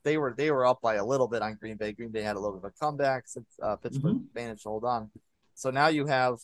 They 0.05 0.18
were 0.18 0.35
they 0.37 0.51
were 0.51 0.66
up 0.66 0.81
by 0.83 0.97
a 0.97 1.05
little 1.05 1.29
bit 1.29 1.42
on 1.42 1.57
Green 1.61 1.77
Bay. 1.77 1.92
Green 1.92 2.11
Bay 2.11 2.23
had 2.23 2.37
a 2.37 2.40
little 2.40 2.57
bit 2.59 2.66
of 2.66 2.73
a 2.77 2.85
comeback 2.85 3.29
since 3.29 3.47
uh, 3.62 3.77
Pittsburgh 3.77 4.16
mm-hmm. 4.16 4.35
managed 4.35 4.64
to 4.64 4.71
hold 4.71 4.85
on. 4.85 5.11
So 5.55 5.71
now 5.71 5.88
you 5.88 6.07
have 6.07 6.38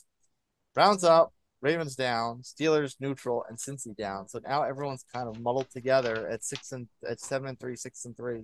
Browns 0.74 1.04
up, 1.04 1.32
Ravens 1.60 1.96
down, 1.96 2.42
Steelers 2.42 2.96
neutral, 3.00 3.44
and 3.48 3.58
Cincy 3.58 3.96
down. 3.96 4.28
So 4.28 4.40
now 4.46 4.62
everyone's 4.62 5.04
kind 5.12 5.28
of 5.28 5.40
muddled 5.40 5.70
together 5.70 6.28
at 6.28 6.44
six 6.44 6.72
and 6.72 6.88
at 7.08 7.20
seven 7.20 7.48
and 7.48 7.58
three, 7.58 7.76
six 7.76 8.04
and 8.04 8.16
three, 8.16 8.42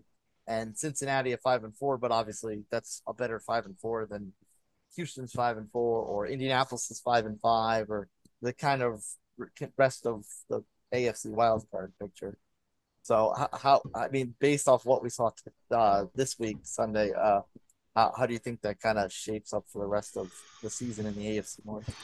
and 0.51 0.77
Cincinnati 0.77 1.33
at 1.33 1.41
five 1.41 1.63
and 1.63 1.75
four. 1.75 1.97
But 1.97 2.11
obviously, 2.11 2.65
that's 2.71 3.03
a 3.07 3.15
better 3.15 3.39
five 3.39 3.65
and 3.65 3.79
four 3.79 4.07
than 4.07 4.33
Houston's 4.97 5.33
five 5.33 5.57
and 5.57 5.71
four, 5.71 6.03
or 6.03 6.27
Indianapolis 6.27 6.91
is 6.91 7.01
five 7.01 7.25
and 7.25 7.41
five, 7.41 7.89
or 7.89 8.09
the 8.43 8.53
kind 8.53 8.83
of 8.83 9.03
rest 9.79 10.07
of 10.07 10.25
the 10.49 10.65
AFC 10.93 11.27
wildcard 11.27 11.93
picture. 12.01 12.37
So 13.03 13.33
how, 13.37 13.49
how 13.53 13.83
I 13.95 14.09
mean, 14.09 14.35
based 14.41 14.69
off 14.69 14.85
what 14.85 15.03
we 15.03 15.09
saw 15.09 15.31
uh, 15.71 16.07
this 16.15 16.39
week 16.39 16.59
Sunday, 16.65 17.13
uh, 17.13 17.41
how, 17.95 18.13
how 18.17 18.27
do 18.27 18.33
you 18.33 18.39
think 18.39 18.61
that 18.63 18.81
kind 18.81 18.99
of 18.99 19.13
shapes 19.13 19.53
up 19.53 19.65
for 19.73 19.81
the 19.81 19.89
rest 19.89 20.17
of 20.17 20.33
the 20.63 20.69
season 20.69 21.07
in 21.07 21.15
the 21.15 21.39
AFC 21.39 21.65
North? 21.65 21.95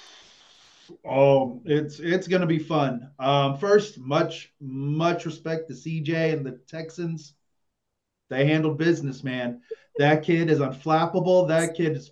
Oh, 1.05 1.61
it's 1.65 1.99
it's 1.99 2.29
gonna 2.29 2.47
be 2.47 2.61
fun. 2.61 3.11
Um, 3.19 3.59
first, 3.59 3.99
much 3.99 4.53
much 4.61 5.27
respect 5.27 5.67
to 5.69 5.75
CJ 5.75 6.33
and 6.33 6.47
the 6.47 6.61
Texans. 6.69 7.35
They 8.29 8.47
handled 8.47 8.79
business, 8.79 9.23
man. 9.23 9.61
That 9.99 10.23
kid 10.23 10.51
is 10.51 10.59
unflappable. 10.59 11.49
That 11.49 11.75
kid 11.75 11.97
is 11.97 12.11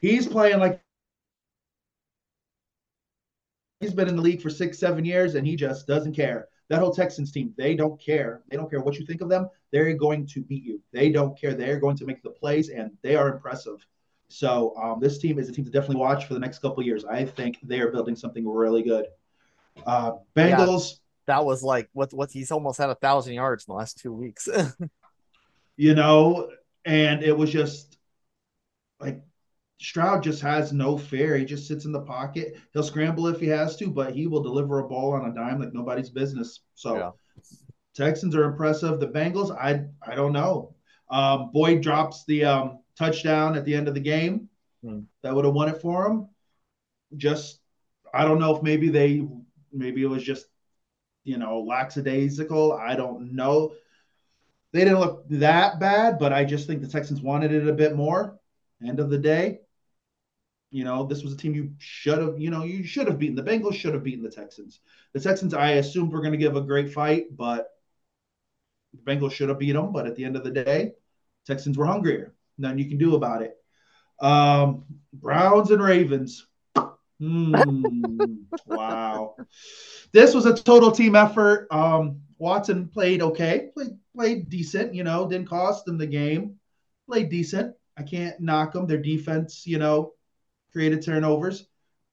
he's 0.00 0.26
playing 0.26 0.60
like 0.60 0.80
he's 3.80 3.92
been 3.92 4.08
in 4.08 4.16
the 4.16 4.22
league 4.22 4.42
for 4.42 4.50
six, 4.50 4.78
seven 4.78 5.04
years, 5.04 5.34
and 5.34 5.46
he 5.46 5.56
just 5.56 5.86
doesn't 5.86 6.14
care. 6.14 6.48
That 6.68 6.80
whole 6.80 6.92
Texans 6.92 7.30
team, 7.30 7.54
they 7.56 7.76
don't 7.76 8.00
care. 8.00 8.42
They 8.48 8.56
don't 8.56 8.68
care 8.68 8.80
what 8.80 8.98
you 8.98 9.06
think 9.06 9.20
of 9.20 9.28
them. 9.28 9.48
They're 9.70 9.92
going 9.94 10.26
to 10.28 10.42
beat 10.42 10.64
you. 10.64 10.80
They 10.92 11.10
don't 11.10 11.38
care. 11.38 11.54
They're 11.54 11.78
going 11.78 11.96
to 11.98 12.06
make 12.06 12.22
the 12.22 12.30
plays, 12.30 12.70
and 12.70 12.90
they 13.02 13.14
are 13.14 13.28
impressive. 13.28 13.86
So 14.28 14.74
um, 14.76 14.98
this 15.00 15.18
team 15.18 15.38
is 15.38 15.48
a 15.48 15.52
team 15.52 15.64
to 15.64 15.70
definitely 15.70 16.00
watch 16.00 16.26
for 16.26 16.34
the 16.34 16.40
next 16.40 16.58
couple 16.58 16.82
years. 16.82 17.04
I 17.04 17.24
think 17.24 17.58
they 17.62 17.80
are 17.80 17.92
building 17.92 18.16
something 18.16 18.48
really 18.48 18.82
good. 18.82 19.06
Uh, 19.86 20.12
Bengals. 20.34 20.90
Yeah, 20.90 20.96
that 21.26 21.44
was 21.44 21.62
like 21.62 21.88
what 21.92 22.12
what 22.12 22.30
he's 22.30 22.50
almost 22.50 22.78
had 22.78 22.90
a 22.90 22.94
thousand 22.94 23.34
yards 23.34 23.66
in 23.66 23.72
the 23.72 23.76
last 23.76 23.98
two 23.98 24.12
weeks. 24.12 24.48
you 25.76 25.94
know, 25.94 26.50
and 26.84 27.22
it 27.22 27.36
was 27.36 27.50
just 27.50 27.98
like 29.00 29.20
Stroud 29.78 30.22
just 30.22 30.40
has 30.42 30.72
no 30.72 30.96
fear. 30.96 31.36
He 31.36 31.44
just 31.44 31.68
sits 31.68 31.84
in 31.84 31.92
the 31.92 32.00
pocket. 32.00 32.56
He'll 32.72 32.82
scramble 32.82 33.26
if 33.26 33.40
he 33.40 33.46
has 33.48 33.76
to, 33.76 33.88
but 33.88 34.14
he 34.14 34.26
will 34.26 34.42
deliver 34.42 34.78
a 34.78 34.88
ball 34.88 35.12
on 35.12 35.30
a 35.30 35.34
dime 35.34 35.60
like 35.60 35.74
nobody's 35.74 36.10
business. 36.10 36.60
So 36.74 36.96
yeah. 36.96 37.10
Texans 37.94 38.34
are 38.34 38.44
impressive. 38.44 39.00
The 39.00 39.08
Bengals, 39.08 39.56
I 39.56 39.84
I 40.06 40.14
don't 40.14 40.32
know. 40.32 40.74
Um, 41.10 41.50
Boyd 41.52 41.82
drops 41.82 42.24
the 42.26 42.44
um, 42.44 42.78
touchdown 42.98 43.56
at 43.56 43.64
the 43.64 43.74
end 43.74 43.88
of 43.88 43.94
the 43.94 44.00
game. 44.00 44.48
Hmm. 44.82 45.00
That 45.22 45.34
would 45.34 45.44
have 45.44 45.54
won 45.54 45.68
it 45.68 45.80
for 45.80 46.06
him. 46.06 46.28
Just 47.16 47.60
I 48.12 48.24
don't 48.24 48.38
know 48.38 48.56
if 48.56 48.62
maybe 48.62 48.88
they 48.88 49.26
maybe 49.72 50.02
it 50.02 50.08
was 50.08 50.22
just 50.22 50.46
you 51.24 51.38
know 51.38 51.60
lackadaisical. 51.60 52.72
I 52.72 52.96
don't 52.96 53.34
know. 53.34 53.72
They 54.76 54.84
didn't 54.84 55.00
look 55.00 55.24
that 55.30 55.80
bad, 55.80 56.18
but 56.18 56.34
I 56.34 56.44
just 56.44 56.66
think 56.66 56.82
the 56.82 56.86
Texans 56.86 57.22
wanted 57.22 57.50
it 57.50 57.66
a 57.66 57.72
bit 57.72 57.96
more. 57.96 58.38
End 58.86 59.00
of 59.00 59.08
the 59.08 59.16
day, 59.16 59.60
you 60.70 60.84
know, 60.84 61.06
this 61.06 61.22
was 61.22 61.32
a 61.32 61.36
team 61.38 61.54
you 61.54 61.72
should 61.78 62.18
have, 62.18 62.38
you 62.38 62.50
know, 62.50 62.62
you 62.62 62.84
should 62.84 63.06
have 63.06 63.18
beaten. 63.18 63.36
The 63.36 63.42
Bengals 63.42 63.72
should 63.72 63.94
have 63.94 64.02
beaten 64.02 64.22
the 64.22 64.30
Texans. 64.30 64.80
The 65.14 65.20
Texans, 65.20 65.54
I 65.54 65.70
assumed 65.70 66.12
were 66.12 66.20
going 66.20 66.32
to 66.32 66.36
give 66.36 66.56
a 66.56 66.60
great 66.60 66.92
fight, 66.92 67.34
but 67.34 67.70
the 68.92 69.10
Bengals 69.10 69.32
should 69.32 69.48
have 69.48 69.58
beat 69.58 69.72
them. 69.72 69.94
But 69.94 70.06
at 70.06 70.14
the 70.14 70.26
end 70.26 70.36
of 70.36 70.44
the 70.44 70.50
day, 70.50 70.92
Texans 71.46 71.78
were 71.78 71.86
hungrier. 71.86 72.34
Nothing 72.58 72.78
you 72.78 72.88
can 72.90 72.98
do 72.98 73.14
about 73.14 73.40
it. 73.40 73.56
Um, 74.20 74.84
Browns 75.14 75.70
and 75.70 75.82
Ravens. 75.82 76.46
Mm, 77.20 78.44
wow. 78.66 79.36
This 80.12 80.34
was 80.34 80.46
a 80.46 80.54
total 80.54 80.90
team 80.90 81.14
effort. 81.14 81.66
Um, 81.70 82.20
Watson 82.38 82.88
played 82.88 83.22
okay, 83.22 83.70
played, 83.74 83.98
played 84.14 84.50
decent, 84.50 84.94
you 84.94 85.04
know, 85.04 85.28
didn't 85.28 85.48
cost 85.48 85.84
them 85.84 85.98
the 85.98 86.06
game. 86.06 86.56
Played 87.06 87.30
decent. 87.30 87.74
I 87.96 88.02
can't 88.02 88.38
knock 88.40 88.72
them. 88.72 88.86
Their 88.86 88.98
defense, 88.98 89.66
you 89.66 89.78
know, 89.78 90.12
created 90.72 91.02
turnovers. 91.02 91.66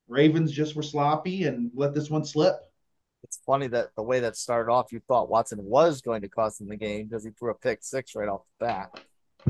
Ravens 0.07 0.51
just 0.51 0.75
were 0.75 0.83
sloppy 0.83 1.45
and 1.45 1.71
let 1.73 1.93
this 1.93 2.09
one 2.09 2.23
slip. 2.25 2.55
It's 3.23 3.39
funny 3.45 3.67
that 3.67 3.95
the 3.95 4.03
way 4.03 4.19
that 4.19 4.35
started 4.35 4.71
off, 4.71 4.91
you 4.91 5.01
thought 5.07 5.29
Watson 5.29 5.63
was 5.63 6.01
going 6.01 6.21
to 6.21 6.29
cost 6.29 6.59
them 6.59 6.69
the 6.69 6.75
game 6.75 7.07
because 7.07 7.23
he 7.23 7.31
threw 7.31 7.51
a 7.51 7.55
pick 7.55 7.79
six 7.81 8.15
right 8.15 8.27
off 8.27 8.41
the 8.59 8.65
bat. 8.65 8.99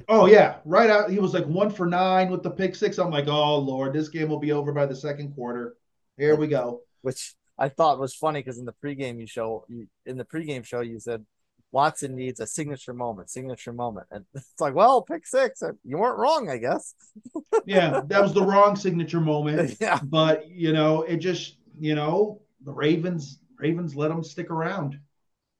Oh 0.10 0.26
yeah, 0.26 0.58
right 0.66 0.90
out. 0.90 1.10
He 1.10 1.20
was 1.20 1.34
like 1.34 1.46
one 1.46 1.70
for 1.70 1.86
nine 1.86 2.30
with 2.30 2.44
the 2.44 2.52
pick 2.52 2.76
six. 2.76 2.98
I'm 2.98 3.12
like, 3.12 3.28
oh 3.28 3.58
lord, 3.58 3.94
this 3.94 4.10
game 4.10 4.30
will 4.30 4.40
be 4.40 4.52
over 4.52 4.72
by 4.72 4.86
the 4.86 4.96
second 4.96 5.34
quarter. 5.34 5.76
Here 6.18 6.36
we 6.36 6.48
go. 6.48 6.82
Which 7.02 7.36
I 7.58 7.70
thought 7.70 8.00
was 8.00 8.16
funny 8.16 8.40
because 8.40 8.58
in 8.58 8.66
the 8.66 8.74
pregame 8.84 9.20
you 9.20 9.28
show 9.28 9.66
you 9.68 9.88
in 10.06 10.18
the 10.18 10.26
pregame 10.26 10.66
show 10.66 10.82
you 10.82 11.00
said 11.00 11.26
Watson 11.74 12.16
needs 12.16 12.40
a 12.40 12.48
signature 12.48 12.94
moment, 12.94 13.32
signature 13.32 13.74
moment. 13.74 14.08
And 14.12 14.24
it's 14.34 14.62
like, 14.62 14.76
well, 14.76 15.02
pick 15.02 15.28
six. 15.28 15.62
You 15.84 15.98
weren't 15.98 16.20
wrong, 16.20 16.50
I 16.50 16.58
guess. 16.58 16.94
yeah, 17.66 18.02
that 18.06 18.22
was 18.22 18.34
the 18.34 18.44
wrong 18.44 18.78
signature 18.78 19.20
moment. 19.20 19.76
Yeah. 19.82 20.00
But, 20.02 20.50
you 20.50 20.72
know, 20.72 21.02
it 21.02 21.18
just, 21.18 21.58
you 21.80 21.96
know, 21.96 22.42
the 22.64 22.72
Ravens, 22.72 23.40
Ravens 23.58 23.96
let 23.96 24.10
them 24.10 24.24
stick 24.24 24.52
around. 24.52 25.00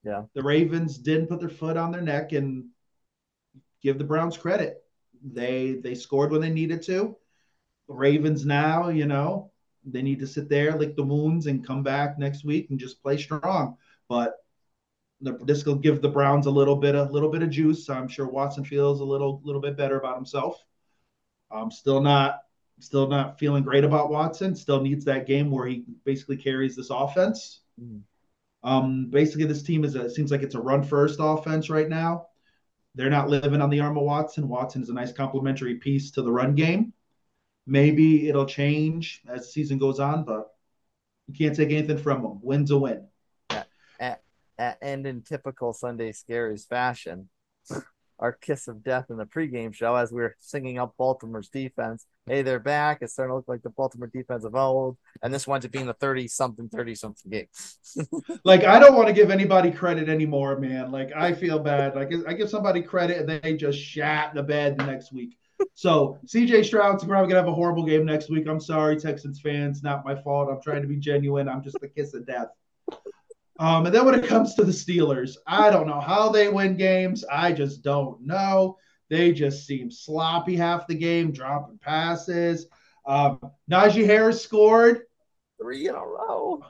Yeah. 0.06 0.24
The 0.36 0.44
Ravens 0.44 0.98
didn't 0.98 1.28
put 1.28 1.40
their 1.40 1.50
foot 1.50 1.78
on 1.78 1.92
their 1.92 2.02
neck 2.02 2.32
and 2.32 2.66
give 3.84 3.98
the 3.98 4.04
Browns 4.04 4.38
credit. 4.38 4.84
They 5.24 5.74
they 5.74 5.96
scored 5.96 6.32
when 6.32 6.42
they 6.42 6.50
needed 6.50 6.82
to. 6.84 7.16
The 7.88 7.94
Ravens 7.94 8.46
now, 8.46 8.90
you 8.90 9.06
know, 9.06 9.52
they 9.86 10.02
need 10.02 10.20
to 10.20 10.28
sit 10.28 10.50
there, 10.50 10.78
lick 10.78 10.96
the 10.96 11.04
wounds, 11.04 11.48
and 11.48 11.66
come 11.66 11.84
back 11.84 12.18
next 12.18 12.44
week 12.46 12.70
and 12.70 12.80
just 12.80 13.02
play 13.02 13.18
strong. 13.18 13.78
But 14.08 14.36
this 15.22 15.66
will 15.66 15.76
give 15.76 16.02
the 16.02 16.10
Browns 16.10 16.46
a 16.46 16.52
little 16.52 16.76
bit 16.76 16.96
a 16.96 17.04
little 17.04 17.30
bit 17.30 17.44
of 17.44 17.50
juice. 17.50 17.90
I'm 17.90 18.08
sure 18.08 18.28
Watson 18.28 18.66
feels 18.66 19.00
a 19.00 19.06
little 19.06 19.42
little 19.44 19.62
bit 19.62 19.78
better 19.78 19.98
about 19.98 20.16
himself. 20.16 20.64
I'm 21.52 21.72
still 21.72 22.02
not 22.02 22.40
still 22.80 23.08
not 23.08 23.40
feeling 23.40 23.64
great 23.64 23.84
about 23.84 24.10
Watson. 24.10 24.56
Still 24.56 24.82
needs 24.82 25.06
that 25.06 25.28
game 25.28 25.52
where 25.52 25.68
he 25.68 25.86
basically 26.04 26.38
carries 26.38 26.76
this 26.76 26.90
offense. 26.90 27.62
Mm-hmm. 27.82 28.00
Um, 28.68 29.10
basically, 29.10 29.46
this 29.46 29.64
team 29.64 29.84
is 29.84 29.96
a, 29.96 30.06
it 30.06 30.12
seems 30.12 30.32
like 30.32 30.42
it's 30.42 30.56
a 30.56 30.62
run 30.62 30.84
first 30.84 31.18
offense 31.22 31.70
right 31.70 31.90
now. 31.90 32.28
They're 32.96 33.10
not 33.10 33.30
living 33.30 33.62
on 33.62 33.70
the 33.70 33.80
arm 33.80 33.98
of 33.98 34.04
Watson. 34.04 34.48
Watson 34.48 34.84
is 34.84 34.90
a 34.90 34.94
nice 34.94 35.12
complementary 35.12 35.76
piece 35.76 36.12
to 36.12 36.22
the 36.22 36.32
run 36.32 36.56
game. 36.56 36.94
Maybe 37.66 38.28
it'll 38.28 38.46
change 38.46 39.22
as 39.28 39.42
the 39.42 39.48
season 39.48 39.78
goes 39.78 40.00
on, 40.00 40.26
but 40.26 40.54
you 41.28 41.34
can't 41.34 41.56
take 41.56 41.72
anything 41.72 41.98
from 41.98 42.22
them. 42.22 42.40
Win's 42.42 42.72
a 42.72 42.78
win 42.78 43.08
and 44.82 45.06
in 45.06 45.22
typical 45.22 45.74
Sunday 45.74 46.12
Scaries 46.12 46.68
fashion, 46.68 47.30
our 48.24 48.32
kiss 48.32 48.70
of 48.70 48.84
death 48.86 49.08
in 49.10 49.18
the 49.18 49.26
pregame 49.26 49.74
show 49.74 49.96
as 49.96 50.14
we 50.14 50.22
are 50.22 50.34
singing 50.40 50.80
up 50.80 50.96
Baltimore's 50.98 51.50
defense. 51.50 52.06
Hey, 52.26 52.42
they're 52.42 52.58
back. 52.58 53.00
It's 53.02 53.12
starting 53.12 53.32
to 53.32 53.36
look 53.36 53.50
like 53.50 53.62
the 53.64 53.70
Baltimore 53.70 54.08
defense 54.08 54.46
of 54.46 54.56
old. 54.56 54.98
And 55.22 55.34
this 55.34 55.46
winds 55.46 55.66
up 55.66 55.74
being 55.74 55.88
the 55.88 55.94
30 55.94 56.30
something, 56.30 56.70
30 56.70 56.96
something 56.96 57.30
game. 57.30 57.48
like, 58.46 58.64
I 58.64 58.80
don't 58.80 58.96
want 58.96 59.10
to 59.10 59.14
give 59.14 59.30
anybody 59.30 59.72
credit 59.72 60.08
anymore, 60.08 60.58
man. 60.58 60.90
Like, 60.90 61.12
I 61.14 61.34
feel 61.34 61.60
bad. 61.60 61.96
Like, 61.96 62.14
I 62.26 62.32
give 62.34 62.50
somebody 62.50 62.82
credit 62.82 63.18
and 63.18 63.28
they 63.44 63.58
just 63.58 63.78
shat 63.78 64.34
the 64.34 64.42
bed 64.42 64.78
the 64.78 64.86
next 64.86 65.12
week. 65.12 65.38
So, 65.74 66.18
CJ 66.26 66.64
Stroud's 66.64 67.04
probably 67.04 67.30
going 67.30 67.32
to 67.32 67.42
have 67.42 67.48
a 67.50 67.54
horrible 67.54 67.86
game 67.86 68.06
next 68.06 68.30
week. 68.30 68.48
I'm 68.48 68.62
sorry, 68.62 68.96
Texans 68.96 69.42
fans. 69.42 69.84
Not 69.84 70.06
my 70.06 70.16
fault. 70.16 70.48
I'm 70.50 70.62
trying 70.62 70.82
to 70.82 70.88
be 70.88 70.96
genuine. 70.96 71.50
I'm 71.50 71.62
just 71.62 71.78
the 71.82 71.90
kiss 71.90 72.14
of 72.14 72.26
death. 72.26 72.48
Um, 73.60 73.86
and 73.86 73.94
then 73.94 74.06
when 74.06 74.16
it 74.16 74.28
comes 74.28 74.56
to 74.56 74.64
the 74.64 74.72
Steelers, 74.72 75.36
I 75.46 75.70
don't 75.70 75.88
know 75.88 76.00
how 76.00 76.30
they 76.30 76.50
win 76.50 76.76
games. 76.76 77.24
I 77.32 77.54
just 77.54 77.84
don't 77.84 78.22
know. 78.26 78.78
They 79.10 79.32
just 79.32 79.68
seem 79.68 79.92
sloppy 79.92 80.56
half 80.56 80.88
the 80.88 80.96
game, 80.96 81.32
dropping 81.32 81.78
passes. 81.78 82.68
Um, 83.06 83.40
Najee 83.70 84.06
Harris 84.06 84.42
scored 84.42 85.04
three 85.62 85.88
in 85.88 85.96
a 85.96 86.00
row. 86.00 86.64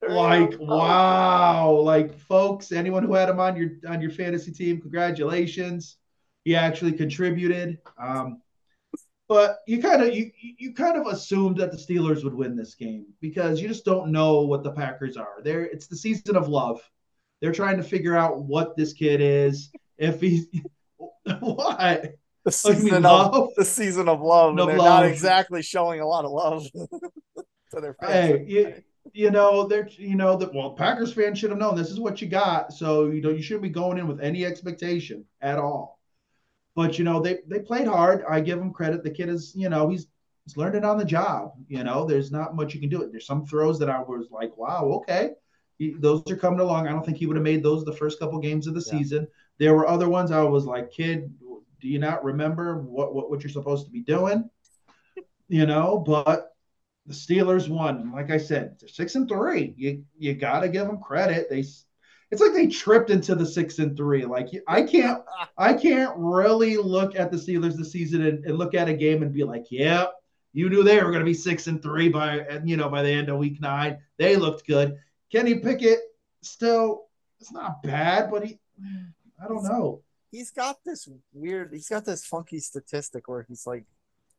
Three 0.00 0.14
like 0.14 0.54
a 0.54 0.58
row. 0.58 0.66
wow! 0.76 1.70
Like 1.72 2.16
folks, 2.16 2.70
anyone 2.70 3.02
who 3.02 3.14
had 3.14 3.28
him 3.28 3.40
on 3.40 3.56
your 3.56 3.70
on 3.88 4.00
your 4.00 4.12
fantasy 4.12 4.52
team, 4.52 4.80
congratulations. 4.80 5.96
He 6.44 6.54
actually 6.54 6.92
contributed. 6.92 7.78
Um, 8.00 8.40
but 9.28 9.58
you 9.66 9.80
kind 9.80 10.02
of 10.02 10.14
you 10.14 10.30
you 10.40 10.72
kind 10.72 10.96
of 10.96 11.06
assumed 11.06 11.58
that 11.58 11.70
the 11.70 11.76
Steelers 11.76 12.24
would 12.24 12.34
win 12.34 12.56
this 12.56 12.74
game 12.74 13.06
because 13.20 13.60
you 13.60 13.68
just 13.68 13.84
don't 13.84 14.10
know 14.10 14.40
what 14.40 14.64
the 14.64 14.72
Packers 14.72 15.16
are. 15.16 15.42
There, 15.44 15.64
it's 15.64 15.86
the 15.86 15.96
season 15.96 16.34
of 16.34 16.48
love. 16.48 16.80
They're 17.40 17.52
trying 17.52 17.76
to 17.76 17.82
figure 17.82 18.16
out 18.16 18.42
what 18.42 18.76
this 18.76 18.94
kid 18.94 19.20
is. 19.20 19.70
If 19.98 20.20
he's 20.20 20.46
what 21.40 22.14
the 22.44 22.52
season 22.52 23.04
of 23.04 23.34
love. 23.34 23.50
the 23.56 23.64
season 23.64 24.08
of 24.08 24.22
love, 24.22 24.50
and 24.50 24.58
they're 24.58 24.78
love. 24.78 25.02
not 25.02 25.04
exactly 25.04 25.62
showing 25.62 26.00
a 26.00 26.06
lot 26.06 26.24
of 26.24 26.30
love 26.30 26.66
to 27.72 27.80
their 27.80 27.94
fans. 27.94 28.12
Hey, 28.12 28.44
you, 28.46 28.74
you 29.12 29.30
know 29.30 29.66
they're 29.66 29.88
you 29.88 30.14
know 30.14 30.36
that 30.36 30.54
well 30.54 30.70
Packers 30.70 31.12
fans 31.12 31.38
should 31.38 31.50
have 31.50 31.58
known 31.58 31.76
this 31.76 31.90
is 31.90 32.00
what 32.00 32.22
you 32.22 32.28
got, 32.28 32.72
so 32.72 33.10
you 33.10 33.20
know 33.20 33.30
you 33.30 33.42
shouldn't 33.42 33.62
be 33.62 33.68
going 33.68 33.98
in 33.98 34.08
with 34.08 34.20
any 34.20 34.46
expectation 34.46 35.26
at 35.42 35.58
all. 35.58 35.97
But 36.74 36.98
you 36.98 37.04
know, 37.04 37.20
they 37.20 37.38
they 37.46 37.60
played 37.60 37.86
hard. 37.86 38.24
I 38.28 38.40
give 38.40 38.58
him 38.58 38.72
credit. 38.72 39.02
The 39.02 39.10
kid 39.10 39.28
is, 39.28 39.52
you 39.54 39.68
know, 39.68 39.88
he's 39.88 40.06
he's 40.44 40.56
learned 40.56 40.76
it 40.76 40.84
on 40.84 40.98
the 40.98 41.04
job. 41.04 41.52
You 41.68 41.84
know, 41.84 42.04
there's 42.04 42.30
not 42.30 42.54
much 42.54 42.74
you 42.74 42.80
can 42.80 42.88
do. 42.88 43.02
It. 43.02 43.10
There's 43.10 43.26
some 43.26 43.46
throws 43.46 43.78
that 43.80 43.90
I 43.90 44.00
was 44.00 44.28
like, 44.30 44.56
wow, 44.56 44.84
okay, 45.00 45.30
he, 45.78 45.94
those 45.98 46.22
are 46.30 46.36
coming 46.36 46.60
along. 46.60 46.86
I 46.86 46.92
don't 46.92 47.04
think 47.04 47.18
he 47.18 47.26
would 47.26 47.36
have 47.36 47.44
made 47.44 47.62
those 47.62 47.84
the 47.84 47.92
first 47.92 48.18
couple 48.18 48.38
games 48.38 48.66
of 48.66 48.74
the 48.74 48.84
yeah. 48.86 48.98
season. 48.98 49.28
There 49.58 49.74
were 49.74 49.88
other 49.88 50.08
ones 50.08 50.30
I 50.30 50.42
was 50.42 50.66
like, 50.66 50.92
kid, 50.92 51.32
do 51.80 51.88
you 51.88 51.98
not 51.98 52.24
remember 52.24 52.78
what 52.78 53.14
what, 53.14 53.30
what 53.30 53.42
you're 53.42 53.50
supposed 53.50 53.86
to 53.86 53.92
be 53.92 54.00
doing? 54.02 54.48
You 55.48 55.66
know, 55.66 55.98
but 55.98 56.52
the 57.06 57.14
Steelers 57.14 57.68
won. 57.68 58.12
Like 58.12 58.30
I 58.30 58.38
said, 58.38 58.76
they're 58.78 58.88
six 58.88 59.14
and 59.14 59.28
three. 59.28 59.74
You 59.76 60.04
you 60.16 60.34
got 60.34 60.60
to 60.60 60.68
give 60.68 60.86
them 60.86 61.00
credit. 61.00 61.48
They 61.48 61.64
it's 62.30 62.40
like 62.42 62.52
they 62.52 62.66
tripped 62.66 63.10
into 63.10 63.34
the 63.34 63.46
six 63.46 63.78
and 63.78 63.96
three. 63.96 64.24
Like 64.24 64.48
I 64.66 64.82
can't 64.82 65.22
I 65.58 65.74
can't 65.74 66.12
really 66.16 66.76
look 66.76 67.16
at 67.16 67.30
the 67.30 67.36
Steelers 67.36 67.76
this 67.76 67.92
season 67.92 68.24
and, 68.26 68.44
and 68.44 68.58
look 68.58 68.74
at 68.74 68.88
a 68.88 68.94
game 68.94 69.22
and 69.22 69.32
be 69.32 69.44
like, 69.44 69.66
yeah, 69.70 70.06
you 70.52 70.68
knew 70.68 70.82
they 70.82 70.96
were 70.96 71.10
going 71.10 71.20
to 71.20 71.24
be 71.24 71.34
six 71.34 71.66
and 71.66 71.82
three 71.82 72.08
by 72.08 72.60
you 72.64 72.76
know 72.76 72.88
by 72.88 73.02
the 73.02 73.10
end 73.10 73.28
of 73.28 73.38
week 73.38 73.60
nine. 73.60 73.98
They 74.18 74.36
looked 74.36 74.66
good. 74.66 74.98
Kenny 75.32 75.56
Pickett 75.56 76.00
still 76.42 77.06
it's 77.40 77.52
not 77.52 77.82
bad, 77.82 78.30
but 78.30 78.44
he 78.44 78.58
I 79.42 79.48
don't 79.48 79.64
know. 79.64 80.02
He's 80.30 80.50
got 80.50 80.78
this 80.84 81.08
weird. 81.32 81.72
He's 81.72 81.88
got 81.88 82.04
this 82.04 82.24
funky 82.26 82.60
statistic 82.60 83.28
where 83.28 83.46
he's 83.48 83.66
like 83.66 83.84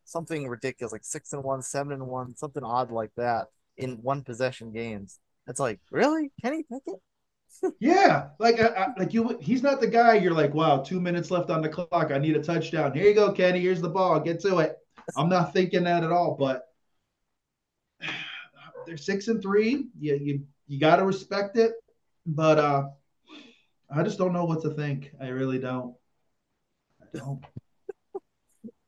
something 0.05 0.47
ridiculous, 0.47 0.91
like 0.91 1.03
six 1.03 1.33
and 1.33 1.43
one, 1.43 1.61
seven 1.61 1.93
and 1.93 2.07
one, 2.07 2.35
something 2.35 2.63
odd 2.63 2.91
like 2.91 3.11
that 3.17 3.47
in 3.77 4.01
one 4.01 4.23
possession 4.23 4.71
games. 4.71 5.19
It's 5.47 5.59
like 5.59 5.79
really 5.89 6.31
Kenny 6.41 6.63
Pickett. 6.63 7.01
Yeah, 7.79 8.29
like 8.39 8.59
I, 8.59 8.67
I, 8.67 8.87
like 8.97 9.13
you. 9.13 9.37
He's 9.41 9.63
not 9.63 9.81
the 9.81 9.87
guy. 9.87 10.15
You're 10.15 10.33
like, 10.33 10.53
wow, 10.53 10.77
two 10.77 10.99
minutes 10.99 11.31
left 11.31 11.49
on 11.49 11.61
the 11.61 11.69
clock. 11.69 12.11
I 12.11 12.17
need 12.17 12.35
a 12.35 12.43
touchdown. 12.43 12.93
Here 12.93 13.07
you 13.07 13.13
go, 13.13 13.31
Kenny. 13.31 13.59
Here's 13.59 13.81
the 13.81 13.89
ball. 13.89 14.19
Get 14.19 14.39
to 14.41 14.59
it. 14.59 14.77
I'm 15.17 15.29
not 15.29 15.53
thinking 15.53 15.83
that 15.83 16.03
at 16.03 16.11
all. 16.11 16.35
But 16.39 16.63
they're 18.85 18.97
six 18.97 19.27
and 19.27 19.41
three. 19.41 19.87
You 19.99 20.15
you 20.15 20.45
you 20.67 20.79
got 20.79 20.97
to 20.97 21.05
respect 21.05 21.57
it. 21.57 21.73
But 22.25 22.59
uh, 22.59 22.83
I 23.93 24.03
just 24.03 24.17
don't 24.17 24.33
know 24.33 24.45
what 24.45 24.61
to 24.63 24.69
think. 24.71 25.11
I 25.21 25.29
really 25.29 25.59
don't. 25.59 25.95
I 27.01 27.17
don't. 27.17 27.43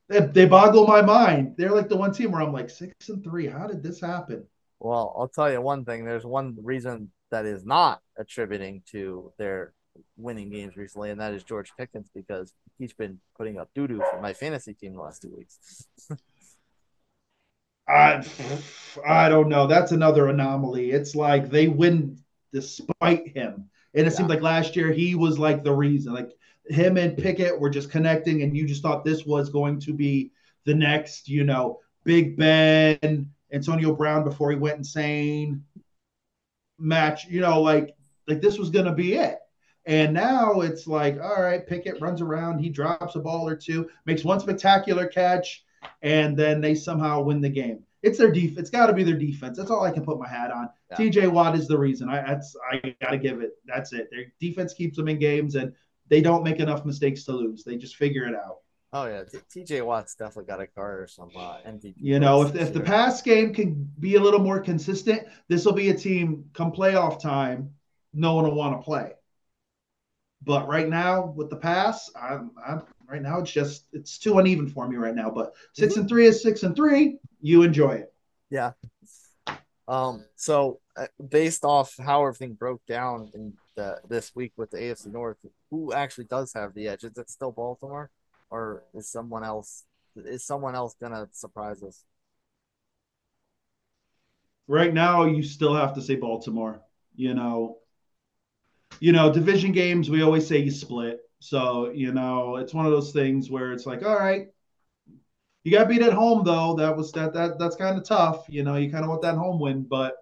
they, 0.07 0.19
they 0.19 0.45
boggle 0.45 0.87
my 0.87 1.01
mind. 1.01 1.55
They're 1.57 1.71
like 1.71 1.89
the 1.89 1.97
one 1.97 2.13
team 2.13 2.31
where 2.31 2.41
I'm 2.41 2.53
like 2.53 2.69
six 2.69 3.09
and 3.09 3.23
three. 3.23 3.47
How 3.47 3.67
did 3.67 3.81
this 3.81 3.99
happen? 3.99 4.45
Well, 4.79 5.15
I'll 5.17 5.27
tell 5.27 5.51
you 5.51 5.61
one 5.61 5.85
thing. 5.85 6.05
There's 6.05 6.25
one 6.25 6.57
reason 6.61 7.11
that 7.31 7.45
is 7.45 7.65
not 7.65 8.01
attributing 8.17 8.83
to 8.91 9.31
their 9.37 9.73
winning 10.17 10.49
games 10.49 10.77
recently, 10.77 11.09
and 11.09 11.19
that 11.19 11.33
is 11.33 11.43
George 11.43 11.71
Pickens 11.77 12.09
because 12.13 12.53
he's 12.77 12.93
been 12.93 13.19
putting 13.37 13.57
up 13.57 13.69
doo 13.73 13.87
doo 13.87 14.01
for 14.11 14.21
my 14.21 14.33
fantasy 14.33 14.73
team 14.73 14.93
the 14.93 15.01
last 15.01 15.21
two 15.21 15.33
weeks. 15.35 15.87
I 17.87 18.23
I 19.05 19.29
don't 19.29 19.49
know. 19.49 19.67
That's 19.67 19.91
another 19.91 20.27
anomaly. 20.27 20.91
It's 20.91 21.15
like 21.15 21.49
they 21.49 21.67
win 21.67 22.17
despite 22.53 23.35
him. 23.35 23.69
And 23.93 24.07
it 24.07 24.11
yeah. 24.11 24.17
seemed 24.17 24.29
like 24.29 24.41
last 24.41 24.75
year 24.75 24.91
he 24.91 25.15
was 25.15 25.37
like 25.39 25.63
the 25.63 25.73
reason. 25.73 26.13
Like 26.13 26.31
him 26.67 26.97
and 26.97 27.17
Pickett 27.17 27.59
were 27.59 27.69
just 27.69 27.89
connecting, 27.89 28.43
and 28.43 28.55
you 28.55 28.67
just 28.67 28.81
thought 28.81 29.03
this 29.03 29.25
was 29.25 29.49
going 29.49 29.79
to 29.81 29.93
be 29.93 30.31
the 30.65 30.75
next, 30.75 31.27
you 31.27 31.43
know, 31.43 31.79
Big 32.03 32.37
Ben, 32.37 33.29
Antonio 33.51 33.93
Brown 33.93 34.23
before 34.23 34.51
he 34.51 34.57
went 34.57 34.77
insane 34.77 35.63
match. 36.81 37.25
You 37.25 37.41
know, 37.41 37.61
like 37.61 37.95
like 38.27 38.41
this 38.41 38.57
was 38.57 38.69
gonna 38.69 38.93
be 38.93 39.13
it. 39.13 39.37
And 39.85 40.13
now 40.13 40.61
it's 40.61 40.85
like, 40.85 41.19
all 41.19 41.41
right, 41.41 41.65
Pickett 41.65 41.99
runs 41.99 42.21
around, 42.21 42.59
he 42.59 42.69
drops 42.69 43.15
a 43.15 43.19
ball 43.19 43.47
or 43.47 43.55
two, 43.55 43.89
makes 44.05 44.23
one 44.23 44.39
spectacular 44.39 45.07
catch, 45.07 45.65
and 46.03 46.37
then 46.37 46.61
they 46.61 46.75
somehow 46.75 47.21
win 47.21 47.41
the 47.41 47.49
game. 47.49 47.83
It's 48.03 48.17
their 48.17 48.31
defense. 48.31 48.59
It's 48.59 48.69
got 48.69 48.87
to 48.87 48.93
be 48.93 49.03
their 49.03 49.17
defense. 49.17 49.57
That's 49.57 49.71
all 49.71 49.83
I 49.83 49.91
can 49.91 50.03
put 50.03 50.19
my 50.19 50.27
hat 50.27 50.51
on. 50.51 50.69
Yeah. 50.89 50.97
T.J. 50.97 51.27
Watt 51.27 51.55
is 51.55 51.67
the 51.67 51.77
reason. 51.77 52.09
I 52.09 52.21
that's 52.21 52.55
I 52.71 52.95
got 53.01 53.11
to 53.11 53.17
give 53.17 53.41
it. 53.41 53.51
That's 53.65 53.93
it. 53.93 54.09
Their 54.11 54.25
defense 54.39 54.73
keeps 54.73 54.97
them 54.97 55.07
in 55.07 55.19
games, 55.19 55.55
and 55.55 55.73
they 56.07 56.21
don't 56.21 56.43
make 56.43 56.59
enough 56.59 56.85
mistakes 56.85 57.23
to 57.25 57.31
lose. 57.31 57.63
They 57.63 57.77
just 57.77 57.95
figure 57.95 58.25
it 58.25 58.35
out. 58.35 58.57
Oh 58.93 59.05
yeah, 59.05 59.23
T.J. 59.49 59.81
Watt's 59.81 60.15
definitely 60.15 60.45
got 60.45 60.59
a 60.59 60.67
card 60.67 60.99
or 61.01 61.07
some 61.07 61.29
uh, 61.35 61.57
MVP. 61.65 61.93
You 61.97 62.19
know, 62.19 62.41
if 62.41 62.55
if 62.55 62.73
the 62.73 62.81
pass 62.81 63.21
game 63.21 63.53
can 63.53 63.89
be 63.99 64.15
a 64.15 64.19
little 64.19 64.41
more 64.41 64.59
consistent, 64.59 65.27
this 65.47 65.65
will 65.65 65.73
be 65.73 65.89
a 65.89 65.93
team 65.93 66.45
come 66.53 66.73
playoff 66.73 67.21
time. 67.21 67.73
No 68.13 68.35
one 68.35 68.43
will 68.43 68.55
want 68.55 68.77
to 68.77 68.83
play. 68.83 69.13
But 70.43 70.67
right 70.67 70.89
now, 70.89 71.27
with 71.35 71.49
the 71.49 71.55
pass, 71.55 72.09
I'm, 72.19 72.51
I'm 72.65 72.81
right 73.07 73.21
now 73.21 73.39
it's 73.39 73.51
just 73.51 73.85
it's 73.93 74.17
too 74.17 74.39
uneven 74.39 74.67
for 74.67 74.87
me 74.87 74.97
right 74.97 75.15
now. 75.15 75.29
But 75.29 75.53
6 75.73 75.93
mm-hmm. 75.93 75.99
and 76.01 76.09
three 76.09 76.25
is 76.25 76.41
six 76.43 76.63
and 76.63 76.75
three 76.75 77.17
you 77.39 77.63
enjoy 77.63 77.91
it. 77.91 78.13
Yeah. 78.49 78.71
Um. 79.87 80.25
So 80.35 80.81
uh, 80.97 81.07
based 81.29 81.63
off 81.63 81.95
how 81.97 82.25
everything 82.25 82.53
broke 82.53 82.85
down 82.87 83.31
in 83.33 83.53
the, 83.75 83.99
this 84.09 84.35
week 84.35 84.51
with 84.57 84.71
the 84.71 84.77
AFC 84.77 85.07
North, 85.07 85.37
who 85.69 85.93
actually 85.93 86.25
does 86.25 86.51
have 86.53 86.73
the 86.73 86.87
edge? 86.87 87.03
Is 87.03 87.17
it 87.17 87.29
still 87.29 87.51
Baltimore, 87.51 88.09
or 88.51 88.83
is 88.93 89.09
someone 89.09 89.43
else? 89.43 89.85
Is 90.15 90.45
someone 90.45 90.75
else 90.75 90.95
gonna 91.01 91.27
surprise 91.31 91.81
us? 91.81 92.03
Right 94.67 94.93
now, 94.93 95.23
you 95.23 95.41
still 95.41 95.73
have 95.73 95.95
to 95.95 96.01
say 96.01 96.15
Baltimore. 96.15 96.81
You 97.15 97.33
know, 97.33 97.77
you 98.99 99.11
know, 99.13 99.33
division 99.33 99.71
games. 99.71 100.09
We 100.09 100.21
always 100.21 100.45
say 100.45 100.59
you 100.59 100.71
split. 100.71 101.21
So 101.39 101.89
you 101.89 102.13
know, 102.13 102.57
it's 102.57 102.73
one 102.73 102.85
of 102.85 102.91
those 102.91 103.11
things 103.11 103.49
where 103.49 103.71
it's 103.71 103.85
like, 103.85 104.03
all 104.05 104.19
right, 104.19 104.47
you 105.63 105.71
got 105.71 105.87
beat 105.87 106.01
at 106.01 106.13
home 106.13 106.43
though. 106.43 106.75
That 106.75 106.95
was 106.95 107.11
that 107.13 107.33
that 107.33 107.57
that's 107.57 107.75
kind 107.75 107.97
of 107.97 108.03
tough. 108.03 108.45
You 108.49 108.63
know, 108.63 108.75
you 108.75 108.91
kind 108.91 109.03
of 109.03 109.09
want 109.09 109.21
that 109.23 109.35
home 109.35 109.59
win, 109.59 109.83
but 109.83 110.15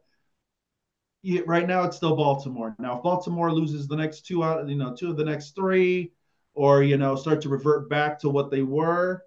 right 1.45 1.67
now 1.67 1.83
it's 1.83 1.97
still 1.97 2.15
Baltimore. 2.15 2.75
Now, 2.79 2.97
if 2.97 3.03
Baltimore 3.03 3.51
loses 3.51 3.87
the 3.87 3.95
next 3.95 4.25
two 4.25 4.43
out, 4.43 4.67
you 4.69 4.75
know, 4.75 4.95
two 4.95 5.09
of 5.09 5.17
the 5.17 5.25
next 5.25 5.55
three, 5.55 6.13
or 6.59 6.83
you 6.83 6.97
know, 6.97 7.15
start 7.15 7.39
to 7.39 7.47
revert 7.47 7.89
back 7.89 8.19
to 8.19 8.27
what 8.27 8.51
they 8.51 8.63
were 8.63 9.23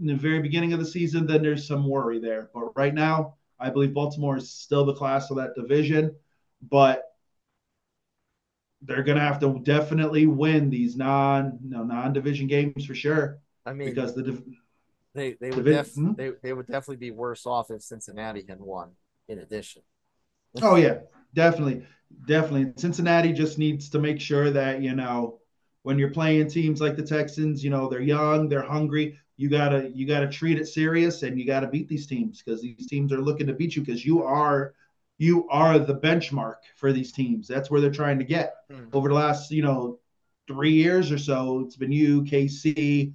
in 0.00 0.06
the 0.08 0.14
very 0.14 0.42
beginning 0.42 0.72
of 0.72 0.80
the 0.80 0.84
season, 0.84 1.24
then 1.24 1.40
there's 1.40 1.68
some 1.68 1.88
worry 1.88 2.18
there. 2.18 2.50
But 2.52 2.76
right 2.76 2.92
now, 2.92 3.36
I 3.60 3.70
believe 3.70 3.94
Baltimore 3.94 4.38
is 4.38 4.50
still 4.50 4.84
the 4.84 4.94
class 4.94 5.30
of 5.30 5.36
that 5.36 5.54
division, 5.54 6.16
but 6.68 7.04
they're 8.82 9.04
going 9.04 9.18
to 9.18 9.24
have 9.24 9.38
to 9.38 9.60
definitely 9.62 10.26
win 10.26 10.68
these 10.68 10.96
non 10.96 11.60
you 11.62 11.70
know, 11.70 11.84
non-division 11.84 12.48
games 12.48 12.84
for 12.84 12.94
sure. 12.96 13.38
I 13.64 13.72
mean, 13.72 13.90
because 13.90 14.16
the 14.16 14.42
they 15.14 15.36
they 15.40 15.50
would 15.50 15.64
def- 15.64 15.94
hmm? 15.94 16.14
they, 16.14 16.32
they 16.42 16.52
would 16.52 16.66
definitely 16.66 16.96
be 16.96 17.12
worse 17.12 17.46
off 17.46 17.70
if 17.70 17.82
Cincinnati 17.82 18.44
had 18.48 18.60
won. 18.60 18.90
In 19.28 19.38
addition. 19.38 19.82
oh 20.62 20.74
yeah, 20.74 20.98
definitely, 21.34 21.86
definitely. 22.26 22.72
Cincinnati 22.76 23.32
just 23.32 23.58
needs 23.58 23.90
to 23.90 24.00
make 24.00 24.20
sure 24.20 24.50
that 24.50 24.82
you 24.82 24.96
know 24.96 25.38
when 25.82 25.98
you're 25.98 26.10
playing 26.10 26.48
teams 26.48 26.80
like 26.80 26.96
the 26.96 27.02
Texans, 27.02 27.62
you 27.62 27.70
know 27.70 27.88
they're 27.88 28.00
young, 28.00 28.48
they're 28.48 28.62
hungry. 28.62 29.18
You 29.36 29.48
gotta 29.48 29.90
you 29.94 30.06
gotta 30.06 30.28
treat 30.28 30.58
it 30.58 30.66
serious, 30.66 31.22
and 31.22 31.38
you 31.38 31.46
gotta 31.46 31.68
beat 31.68 31.88
these 31.88 32.06
teams 32.06 32.42
because 32.42 32.60
these 32.60 32.86
teams 32.86 33.12
are 33.12 33.20
looking 33.20 33.46
to 33.46 33.52
beat 33.52 33.76
you 33.76 33.82
because 33.82 34.04
you 34.04 34.22
are 34.22 34.74
you 35.18 35.48
are 35.48 35.78
the 35.78 35.94
benchmark 35.94 36.56
for 36.76 36.92
these 36.92 37.12
teams. 37.12 37.46
That's 37.46 37.70
where 37.70 37.80
they're 37.80 37.90
trying 37.90 38.18
to 38.18 38.24
get. 38.24 38.54
Hmm. 38.70 38.84
Over 38.92 39.08
the 39.08 39.14
last 39.14 39.50
you 39.50 39.62
know 39.62 39.98
three 40.46 40.72
years 40.72 41.12
or 41.12 41.18
so, 41.18 41.60
it's 41.60 41.76
been 41.76 41.92
you, 41.92 42.22
KC, 42.22 43.14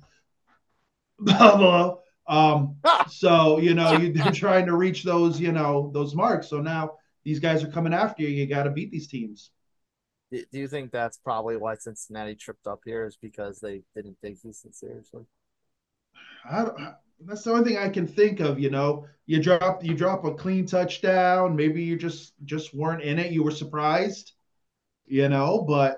blah 1.20 1.58
blah. 1.58 1.96
Um, 2.28 2.78
so 3.10 3.60
you 3.60 3.74
know 3.74 3.94
you, 3.94 4.14
are 4.24 4.32
trying 4.32 4.66
to 4.68 4.76
reach 4.76 5.04
those 5.04 5.40
you 5.40 5.52
know 5.52 5.92
those 5.94 6.16
marks. 6.16 6.48
So 6.48 6.62
now 6.62 6.98
these 7.24 7.40
guys 7.40 7.64
are 7.64 7.72
coming 7.72 7.94
after 7.94 8.24
you. 8.24 8.30
You 8.30 8.48
got 8.48 8.64
to 8.64 8.72
beat 8.72 8.92
these 8.92 9.08
teams. 9.08 9.52
Do 10.34 10.60
you 10.60 10.68
think 10.68 10.92
that's 10.92 11.18
probably 11.18 11.58
why 11.58 11.76
Cincinnati 11.76 12.36
tripped 12.36 12.68
up 12.68 12.82
here? 12.86 13.06
Is 13.06 13.18
because 13.18 13.60
they 13.60 13.82
didn't 13.96 14.18
take 14.24 14.40
Houston 14.42 14.74
seriously? 14.74 15.26
I 16.50 16.94
that's 17.26 17.44
the 17.44 17.52
only 17.52 17.64
thing 17.64 17.78
I 17.78 17.90
can 17.90 18.08
think 18.08 18.40
of. 18.40 18.60
You 18.60 18.70
know, 18.70 19.06
you 19.26 19.42
drop 19.42 19.84
you 19.84 19.94
drop 19.94 20.26
a 20.26 20.34
clean 20.34 20.66
touchdown. 20.66 21.56
Maybe 21.56 21.84
you 21.84 21.98
just 21.98 22.34
just 22.46 22.74
weren't 22.74 23.04
in 23.04 23.20
it. 23.20 23.32
You 23.32 23.44
were 23.44 23.52
surprised. 23.52 24.34
You 25.06 25.30
know, 25.30 25.66
but 25.68 25.98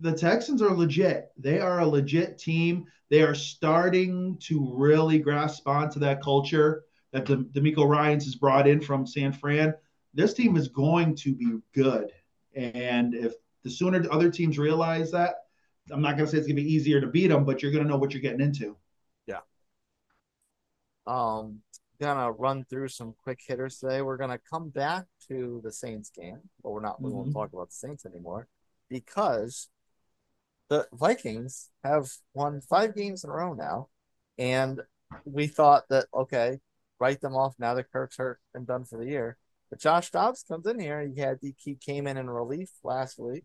the 0.00 0.12
Texans 0.12 0.62
are 0.62 0.74
legit. 0.74 1.28
They 1.38 1.60
are 1.60 1.80
a 1.80 1.86
legit 1.86 2.38
team. 2.38 2.86
They 3.10 3.22
are 3.22 3.34
starting 3.34 4.38
to 4.42 4.74
really 4.74 5.18
grasp 5.18 5.68
onto 5.68 6.00
that 6.00 6.22
culture 6.22 6.84
that 7.12 7.24
DeMeco 7.24 7.88
Ryans 7.88 8.24
has 8.24 8.34
brought 8.34 8.66
in 8.66 8.80
from 8.80 9.06
San 9.06 9.32
Fran. 9.32 9.74
This 10.12 10.34
team 10.34 10.56
is 10.56 10.68
going 10.68 11.14
to 11.16 11.34
be 11.34 11.58
good. 11.72 12.10
And 12.56 13.14
if 13.14 13.34
the 13.62 13.70
sooner 13.70 14.04
other 14.10 14.30
teams 14.30 14.58
realize 14.58 15.12
that, 15.12 15.36
I'm 15.92 16.00
not 16.00 16.16
going 16.16 16.26
to 16.26 16.30
say 16.30 16.38
it's 16.38 16.48
going 16.48 16.56
to 16.56 16.62
be 16.62 16.72
easier 16.72 17.00
to 17.00 17.06
beat 17.06 17.28
them, 17.28 17.44
but 17.44 17.62
you're 17.62 17.70
going 17.70 17.84
to 17.84 17.88
know 17.88 17.98
what 17.98 18.12
you're 18.12 18.22
getting 18.22 18.40
into. 18.40 18.76
Yeah. 19.26 19.40
Um, 21.06 21.60
gonna 22.00 22.30
run 22.30 22.64
through 22.64 22.88
some 22.88 23.14
quick 23.22 23.40
hitters 23.46 23.78
today. 23.78 24.02
We're 24.02 24.16
gonna 24.16 24.38
come 24.38 24.68
back 24.68 25.06
to 25.28 25.60
the 25.64 25.72
Saints 25.72 26.10
game, 26.10 26.40
but 26.62 26.70
we're 26.70 26.80
not. 26.80 27.00
We 27.00 27.08
mm-hmm. 27.08 27.18
won't 27.18 27.32
talk 27.32 27.52
about 27.52 27.70
the 27.70 27.76
Saints 27.76 28.06
anymore 28.06 28.48
because 28.88 29.68
the 30.68 30.86
Vikings 30.92 31.70
have 31.84 32.08
won 32.34 32.60
five 32.60 32.94
games 32.94 33.24
in 33.24 33.30
a 33.30 33.32
row 33.32 33.54
now, 33.54 33.88
and 34.38 34.80
we 35.24 35.46
thought 35.46 35.88
that 35.90 36.06
okay, 36.14 36.58
write 37.00 37.20
them 37.20 37.36
off 37.36 37.54
now 37.58 37.74
that 37.74 37.90
Kirk's 37.92 38.16
hurt 38.16 38.40
and 38.54 38.66
done 38.66 38.84
for 38.84 38.98
the 38.98 39.06
year. 39.06 39.36
But 39.70 39.80
Josh 39.80 40.10
Dobbs 40.10 40.44
comes 40.46 40.66
in 40.66 40.78
here. 40.78 41.06
He 41.06 41.20
had 41.20 41.38
he 41.40 41.74
came 41.74 42.06
in 42.06 42.16
in 42.16 42.30
relief 42.30 42.70
last 42.84 43.18
week, 43.18 43.44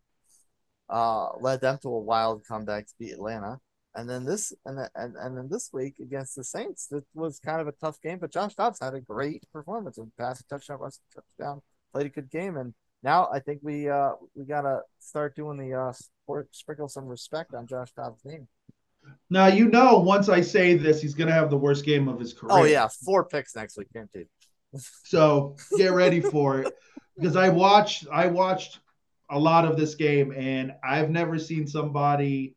uh, 0.89 1.29
led 1.39 1.61
them 1.61 1.79
to 1.81 1.89
a 1.89 1.99
wild 1.99 2.45
comeback 2.47 2.87
to 2.87 2.93
beat 2.99 3.13
Atlanta, 3.13 3.59
and 3.95 4.09
then 4.09 4.25
this 4.25 4.53
and 4.65 4.77
then, 4.77 4.89
and 4.95 5.15
and 5.15 5.37
then 5.37 5.49
this 5.49 5.69
week 5.73 5.95
against 5.99 6.35
the 6.35 6.43
Saints, 6.43 6.91
it 6.91 7.03
was 7.13 7.39
kind 7.39 7.59
of 7.59 7.67
a 7.67 7.73
tough 7.73 7.99
game. 8.01 8.19
But 8.19 8.31
Josh 8.31 8.55
Dobbs 8.55 8.79
had 8.81 8.93
a 8.93 9.01
great 9.01 9.43
performance 9.51 9.97
and 9.97 10.15
passed 10.17 10.41
a 10.41 10.47
touchdown, 10.47 10.79
rushed 10.79 10.99
a 11.11 11.21
touchdown, 11.21 11.61
played 11.93 12.05
a 12.05 12.09
good 12.09 12.29
game, 12.29 12.57
and 12.57 12.73
now 13.03 13.27
I 13.33 13.39
think 13.39 13.61
we 13.63 13.89
uh 13.89 14.11
we 14.35 14.45
gotta 14.45 14.81
start 14.99 15.35
doing 15.35 15.57
the 15.57 15.73
uh 15.73 15.93
sprinkle 16.51 16.87
some 16.87 17.05
respect 17.05 17.53
on 17.53 17.67
Josh 17.67 17.91
Dobbs' 17.93 18.23
name. 18.23 18.47
Now 19.29 19.47
you 19.47 19.67
know 19.67 19.97
once 19.97 20.29
I 20.29 20.41
say 20.41 20.75
this, 20.75 21.01
he's 21.01 21.15
gonna 21.15 21.31
have 21.31 21.49
the 21.49 21.57
worst 21.57 21.83
game 21.83 22.07
of 22.07 22.19
his 22.19 22.33
career. 22.33 22.51
Oh 22.51 22.63
yeah, 22.63 22.87
four 23.03 23.25
picks 23.25 23.55
next 23.55 23.77
week, 23.77 23.87
guaranteed. 23.91 24.27
So 24.75 25.55
get 25.77 25.93
ready 25.93 26.21
for 26.21 26.61
it 26.61 26.73
because 27.17 27.35
I 27.35 27.49
watched 27.49 28.07
I 28.11 28.27
watched 28.27 28.79
a 29.29 29.39
lot 29.39 29.65
of 29.65 29.77
this 29.77 29.95
game 29.95 30.33
and 30.35 30.73
I've 30.83 31.09
never 31.09 31.39
seen 31.39 31.67
somebody 31.67 32.55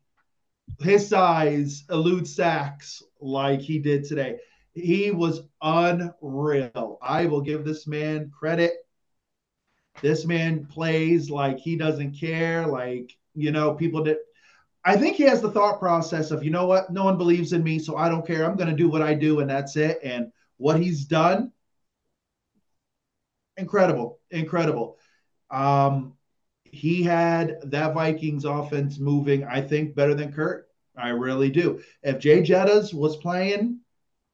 his 0.79 1.07
size 1.07 1.83
elude 1.89 2.27
sacks 2.27 3.03
like 3.21 3.61
he 3.61 3.79
did 3.79 4.03
today. 4.03 4.37
He 4.73 5.11
was 5.11 5.41
unreal. 5.61 6.97
I 7.01 7.25
will 7.27 7.41
give 7.41 7.63
this 7.63 7.87
man 7.87 8.31
credit. 8.37 8.73
This 10.01 10.25
man 10.25 10.65
plays 10.65 11.29
like 11.29 11.59
he 11.59 11.77
doesn't 11.77 12.19
care. 12.19 12.67
Like, 12.67 13.15
you 13.33 13.51
know, 13.51 13.73
people 13.73 14.03
did. 14.03 14.17
I 14.83 14.97
think 14.97 15.15
he 15.15 15.23
has 15.23 15.41
the 15.41 15.51
thought 15.51 15.79
process 15.79 16.31
of, 16.31 16.43
you 16.43 16.51
know 16.51 16.67
what? 16.67 16.91
No 16.91 17.05
one 17.05 17.17
believes 17.17 17.53
in 17.53 17.63
me, 17.63 17.79
so 17.79 17.95
I 17.95 18.09
don't 18.09 18.27
care. 18.27 18.45
I'm 18.45 18.57
going 18.57 18.69
to 18.69 18.75
do 18.75 18.89
what 18.89 19.01
I 19.01 19.13
do, 19.13 19.39
and 19.39 19.49
that's 19.49 19.77
it. 19.77 19.99
And 20.03 20.31
what 20.57 20.79
he's 20.79 21.05
done, 21.05 21.51
incredible, 23.57 24.19
incredible. 24.31 24.97
Um, 25.51 26.13
he 26.63 27.03
had 27.03 27.59
that 27.71 27.93
Vikings 27.93 28.45
offense 28.45 28.99
moving, 28.99 29.43
I 29.45 29.61
think, 29.61 29.95
better 29.95 30.13
than 30.13 30.33
Kirk. 30.33 30.67
I 30.97 31.09
really 31.09 31.49
do. 31.49 31.81
If 32.03 32.19
Jay 32.19 32.41
Jettas 32.41 32.93
was 32.93 33.17
playing 33.17 33.79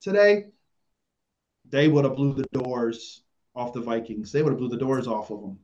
today, 0.02 0.46
they 1.70 1.88
would 1.88 2.06
have 2.06 2.16
blew 2.16 2.34
the 2.34 2.48
doors 2.52 3.24
off 3.56 3.74
the 3.74 3.82
Vikings. 3.82 4.32
They 4.32 4.42
would 4.42 4.52
have 4.52 4.60
blew 4.60 4.70
the 4.70 4.78
doors 4.78 5.08
off 5.08 5.32
of 5.32 5.42
them, 5.42 5.60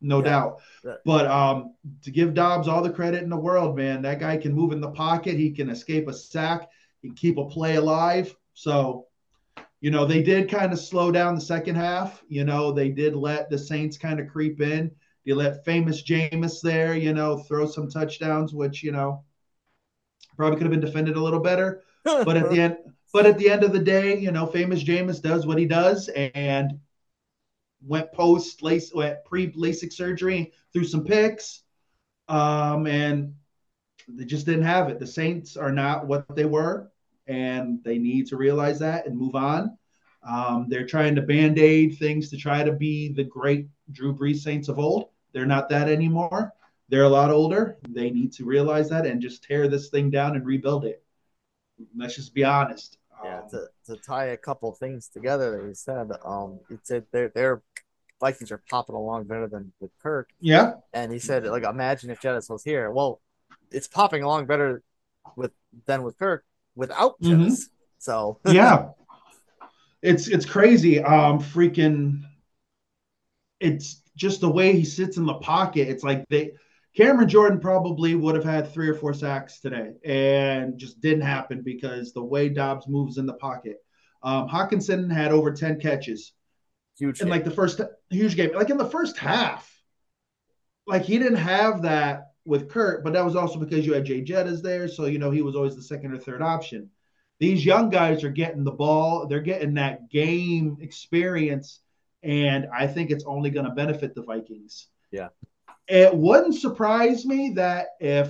no 0.00 0.18
yeah. 0.18 0.24
doubt. 0.24 0.60
But 1.04 1.26
um, 1.26 1.74
to 2.02 2.10
give 2.10 2.34
Dobbs 2.34 2.68
all 2.68 2.82
the 2.82 2.90
credit 2.90 3.22
in 3.22 3.30
the 3.30 3.36
world, 3.36 3.76
man, 3.76 4.02
that 4.02 4.20
guy 4.20 4.36
can 4.36 4.52
move 4.52 4.72
in 4.72 4.80
the 4.80 4.90
pocket. 4.90 5.36
He 5.36 5.50
can 5.50 5.70
escape 5.70 6.08
a 6.08 6.12
sack. 6.12 6.68
He 7.00 7.08
can 7.08 7.16
keep 7.16 7.38
a 7.38 7.48
play 7.48 7.76
alive. 7.76 8.34
So, 8.54 9.06
you 9.82 9.90
know, 9.90 10.06
they 10.06 10.22
did 10.22 10.48
kind 10.48 10.72
of 10.72 10.78
slow 10.78 11.10
down 11.10 11.34
the 11.34 11.40
second 11.40 11.74
half. 11.74 12.22
You 12.28 12.44
know, 12.44 12.70
they 12.70 12.88
did 12.88 13.16
let 13.16 13.50
the 13.50 13.58
Saints 13.58 13.98
kind 13.98 14.20
of 14.20 14.28
creep 14.28 14.60
in. 14.60 14.92
They 15.26 15.32
let 15.32 15.64
famous 15.64 16.04
Jameis 16.04 16.60
there, 16.62 16.94
you 16.94 17.12
know, 17.12 17.38
throw 17.38 17.66
some 17.66 17.90
touchdowns, 17.90 18.54
which, 18.54 18.84
you 18.84 18.92
know, 18.92 19.24
probably 20.36 20.56
could 20.56 20.66
have 20.66 20.70
been 20.70 20.80
defended 20.80 21.16
a 21.16 21.22
little 21.22 21.40
better. 21.40 21.82
but 22.04 22.36
at 22.36 22.48
the 22.48 22.60
end, 22.60 22.76
but 23.12 23.26
at 23.26 23.38
the 23.38 23.50
end 23.50 23.64
of 23.64 23.72
the 23.72 23.80
day, 23.80 24.16
you 24.16 24.30
know, 24.30 24.46
famous 24.46 24.84
Jameis 24.84 25.20
does 25.20 25.46
what 25.46 25.58
he 25.58 25.66
does 25.66 26.08
and 26.08 26.78
went 27.84 28.12
post 28.12 28.62
lace 28.62 28.94
went 28.94 29.24
pre 29.24 29.50
LASIK 29.50 29.92
surgery 29.92 30.52
through 30.72 30.84
some 30.84 31.04
picks. 31.04 31.64
Um, 32.28 32.86
and 32.86 33.34
they 34.06 34.26
just 34.26 34.46
didn't 34.46 34.64
have 34.64 34.90
it. 34.90 35.00
The 35.00 35.08
Saints 35.08 35.56
are 35.56 35.72
not 35.72 36.06
what 36.06 36.24
they 36.36 36.44
were, 36.44 36.91
and 37.26 37.82
they 37.84 37.98
need 37.98 38.26
to 38.28 38.36
realize 38.36 38.78
that 38.80 39.06
and 39.06 39.16
move 39.16 39.34
on. 39.34 39.76
Um, 40.22 40.66
they're 40.68 40.86
trying 40.86 41.14
to 41.16 41.22
band 41.22 41.58
aid 41.58 41.98
things 41.98 42.30
to 42.30 42.36
try 42.36 42.62
to 42.62 42.72
be 42.72 43.12
the 43.12 43.24
great 43.24 43.68
Drew 43.90 44.14
Brees 44.14 44.38
Saints 44.38 44.68
of 44.68 44.78
old. 44.78 45.08
They're 45.32 45.46
not 45.46 45.68
that 45.70 45.88
anymore. 45.88 46.52
They're 46.88 47.04
a 47.04 47.08
lot 47.08 47.30
older. 47.30 47.78
They 47.88 48.10
need 48.10 48.32
to 48.34 48.44
realize 48.44 48.88
that 48.90 49.06
and 49.06 49.20
just 49.20 49.42
tear 49.42 49.66
this 49.66 49.88
thing 49.88 50.10
down 50.10 50.36
and 50.36 50.44
rebuild 50.44 50.84
it. 50.84 51.02
Let's 51.96 52.16
just 52.16 52.34
be 52.34 52.44
honest. 52.44 52.98
Yeah, 53.24 53.40
um, 53.40 53.48
to, 53.50 53.68
to 53.86 53.96
tie 53.96 54.26
a 54.26 54.36
couple 54.36 54.70
things 54.72 55.08
together 55.08 55.56
that 55.56 55.66
he 55.66 55.74
said, 55.74 56.10
um, 56.24 56.60
he 56.68 56.76
said 56.82 57.06
their 57.12 57.28
their 57.28 57.62
Vikings 58.20 58.52
are 58.52 58.62
popping 58.70 58.94
along 58.94 59.24
better 59.24 59.48
than 59.48 59.72
with 59.80 59.90
Kirk. 60.00 60.30
Yeah. 60.40 60.74
And 60.92 61.12
he 61.12 61.18
said, 61.18 61.44
like, 61.44 61.64
imagine 61.64 62.10
if 62.10 62.20
Jettis 62.20 62.48
was 62.48 62.62
here. 62.62 62.90
Well, 62.90 63.20
it's 63.72 63.88
popping 63.88 64.22
along 64.22 64.46
better 64.46 64.82
with 65.34 65.52
than 65.86 66.02
with 66.04 66.18
Kirk 66.18 66.44
without. 66.74 67.20
Mm-hmm. 67.20 67.52
So 67.98 68.40
yeah, 68.46 68.88
it's 70.02 70.28
it's 70.28 70.46
crazy. 70.46 71.02
Um, 71.02 71.40
freaking, 71.40 72.22
it's 73.60 74.02
just 74.16 74.40
the 74.40 74.50
way 74.50 74.72
he 74.72 74.84
sits 74.84 75.16
in 75.16 75.24
the 75.24 75.34
pocket. 75.34 75.88
It's 75.88 76.04
like 76.04 76.24
they 76.28 76.52
Cameron 76.96 77.28
Jordan 77.28 77.60
probably 77.60 78.14
would 78.14 78.34
have 78.34 78.44
had 78.44 78.72
three 78.72 78.88
or 78.88 78.94
four 78.94 79.14
sacks 79.14 79.60
today, 79.60 79.92
and 80.04 80.78
just 80.78 81.00
didn't 81.00 81.22
happen 81.22 81.62
because 81.62 82.12
the 82.12 82.24
way 82.24 82.48
Dobbs 82.48 82.88
moves 82.88 83.18
in 83.18 83.26
the 83.26 83.34
pocket. 83.34 83.78
Um, 84.22 84.48
Hockenson 84.48 85.10
had 85.10 85.32
over 85.32 85.52
ten 85.52 85.80
catches. 85.80 86.32
Huge 86.98 87.22
in 87.22 87.28
like 87.28 87.44
the 87.44 87.50
first 87.50 87.80
huge 88.10 88.36
game. 88.36 88.52
Like 88.54 88.68
in 88.68 88.76
the 88.76 88.84
first 88.84 89.16
half, 89.16 89.70
like 90.86 91.02
he 91.02 91.18
didn't 91.18 91.36
have 91.36 91.82
that 91.82 92.31
with 92.44 92.68
Kirk, 92.68 93.04
but 93.04 93.12
that 93.12 93.24
was 93.24 93.36
also 93.36 93.58
because 93.58 93.86
you 93.86 93.94
had 93.94 94.04
Jay 94.04 94.22
Jettas 94.22 94.62
there, 94.62 94.88
so 94.88 95.06
you 95.06 95.18
know 95.18 95.30
he 95.30 95.42
was 95.42 95.56
always 95.56 95.76
the 95.76 95.82
second 95.82 96.12
or 96.12 96.18
third 96.18 96.42
option. 96.42 96.90
These 97.38 97.64
young 97.64 97.90
guys 97.90 98.24
are 98.24 98.30
getting 98.30 98.64
the 98.64 98.72
ball; 98.72 99.26
they're 99.26 99.40
getting 99.40 99.74
that 99.74 100.10
game 100.10 100.78
experience 100.80 101.80
and 102.22 102.68
I 102.72 102.86
think 102.86 103.10
it's 103.10 103.24
only 103.24 103.50
going 103.50 103.66
to 103.66 103.72
benefit 103.72 104.14
the 104.14 104.22
Vikings. 104.22 104.88
Yeah. 105.10 105.28
It 105.88 106.14
wouldn't 106.14 106.54
surprise 106.54 107.26
me 107.26 107.50
that 107.56 107.88
if 108.00 108.28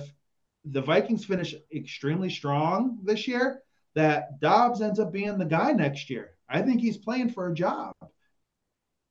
the 0.65 0.81
Vikings 0.81 1.25
finish 1.25 1.53
extremely 1.73 2.29
strong 2.29 2.99
this 3.03 3.27
year, 3.27 3.61
that 3.95 4.39
Dobbs 4.39 4.81
ends 4.81 4.99
up 4.99 5.11
being 5.11 5.37
the 5.37 5.45
guy 5.45 5.71
next 5.71 6.09
year. 6.09 6.31
I 6.49 6.61
think 6.61 6.81
he's 6.81 6.97
playing 6.97 7.29
for 7.29 7.47
a 7.47 7.53
job. 7.53 7.93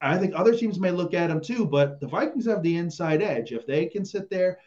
I 0.00 0.18
think 0.18 0.34
other 0.34 0.56
teams 0.56 0.80
may 0.80 0.90
look 0.90 1.14
at 1.14 1.30
him 1.30 1.40
too, 1.40 1.64
but 1.64 2.00
the 2.00 2.08
Vikings 2.08 2.46
have 2.46 2.62
the 2.62 2.76
inside 2.76 3.22
edge. 3.22 3.52
If 3.52 3.66
they 3.66 3.86
can 3.86 4.04
sit 4.04 4.28
there, 4.28 4.58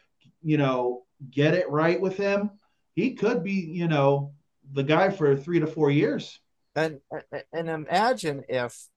you 0.46 0.58
know, 0.58 1.04
get 1.32 1.56
it 1.56 1.70
right 1.70 2.00
with 2.00 2.16
him, 2.16 2.52
he 2.94 3.16
could 3.16 3.44
be, 3.44 3.54
you 3.54 3.88
know, 3.88 4.34
the 4.72 4.84
guy 4.84 5.10
for 5.10 5.36
three 5.36 5.60
to 5.60 5.68
four 5.68 5.90
years. 5.90 6.40
And 6.76 7.00
and 7.52 7.70
imagine 7.70 8.44
if 8.48 8.88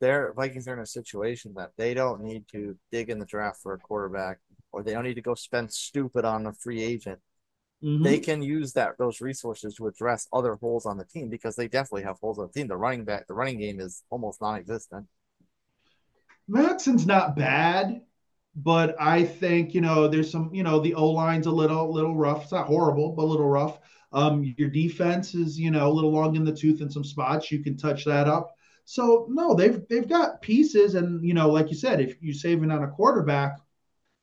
their 0.00 0.32
Vikings 0.34 0.68
are 0.68 0.74
in 0.74 0.80
a 0.80 0.86
situation 0.86 1.54
that 1.56 1.72
they 1.76 1.94
don't 1.94 2.22
need 2.22 2.44
to 2.52 2.76
dig 2.92 3.10
in 3.10 3.18
the 3.18 3.26
draft 3.26 3.60
for 3.60 3.74
a 3.74 3.78
quarterback 3.78 4.38
or 4.70 4.82
they 4.82 4.92
don't 4.92 5.04
need 5.04 5.14
to 5.14 5.22
go 5.22 5.34
spend 5.34 5.72
stupid 5.72 6.24
on 6.24 6.46
a 6.46 6.52
free 6.52 6.82
agent. 6.82 7.18
Mm-hmm. 7.82 8.04
They 8.04 8.20
can 8.20 8.42
use 8.42 8.72
that 8.74 8.98
those 8.98 9.20
resources 9.20 9.74
to 9.74 9.86
address 9.86 10.28
other 10.32 10.54
holes 10.54 10.86
on 10.86 10.98
the 10.98 11.04
team 11.04 11.28
because 11.28 11.56
they 11.56 11.66
definitely 11.66 12.02
have 12.02 12.18
holes 12.20 12.38
on 12.38 12.46
the 12.46 12.52
team. 12.52 12.68
The 12.68 12.76
running 12.76 13.04
back, 13.04 13.26
the 13.26 13.34
running 13.34 13.58
game 13.58 13.80
is 13.80 14.04
almost 14.10 14.40
non-existent. 14.40 15.06
Mattison's 16.48 17.06
not 17.06 17.36
bad, 17.36 18.02
but 18.62 18.96
I 19.00 19.24
think 19.24 19.74
you 19.74 19.80
know 19.80 20.08
there's 20.08 20.30
some 20.30 20.52
you 20.54 20.62
know 20.62 20.80
the 20.80 20.94
O 20.94 21.08
line's 21.10 21.46
a 21.46 21.50
little 21.50 21.92
little 21.92 22.16
rough. 22.16 22.44
It's 22.44 22.52
not 22.52 22.66
horrible, 22.66 23.12
but 23.12 23.22
a 23.22 23.26
little 23.26 23.48
rough. 23.48 23.78
Um, 24.12 24.42
your 24.56 24.70
defense 24.70 25.34
is 25.34 25.58
you 25.58 25.70
know 25.70 25.88
a 25.88 25.92
little 25.92 26.10
long 26.12 26.36
in 26.36 26.44
the 26.44 26.54
tooth 26.54 26.80
in 26.80 26.90
some 26.90 27.04
spots. 27.04 27.52
You 27.52 27.62
can 27.62 27.76
touch 27.76 28.04
that 28.04 28.28
up. 28.28 28.54
So 28.84 29.26
no, 29.30 29.54
they've 29.54 29.86
they've 29.88 30.08
got 30.08 30.42
pieces, 30.42 30.94
and 30.94 31.24
you 31.24 31.34
know, 31.34 31.50
like 31.50 31.70
you 31.70 31.76
said, 31.76 32.00
if 32.00 32.20
you're 32.22 32.34
saving 32.34 32.70
on 32.70 32.84
a 32.84 32.88
quarterback, 32.88 33.58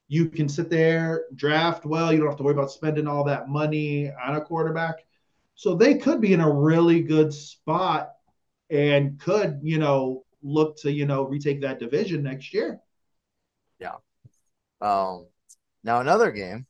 you 0.07 0.29
can 0.29 0.49
sit 0.49 0.69
there, 0.69 1.25
draft 1.35 1.85
well. 1.85 2.11
You 2.11 2.19
don't 2.19 2.27
have 2.27 2.37
to 2.37 2.43
worry 2.43 2.53
about 2.53 2.71
spending 2.71 3.07
all 3.07 3.23
that 3.25 3.49
money 3.49 4.11
on 4.11 4.35
a 4.35 4.41
quarterback. 4.41 5.05
So 5.55 5.75
they 5.75 5.95
could 5.95 6.21
be 6.21 6.33
in 6.33 6.41
a 6.41 6.51
really 6.51 7.01
good 7.01 7.33
spot 7.33 8.11
and 8.69 9.19
could, 9.19 9.59
you 9.63 9.79
know, 9.79 10.25
look 10.43 10.77
to, 10.79 10.91
you 10.91 11.05
know, 11.05 11.23
retake 11.23 11.61
that 11.61 11.79
division 11.79 12.23
next 12.23 12.53
year. 12.53 12.79
Yeah. 13.79 13.95
Um 14.81 15.27
now 15.83 15.99
another 15.99 16.31
game, 16.31 16.65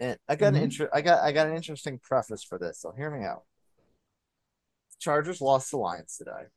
and 0.00 0.18
I 0.28 0.36
got 0.36 0.48
mm-hmm. 0.48 0.56
an 0.56 0.62
inter- 0.62 0.90
I 0.92 1.00
got 1.00 1.22
I 1.22 1.32
got 1.32 1.46
an 1.46 1.56
interesting 1.56 1.98
preface 1.98 2.42
for 2.42 2.58
this, 2.58 2.80
so 2.80 2.92
hear 2.96 3.10
me 3.10 3.24
out. 3.24 3.44
Chargers 4.98 5.40
lost 5.40 5.70
the 5.70 5.76
Lions 5.76 6.16
today 6.16 6.48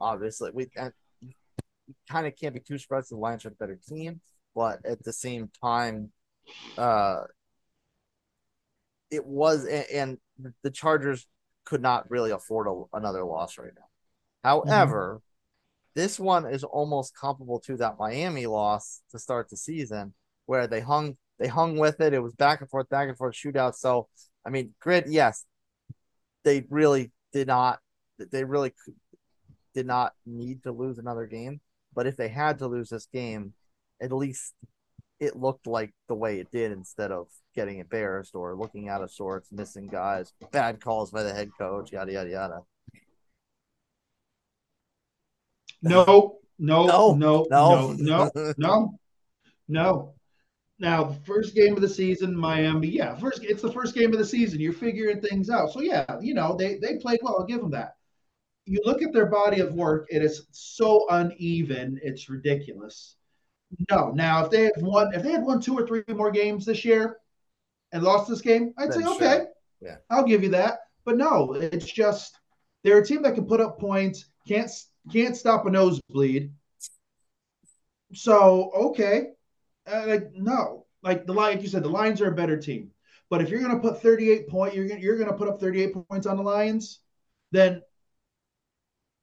obviously. 0.00 0.50
We 0.52 0.66
kind 0.66 2.26
of 2.26 2.36
can't 2.36 2.54
be 2.54 2.60
too 2.60 2.78
surprised 2.78 3.10
the 3.10 3.16
Lions 3.16 3.44
are 3.44 3.48
a 3.48 3.52
better 3.52 3.78
team, 3.88 4.20
but 4.54 4.84
at 4.84 5.02
the 5.04 5.12
same 5.12 5.50
time, 5.62 6.10
uh, 6.78 7.22
it 9.10 9.24
was 9.24 9.66
and 9.66 10.18
the 10.62 10.70
Chargers 10.70 11.26
could 11.64 11.82
not 11.82 12.10
really 12.10 12.30
afford 12.30 12.66
a, 12.66 12.82
another 12.96 13.24
loss 13.24 13.58
right 13.58 13.72
now. 13.74 13.84
However, 14.42 15.16
mm-hmm. 15.16 16.00
this 16.00 16.18
one 16.18 16.46
is 16.46 16.64
almost 16.64 17.16
comparable 17.16 17.60
to 17.60 17.76
that 17.78 17.98
Miami 17.98 18.46
loss 18.46 19.02
to 19.10 19.18
start 19.18 19.50
the 19.50 19.56
season, 19.56 20.14
where 20.50 20.66
they 20.66 20.80
hung 20.80 21.16
they 21.38 21.46
hung 21.46 21.78
with 21.78 22.00
it. 22.00 22.12
It 22.12 22.18
was 22.18 22.34
back 22.34 22.60
and 22.60 22.68
forth, 22.68 22.88
back 22.88 23.08
and 23.08 23.16
forth 23.16 23.36
shootout. 23.36 23.76
So, 23.76 24.08
I 24.44 24.50
mean, 24.50 24.74
grid, 24.80 25.04
yes, 25.06 25.46
they 26.42 26.66
really 26.68 27.12
did 27.32 27.46
not. 27.46 27.78
They 28.18 28.42
really 28.42 28.74
did 29.74 29.86
not 29.86 30.12
need 30.26 30.64
to 30.64 30.72
lose 30.72 30.98
another 30.98 31.26
game, 31.26 31.60
but 31.94 32.08
if 32.08 32.16
they 32.16 32.28
had 32.28 32.58
to 32.58 32.66
lose 32.66 32.90
this 32.90 33.06
game, 33.06 33.54
at 34.02 34.12
least 34.12 34.52
it 35.20 35.36
looked 35.36 35.68
like 35.68 35.94
the 36.08 36.16
way 36.16 36.40
it 36.40 36.50
did 36.50 36.72
instead 36.72 37.12
of 37.12 37.28
getting 37.54 37.78
embarrassed 37.78 38.34
or 38.34 38.56
looking 38.56 38.88
out 38.88 39.02
of 39.02 39.12
sorts, 39.12 39.52
missing 39.52 39.86
guys, 39.86 40.32
bad 40.50 40.80
calls 40.80 41.12
by 41.12 41.22
the 41.22 41.32
head 41.32 41.50
coach, 41.56 41.92
yada 41.92 42.12
yada 42.12 42.28
yada. 42.28 42.60
No, 45.80 46.40
no, 46.58 47.14
no, 47.14 47.14
no, 47.14 47.46
no, 47.48 47.94
no, 47.96 48.30
no, 48.58 48.98
No. 49.68 50.14
Now, 50.80 51.04
the 51.04 51.14
first 51.26 51.54
game 51.54 51.74
of 51.74 51.82
the 51.82 51.88
season, 51.88 52.34
Miami, 52.34 52.88
yeah, 52.88 53.14
first 53.14 53.44
it's 53.44 53.60
the 53.60 53.70
first 53.70 53.94
game 53.94 54.12
of 54.14 54.18
the 54.18 54.24
season. 54.24 54.60
You're 54.60 54.72
figuring 54.72 55.20
things 55.20 55.50
out. 55.50 55.72
So 55.72 55.82
yeah, 55.82 56.06
you 56.22 56.32
know, 56.32 56.56
they 56.56 56.78
they 56.78 56.96
played 56.96 57.20
well. 57.22 57.36
I'll 57.38 57.46
give 57.46 57.60
them 57.60 57.70
that. 57.72 57.96
You 58.64 58.80
look 58.84 59.02
at 59.02 59.12
their 59.12 59.26
body 59.26 59.60
of 59.60 59.74
work, 59.74 60.06
it 60.10 60.22
is 60.22 60.46
so 60.52 61.06
uneven, 61.10 62.00
it's 62.02 62.30
ridiculous. 62.30 63.16
No. 63.90 64.10
Now, 64.10 64.44
if 64.44 64.50
they 64.50 64.64
had 64.64 64.72
won, 64.78 65.14
if 65.14 65.22
they 65.22 65.32
had 65.32 65.44
won 65.44 65.60
two 65.60 65.74
or 65.74 65.86
three 65.86 66.02
more 66.08 66.30
games 66.30 66.64
this 66.64 66.82
year 66.82 67.18
and 67.92 68.02
lost 68.02 68.28
this 68.28 68.40
game, 68.40 68.72
I'd 68.78 68.94
say 68.94 69.02
sure. 69.02 69.14
okay. 69.16 69.44
Yeah. 69.82 69.96
I'll 70.08 70.24
give 70.24 70.42
you 70.42 70.50
that. 70.50 70.78
But 71.04 71.18
no, 71.18 71.52
it's 71.52 71.90
just 71.92 72.38
they're 72.84 72.98
a 72.98 73.06
team 73.06 73.22
that 73.22 73.34
can 73.34 73.46
put 73.46 73.60
up 73.60 73.78
points, 73.78 74.26
can't 74.48 74.70
can't 75.12 75.36
stop 75.36 75.66
a 75.66 75.70
nosebleed. 75.70 76.52
So 78.14 78.70
okay, 78.74 79.32
uh, 79.92 80.06
like 80.06 80.32
no, 80.34 80.86
like 81.02 81.26
the 81.26 81.32
like 81.32 81.62
you 81.62 81.68
said, 81.68 81.82
the 81.82 81.88
Lions 81.88 82.20
are 82.20 82.30
a 82.30 82.34
better 82.34 82.56
team. 82.56 82.90
But 83.28 83.40
if 83.40 83.48
you're 83.48 83.60
going 83.60 83.74
to 83.74 83.80
put 83.80 84.02
38 84.02 84.48
point, 84.48 84.74
you're 84.74 84.88
gonna, 84.88 85.00
you're 85.00 85.16
going 85.16 85.30
to 85.30 85.36
put 85.36 85.48
up 85.48 85.60
38 85.60 85.94
points 86.08 86.26
on 86.26 86.36
the 86.36 86.42
Lions, 86.42 87.00
then 87.52 87.82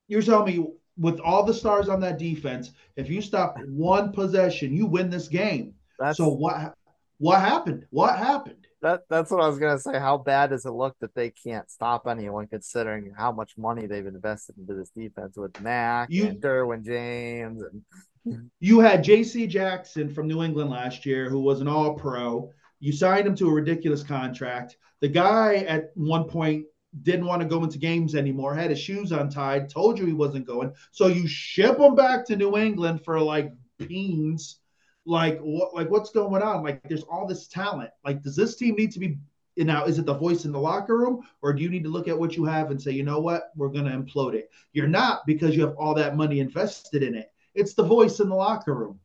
you're 0.07 0.21
telling 0.21 0.55
me 0.55 0.65
with 0.97 1.19
all 1.19 1.43
the 1.43 1.53
stars 1.53 1.89
on 1.89 1.99
that 2.01 2.17
defense, 2.17 2.71
if 2.95 3.09
you 3.09 3.21
stop 3.21 3.57
one 3.67 4.11
possession, 4.11 4.73
you 4.73 4.85
win 4.85 5.09
this 5.09 5.27
game. 5.27 5.73
That's 5.99 6.17
So 6.17 6.29
what 6.29 6.73
what 7.17 7.39
happened? 7.41 7.85
What 7.89 8.17
happened? 8.17 8.66
That 8.81 9.01
that's 9.09 9.31
what 9.31 9.41
I 9.41 9.47
was 9.47 9.57
gonna 9.57 9.79
say. 9.79 9.97
How 9.99 10.17
bad 10.17 10.51
does 10.51 10.65
it 10.65 10.71
look 10.71 10.95
that 11.01 11.15
they 11.15 11.31
can't 11.31 11.69
stop 11.69 12.07
anyone 12.07 12.47
considering 12.47 13.11
how 13.17 13.31
much 13.31 13.57
money 13.57 13.87
they've 13.87 14.05
invested 14.05 14.57
into 14.57 14.75
this 14.75 14.91
defense 14.91 15.35
with 15.35 15.59
Mack 15.61 16.09
You- 16.11 16.27
and 16.27 16.41
Derwin 16.41 16.85
James 16.85 17.61
and 17.61 18.43
You 18.59 18.79
had 18.79 19.03
J.C. 19.03 19.47
Jackson 19.47 20.13
from 20.13 20.27
New 20.27 20.43
England 20.43 20.69
last 20.69 21.05
year, 21.05 21.29
who 21.29 21.39
was 21.39 21.61
an 21.61 21.67
All 21.67 21.93
Pro. 21.93 22.51
You 22.79 22.91
signed 22.91 23.25
him 23.25 23.35
to 23.37 23.47
a 23.49 23.53
ridiculous 23.53 24.03
contract. 24.03 24.77
The 24.99 25.07
guy 25.07 25.55
at 25.67 25.91
one 25.95 26.25
point 26.25 26.65
didn't 27.03 27.25
want 27.25 27.41
to 27.41 27.47
go 27.47 27.63
into 27.63 27.77
games 27.77 28.15
anymore, 28.15 28.53
had 28.53 28.69
his 28.69 28.79
shoes 28.79 29.11
untied, 29.11 29.69
told 29.69 29.97
you 29.97 30.05
he 30.05 30.13
wasn't 30.13 30.45
going. 30.45 30.73
So 30.91 31.07
you 31.07 31.27
ship 31.27 31.79
him 31.79 31.95
back 31.95 32.25
to 32.25 32.35
New 32.35 32.57
England 32.57 33.03
for 33.03 33.19
like 33.19 33.53
beans. 33.77 34.59
Like 35.07 35.39
what? 35.39 35.73
Like 35.73 35.89
what's 35.89 36.09
going 36.11 36.43
on? 36.43 36.63
Like 36.63 36.83
there's 36.83 37.03
all 37.03 37.25
this 37.25 37.47
talent. 37.47 37.91
Like 38.03 38.21
does 38.21 38.35
this 38.35 38.57
team 38.57 38.75
need 38.75 38.91
to 38.91 38.99
be? 38.99 39.17
Now 39.55 39.85
is 39.85 39.97
it 39.97 40.05
the 40.05 40.13
voice 40.13 40.43
in 40.45 40.51
the 40.51 40.59
locker 40.59 40.97
room, 40.97 41.23
or 41.41 41.53
do 41.53 41.63
you 41.63 41.69
need 41.69 41.83
to 41.85 41.89
look 41.89 42.07
at 42.09 42.19
what 42.19 42.35
you 42.35 42.43
have 42.43 42.69
and 42.69 42.79
say, 42.79 42.91
you 42.91 43.03
know 43.03 43.19
what, 43.19 43.51
we're 43.55 43.69
going 43.69 43.85
to 43.85 43.91
implode 43.91 44.35
it? 44.35 44.51
You're 44.73 44.87
not 44.87 45.25
because 45.25 45.55
you 45.55 45.65
have 45.65 45.75
all 45.77 45.95
that 45.95 46.15
money 46.17 46.41
invested 46.41 47.01
in 47.01 47.15
it. 47.15 47.31
It's 47.55 47.73
the 47.73 47.83
voice 47.83 48.19
in 48.19 48.29
the 48.29 48.35
locker 48.35 48.75
room. 48.75 48.99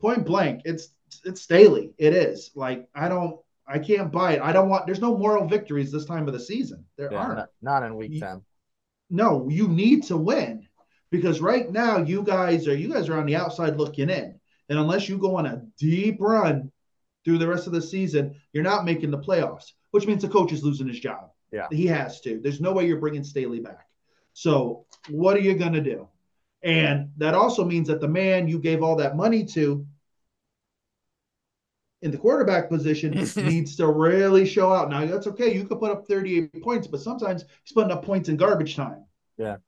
Point 0.00 0.26
blank, 0.26 0.62
it's 0.64 0.88
it's 1.24 1.46
daily 1.46 1.94
It 1.96 2.12
is. 2.12 2.50
Like 2.56 2.88
I 2.94 3.08
don't 3.08 3.38
I 3.66 3.78
can't 3.78 4.10
buy 4.10 4.32
it. 4.32 4.42
I 4.42 4.52
don't 4.52 4.68
want 4.68 4.86
there's 4.86 5.00
no 5.00 5.16
moral 5.16 5.46
victories 5.46 5.92
this 5.92 6.04
time 6.04 6.26
of 6.26 6.34
the 6.34 6.40
season. 6.40 6.84
There 6.98 7.12
yeah, 7.12 7.18
aren't. 7.18 7.36
not, 7.38 7.50
not 7.62 7.82
in 7.84 7.96
week 7.96 8.10
You- 8.10 8.20
ten. 8.20 8.42
No, 9.08 9.48
you 9.48 9.68
need 9.68 10.02
to 10.04 10.16
win. 10.16 10.66
Because 11.10 11.40
right 11.40 11.70
now 11.70 11.98
you 11.98 12.24
guys 12.24 12.66
are 12.66 12.74
you 12.74 12.92
guys 12.92 13.08
are 13.08 13.18
on 13.18 13.26
the 13.26 13.36
outside 13.36 13.76
looking 13.76 14.10
in. 14.10 14.40
And 14.68 14.78
unless 14.78 15.08
you 15.08 15.18
go 15.18 15.36
on 15.36 15.46
a 15.46 15.62
deep 15.78 16.16
run 16.20 16.70
through 17.24 17.38
the 17.38 17.48
rest 17.48 17.66
of 17.66 17.72
the 17.72 17.82
season, 17.82 18.34
you're 18.52 18.64
not 18.64 18.84
making 18.84 19.10
the 19.10 19.18
playoffs, 19.18 19.72
which 19.90 20.06
means 20.06 20.22
the 20.22 20.28
coach 20.28 20.52
is 20.52 20.62
losing 20.62 20.88
his 20.88 21.00
job. 21.00 21.30
Yeah. 21.52 21.68
He 21.70 21.86
has 21.86 22.20
to. 22.22 22.40
There's 22.40 22.60
no 22.60 22.72
way 22.72 22.86
you're 22.86 23.00
bringing 23.00 23.24
Staley 23.24 23.60
back. 23.60 23.86
So, 24.32 24.86
what 25.08 25.36
are 25.36 25.40
you 25.40 25.54
going 25.54 25.74
to 25.74 25.80
do? 25.80 26.08
And 26.62 27.10
that 27.18 27.34
also 27.34 27.64
means 27.64 27.88
that 27.88 28.00
the 28.00 28.08
man 28.08 28.48
you 28.48 28.58
gave 28.58 28.82
all 28.82 28.96
that 28.96 29.16
money 29.16 29.44
to 29.46 29.86
in 32.02 32.10
the 32.10 32.18
quarterback 32.18 32.68
position 32.68 33.12
needs 33.36 33.76
to 33.76 33.86
really 33.86 34.44
show 34.46 34.72
out. 34.72 34.90
Now, 34.90 35.06
that's 35.06 35.26
okay. 35.28 35.54
You 35.54 35.64
could 35.64 35.78
put 35.78 35.90
up 35.90 36.06
38 36.06 36.62
points, 36.62 36.86
but 36.86 37.00
sometimes 37.00 37.44
he's 37.62 37.72
putting 37.72 37.92
up 37.92 38.04
points 38.04 38.28
in 38.28 38.36
garbage 38.36 38.76
time. 38.76 39.04
Yeah. 39.38 39.58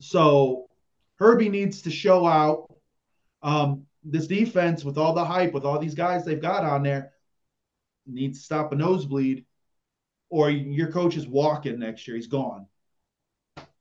So, 0.00 0.68
Herbie 1.16 1.48
needs 1.48 1.82
to 1.82 1.90
show 1.90 2.26
out. 2.26 2.72
Um, 3.42 3.86
this 4.04 4.26
defense, 4.26 4.84
with 4.84 4.98
all 4.98 5.14
the 5.14 5.24
hype, 5.24 5.52
with 5.52 5.64
all 5.64 5.78
these 5.78 5.94
guys 5.94 6.24
they've 6.24 6.40
got 6.40 6.64
on 6.64 6.82
there, 6.82 7.12
needs 8.06 8.38
to 8.38 8.44
stop 8.44 8.72
a 8.72 8.74
nosebleed, 8.74 9.44
or 10.28 10.50
your 10.50 10.90
coach 10.90 11.16
is 11.16 11.26
walking 11.26 11.78
next 11.78 12.06
year. 12.08 12.16
He's 12.16 12.26
gone. 12.26 12.66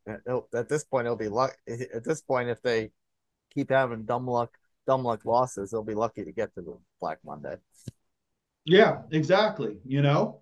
At 0.08 0.70
this 0.70 0.84
point, 0.84 1.06
it'll 1.06 1.16
be 1.16 1.30
luck. 1.30 1.56
At 1.68 2.04
this 2.04 2.22
point, 2.22 2.50
if 2.50 2.62
they 2.62 2.92
keep 3.54 3.70
having 3.70 4.04
dumb 4.04 4.28
luck, 4.28 4.58
dumb 4.88 5.04
luck 5.04 5.26
losses, 5.26 5.72
they'll 5.72 5.84
be 5.84 5.96
lucky 5.96 6.24
to 6.24 6.32
get 6.32 6.54
to 6.56 6.62
the 6.62 6.78
Black 7.00 7.20
Monday. 7.26 7.58
Yeah, 8.66 9.02
exactly. 9.12 9.78
You 9.86 10.02
know, 10.02 10.42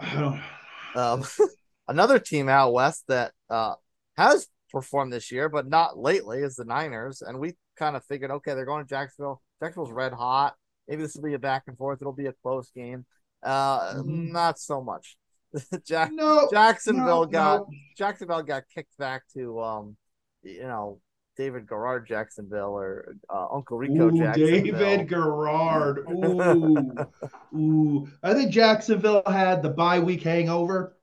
I 0.00 0.20
don't. 0.20 0.42
Um, 0.94 1.22
another 1.88 2.18
team 2.18 2.48
out 2.48 2.72
west 2.72 3.04
that 3.08 3.32
uh, 3.50 3.74
has 4.16 4.48
performed 4.70 5.12
this 5.12 5.30
year, 5.32 5.48
but 5.48 5.68
not 5.68 5.98
lately, 5.98 6.38
is 6.38 6.56
the 6.56 6.64
Niners. 6.64 7.22
And 7.22 7.38
we 7.38 7.54
kind 7.76 7.96
of 7.96 8.04
figured, 8.04 8.30
okay, 8.30 8.54
they're 8.54 8.64
going 8.66 8.84
to 8.84 8.88
Jacksonville. 8.88 9.42
Jacksonville's 9.62 9.92
red 9.92 10.12
hot. 10.12 10.54
Maybe 10.86 11.02
this 11.02 11.14
will 11.14 11.22
be 11.24 11.34
a 11.34 11.38
back 11.38 11.64
and 11.66 11.76
forth. 11.76 12.00
It'll 12.00 12.12
be 12.12 12.26
a 12.26 12.32
close 12.42 12.70
game. 12.70 13.04
Uh, 13.42 13.94
Mhm. 13.94 14.32
not 14.32 14.58
so 14.58 14.82
much. 14.82 15.16
Jack 15.86 16.12
No, 16.12 16.48
Jacksonville 16.50 17.24
no, 17.24 17.26
got 17.26 17.56
no. 17.60 17.68
Jacksonville 17.96 18.42
got 18.42 18.64
kicked 18.74 18.96
back 18.98 19.22
to 19.34 19.60
um, 19.60 19.96
you 20.42 20.62
know, 20.62 21.00
David 21.36 21.68
Garrard 21.68 22.06
Jacksonville 22.06 22.76
or 22.76 23.14
uh, 23.30 23.46
Uncle 23.52 23.78
Rico 23.78 24.08
Ooh, 24.08 24.18
Jacksonville. 24.18 24.78
David 24.78 25.08
Garrard. 25.08 26.04
Ooh, 26.10 27.06
ooh. 27.56 28.08
I 28.22 28.34
think 28.34 28.50
Jacksonville 28.50 29.22
had 29.26 29.62
the 29.62 29.70
bye 29.70 30.00
week 30.00 30.22
hangover. 30.22 30.96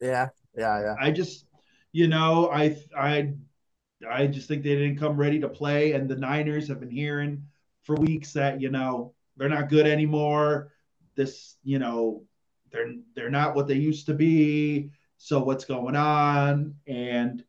Yeah, 0.00 0.28
yeah, 0.56 0.80
yeah. 0.80 0.94
I 1.00 1.10
just, 1.10 1.44
you 1.92 2.08
know, 2.08 2.50
I, 2.50 2.76
I, 2.96 3.34
I 4.08 4.26
just 4.26 4.48
think 4.48 4.62
they 4.62 4.76
didn't 4.76 4.98
come 4.98 5.16
ready 5.16 5.40
to 5.40 5.48
play, 5.48 5.92
and 5.92 6.08
the 6.08 6.16
Niners 6.16 6.68
have 6.68 6.80
been 6.80 6.90
hearing 6.90 7.44
for 7.82 7.96
weeks 7.96 8.32
that 8.34 8.60
you 8.60 8.70
know 8.70 9.14
they're 9.36 9.48
not 9.48 9.68
good 9.68 9.86
anymore. 9.86 10.72
This, 11.16 11.56
you 11.62 11.78
know, 11.78 12.24
they're 12.70 12.94
they're 13.14 13.30
not 13.30 13.54
what 13.54 13.66
they 13.66 13.74
used 13.74 14.06
to 14.06 14.14
be. 14.14 14.90
So 15.18 15.40
what's 15.40 15.64
going 15.64 15.96
on? 15.96 16.74
And 16.86 17.44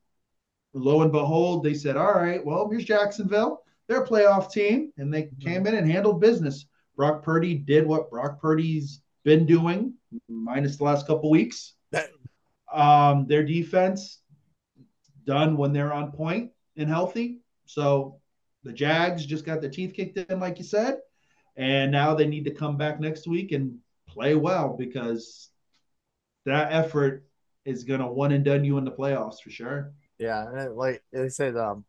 lo 0.73 1.01
and 1.01 1.11
behold, 1.11 1.63
they 1.63 1.73
said, 1.73 1.95
"All 1.95 2.13
right, 2.13 2.45
well, 2.45 2.69
here's 2.69 2.85
Jacksonville. 2.85 3.63
They're 3.87 4.03
a 4.03 4.07
playoff 4.07 4.51
team, 4.51 4.91
and 4.97 5.13
they 5.13 5.29
came 5.39 5.67
in 5.67 5.75
and 5.75 5.89
handled 5.89 6.21
business." 6.21 6.65
Brock 6.97 7.23
Purdy 7.23 7.55
did 7.55 7.85
what 7.85 8.09
Brock 8.09 8.41
Purdy's 8.41 9.01
been 9.23 9.45
doing, 9.45 9.93
minus 10.27 10.77
the 10.77 10.83
last 10.83 11.07
couple 11.07 11.29
weeks. 11.29 11.73
Um, 12.71 13.27
their 13.27 13.43
defense 13.43 14.20
done 15.25 15.57
when 15.57 15.73
they're 15.73 15.93
on 15.93 16.11
point 16.11 16.51
and 16.77 16.89
healthy. 16.89 17.39
So 17.65 18.19
the 18.63 18.73
Jags 18.73 19.25
just 19.25 19.45
got 19.45 19.61
their 19.61 19.69
teeth 19.69 19.93
kicked 19.93 20.17
in, 20.17 20.39
like 20.39 20.57
you 20.57 20.63
said, 20.63 20.99
and 21.55 21.91
now 21.91 22.13
they 22.15 22.27
need 22.27 22.45
to 22.45 22.51
come 22.51 22.77
back 22.77 22.99
next 22.99 23.27
week 23.27 23.51
and 23.51 23.77
play 24.07 24.35
well 24.35 24.75
because 24.77 25.49
that 26.45 26.71
effort 26.71 27.25
is 27.65 27.83
going 27.83 27.99
to 27.99 28.07
one 28.07 28.31
and 28.31 28.43
done 28.43 28.65
you 28.65 28.77
in 28.77 28.85
the 28.85 28.91
playoffs 28.91 29.41
for 29.43 29.49
sure. 29.49 29.93
Yeah, 30.17 30.67
like 30.73 31.03
they 31.11 31.29
say, 31.29 31.51
the 31.51 31.65
um, 31.65 31.85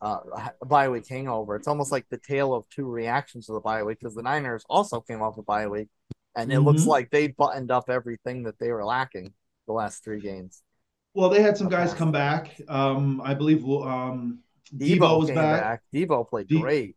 uh, 0.00 0.18
bye 0.66 0.88
week 0.88 1.08
hangover. 1.08 1.56
It's 1.56 1.68
almost 1.68 1.92
like 1.92 2.06
the 2.10 2.18
tale 2.18 2.54
of 2.54 2.68
two 2.68 2.86
reactions 2.86 3.46
to 3.46 3.52
the 3.52 3.60
bye 3.60 3.82
week 3.82 3.98
because 4.00 4.14
the 4.14 4.22
Niners 4.22 4.64
also 4.68 5.00
came 5.00 5.22
off 5.22 5.38
a 5.38 5.42
bye 5.42 5.66
week, 5.66 5.88
and 6.34 6.52
it 6.52 6.60
looks 6.60 6.82
Mhm. 6.82 6.88
like 6.88 7.10
they 7.10 7.28
buttoned 7.28 7.70
up 7.70 7.90
everything 7.90 8.44
that 8.44 8.58
they 8.58 8.70
were 8.70 8.84
lacking 8.84 9.34
the 9.66 9.72
last 9.72 10.04
three 10.04 10.20
games. 10.20 10.62
Well, 11.16 11.30
they 11.30 11.40
had 11.40 11.56
some 11.56 11.70
guys 11.70 11.94
come 11.94 12.12
back. 12.12 12.60
Um, 12.68 13.22
I 13.24 13.32
believe 13.32 13.64
um, 13.64 14.40
Deebo, 14.76 15.20
was 15.20 15.28
came 15.28 15.36
back. 15.36 15.80
Deebo 15.94 16.28
played 16.28 16.46
De- 16.46 16.60
great. 16.60 16.94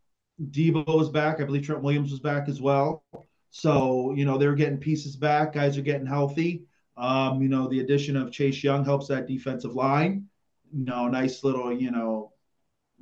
Deebo 0.52 0.86
was 0.86 1.10
back. 1.10 1.40
I 1.40 1.46
believe 1.46 1.66
Trent 1.66 1.82
Williams 1.82 2.12
was 2.12 2.20
back 2.20 2.50
as 2.50 2.60
well. 2.60 3.06
So, 3.50 4.14
you 4.14 4.26
know, 4.26 4.38
they 4.38 4.48
were 4.48 4.56
getting 4.56 4.78
pieces 4.78 5.16
back. 5.16 5.54
Guys 5.54 5.78
are 5.78 5.82
getting 5.82 6.06
healthy. 6.06 6.66
Um, 6.98 7.42
you 7.42 7.48
know, 7.48 7.70
the 7.70 7.80
addition 7.80 8.18
of 8.18 8.30
Chase 8.30 8.62
Young 8.62 8.84
helps 8.84 9.08
that 9.08 9.26
defensive 9.26 9.74
line. 9.74 10.28
You 10.74 10.84
know, 10.84 11.08
nice 11.08 11.46
little, 11.46 11.72
you 11.72 11.90
know, 11.90 12.34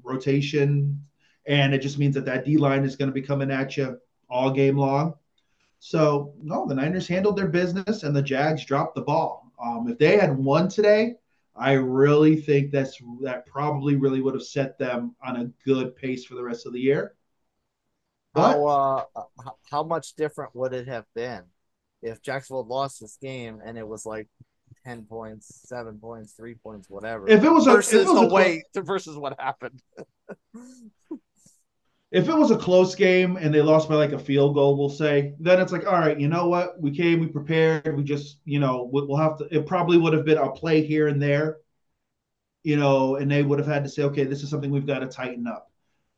rotation. 0.04 1.04
And 1.48 1.74
it 1.74 1.80
just 1.80 1.98
means 1.98 2.14
that 2.14 2.26
that 2.26 2.46
D 2.46 2.58
line 2.58 2.84
is 2.84 2.96
going 2.96 3.10
to 3.10 3.14
be 3.14 3.24
coming 3.24 3.50
at 3.50 3.76
you 3.76 3.98
all 4.30 4.52
game 4.52 4.78
long. 4.78 5.16
So, 5.80 6.36
no, 6.44 6.68
the 6.68 6.76
Niners 6.76 7.08
handled 7.08 7.38
their 7.38 7.48
business 7.48 8.04
and 8.04 8.16
the 8.16 8.22
Jags 8.22 8.64
dropped 8.66 8.94
the 8.94 9.02
ball. 9.02 9.47
Um, 9.62 9.88
if 9.90 9.98
they 9.98 10.18
had 10.18 10.38
won 10.38 10.70
today, 10.70 11.16
I 11.56 11.74
really 11.74 12.36
think 12.36 12.72
that's 12.72 13.02
that 13.22 13.46
probably 13.48 13.96
really 13.96 14.22
would 14.22 14.36
have 14.36 14.44
set 14.44 14.78
them 14.78 15.16
on 15.24 15.38
a 15.38 15.46
good 15.66 15.96
pace 15.96 16.26
for 16.26 16.36
the 16.36 16.44
rest 16.44 16.66
of 16.66 16.74
the 16.74 16.80
year. 16.80 17.16
But 18.34 18.54
How 18.54 18.66
uh, 19.16 19.24
how 19.70 19.84
much 19.84 20.14
different 20.16 20.56
would 20.56 20.74
it 20.74 20.88
have 20.88 21.06
been 21.16 21.44
if 22.04 22.22
Jacksonville 22.22 22.66
lost 22.66 23.00
this 23.00 23.18
game 23.20 23.60
and 23.66 23.78
it 23.78 23.88
was 23.88 24.06
like 24.06 24.28
ten 24.86 25.04
points, 25.04 25.64
seven 25.66 25.98
points, 25.98 26.34
three 26.34 26.56
points, 26.56 26.90
whatever? 26.90 27.28
if 27.28 27.44
it 27.44 27.50
was 27.50 27.66
a, 27.66 27.78
if 27.78 27.94
it 27.94 28.06
was 28.06 28.22
a 28.22 28.34
way 28.34 28.64
versus 28.76 29.18
what 29.18 29.40
happened. 29.40 29.82
if 32.12 32.30
it 32.30 32.36
was 32.36 32.52
a 32.52 32.58
close 32.58 32.96
game 32.96 33.36
and 33.36 33.54
they 33.54 33.62
lost 33.62 33.90
by 33.90 33.96
like 33.96 34.14
a 34.14 34.20
field 34.20 34.54
goal, 34.56 34.78
we'll 34.78 34.90
say, 34.90 35.34
then 35.40 35.60
it's 35.60 35.74
like, 35.74 35.86
all 35.86 36.00
right, 36.00 36.20
you 36.20 36.30
know 36.30 36.48
what? 36.48 36.82
We 36.82 36.92
came, 36.92 37.20
we 37.20 37.28
prepared, 37.28 37.98
we 37.98 38.04
just, 38.04 38.38
you 38.46 38.60
know, 38.60 38.90
we'll 38.92 39.18
have 39.18 39.38
to. 39.40 39.48
It 39.54 39.66
probably 39.66 39.98
would 39.98 40.14
have 40.14 40.26
been 40.26 40.38
a 40.38 40.52
play 40.52 40.86
here 40.86 41.10
and 41.10 41.22
there, 41.22 41.58
you 42.64 42.78
know, 42.78 43.18
and 43.18 43.30
they 43.30 43.44
would 43.44 43.60
have 43.60 43.68
had 43.68 43.84
to 43.84 43.90
say, 43.90 44.04
okay, 44.04 44.24
this 44.24 44.42
is 44.42 44.50
something 44.50 44.72
we've 44.72 44.88
got 44.88 45.00
to 45.00 45.08
tighten 45.08 45.48
up. 45.48 45.70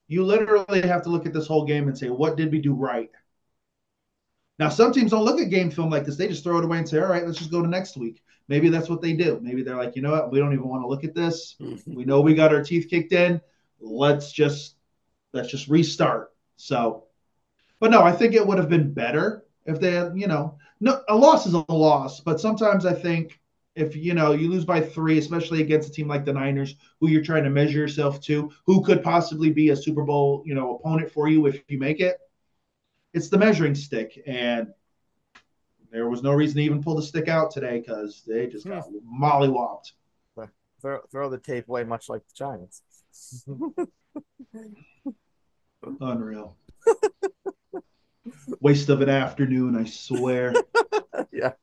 You 0.08 0.24
literally 0.24 0.82
have 0.82 1.04
to 1.04 1.10
look 1.10 1.26
at 1.26 1.34
this 1.34 1.48
whole 1.48 1.66
game 1.66 1.88
and 1.88 1.98
say, 1.98 2.10
what 2.10 2.38
did 2.38 2.52
we 2.52 2.62
do 2.62 2.74
right? 2.74 3.10
Now, 4.60 4.70
some 4.70 4.92
teams 4.92 5.12
don't 5.12 5.26
look 5.26 5.40
at 5.40 5.50
game 5.50 5.72
film 5.72 5.90
like 5.90 6.06
this. 6.06 6.18
They 6.18 6.28
just 6.28 6.44
throw 6.44 6.58
it 6.58 6.66
away 6.66 6.80
and 6.80 6.90
say, 6.90 7.00
all 7.00 7.08
right, 7.08 7.26
let's 7.26 7.38
just 7.38 7.52
go 7.52 7.62
to 7.62 7.68
next 7.68 7.98
week. 7.98 8.22
Maybe 8.48 8.70
that's 8.70 8.90
what 8.90 9.02
they 9.02 9.14
do. 9.14 9.40
Maybe 9.42 9.64
they're 9.64 9.78
like, 9.78 9.96
you 9.96 10.02
know 10.02 10.12
what? 10.12 10.32
We 10.32 10.40
don't 10.40 10.54
even 10.54 10.68
want 10.68 10.84
to 10.84 10.88
look 10.88 11.04
at 11.04 11.16
this. 11.16 11.56
we 11.88 12.04
know 12.04 12.22
we 12.22 12.36
got 12.36 12.54
our 12.54 12.64
teeth 12.64 12.88
kicked 12.90 13.14
in. 13.14 13.40
Let's 13.80 14.32
just 14.32 14.76
let's 15.34 15.50
just 15.50 15.68
restart. 15.68 16.32
So, 16.58 17.06
but 17.80 17.92
no, 17.92 18.02
I 18.04 18.12
think 18.12 18.34
it 18.34 18.46
would 18.46 18.58
have 18.58 18.70
been 18.70 18.94
better 18.94 19.46
if 19.66 19.80
they 19.80 19.92
had, 19.92 20.14
you 20.16 20.28
know, 20.28 20.58
no, 20.80 21.02
a 21.10 21.16
loss 21.16 21.46
is 21.46 21.54
a 21.54 21.66
loss, 21.72 22.20
but 22.20 22.40
sometimes 22.40 22.86
I 22.86 22.94
think 22.94 23.40
if 23.76 23.96
you 23.96 24.14
know 24.14 24.32
you 24.32 24.50
lose 24.50 24.66
by 24.66 24.82
three, 24.82 25.18
especially 25.18 25.62
against 25.62 25.90
a 25.90 25.92
team 25.92 26.08
like 26.08 26.26
the 26.26 26.34
Niners, 26.34 26.76
who 27.00 27.10
you're 27.10 27.24
trying 27.24 27.44
to 27.44 27.50
measure 27.50 27.80
yourself 27.80 28.20
to, 28.22 28.52
who 28.66 28.84
could 28.84 29.04
possibly 29.04 29.52
be 29.52 29.70
a 29.70 29.76
Super 29.76 30.04
Bowl, 30.04 30.44
you 30.46 30.56
know, 30.56 30.76
opponent 30.76 31.12
for 31.12 31.28
you 31.28 31.46
if 31.46 31.62
you 31.68 31.78
make 31.78 32.00
it, 32.00 32.18
it's 33.14 33.30
the 33.30 33.38
measuring 33.38 33.76
stick, 33.76 34.22
and 34.26 34.74
there 35.92 36.10
was 36.10 36.22
no 36.22 36.34
reason 36.34 36.58
to 36.58 36.64
even 36.64 36.84
pull 36.84 36.96
the 36.96 37.02
stick 37.02 37.28
out 37.28 37.52
today 37.52 37.80
because 37.80 38.24
they 38.28 38.48
just 38.48 38.68
got 38.68 38.84
hmm. 38.84 39.24
mollywopped. 39.24 39.92
Throw, 40.82 41.02
throw 41.12 41.30
the 41.30 41.38
tape 41.38 41.68
away, 41.68 41.84
much 41.84 42.08
like 42.08 42.22
the 42.26 42.34
Giants. 42.34 42.82
Unreal. 46.02 46.58
Waste 48.60 48.90
of 48.90 49.02
an 49.02 49.10
afternoon, 49.10 49.78
I 49.78 49.86
swear. 49.86 50.54
yeah. 51.32 51.54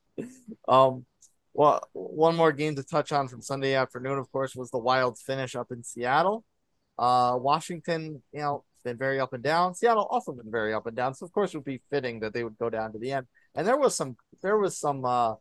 Um. 0.69 1.05
Well, 1.53 1.81
one 1.95 2.37
more 2.37 2.53
game 2.53 2.77
to 2.77 2.83
touch 2.83 3.13
on 3.13 3.29
from 3.29 3.41
Sunday 3.41 3.75
afternoon, 3.75 4.19
of 4.19 4.31
course, 4.31 4.55
was 4.55 4.71
the 4.71 4.79
Wild's 4.79 5.23
finish 5.23 5.57
up 5.57 5.73
in 5.73 5.83
Seattle. 5.83 6.45
Uh, 6.99 7.39
Washington, 7.41 8.23
you 8.33 8.41
know, 8.41 8.65
been 8.85 8.97
very 8.99 9.21
up 9.21 9.33
and 9.33 9.43
down. 9.43 9.75
Seattle 9.75 10.07
also 10.11 10.33
been 10.33 10.51
very 10.51 10.75
up 10.75 10.87
and 10.87 10.97
down. 10.97 11.15
So 11.15 11.25
of 11.27 11.33
course, 11.33 11.55
it 11.55 11.59
would 11.59 11.65
be 11.65 11.81
fitting 11.91 12.21
that 12.21 12.35
they 12.35 12.45
would 12.45 12.59
go 12.59 12.69
down 12.69 12.93
to 12.93 12.99
the 12.99 13.13
end. 13.13 13.27
And 13.55 13.67
there 13.67 13.79
was 13.79 13.95
some, 13.97 14.17
there 14.43 14.59
was 14.59 14.79
some 14.79 15.05
uh, 15.05 15.35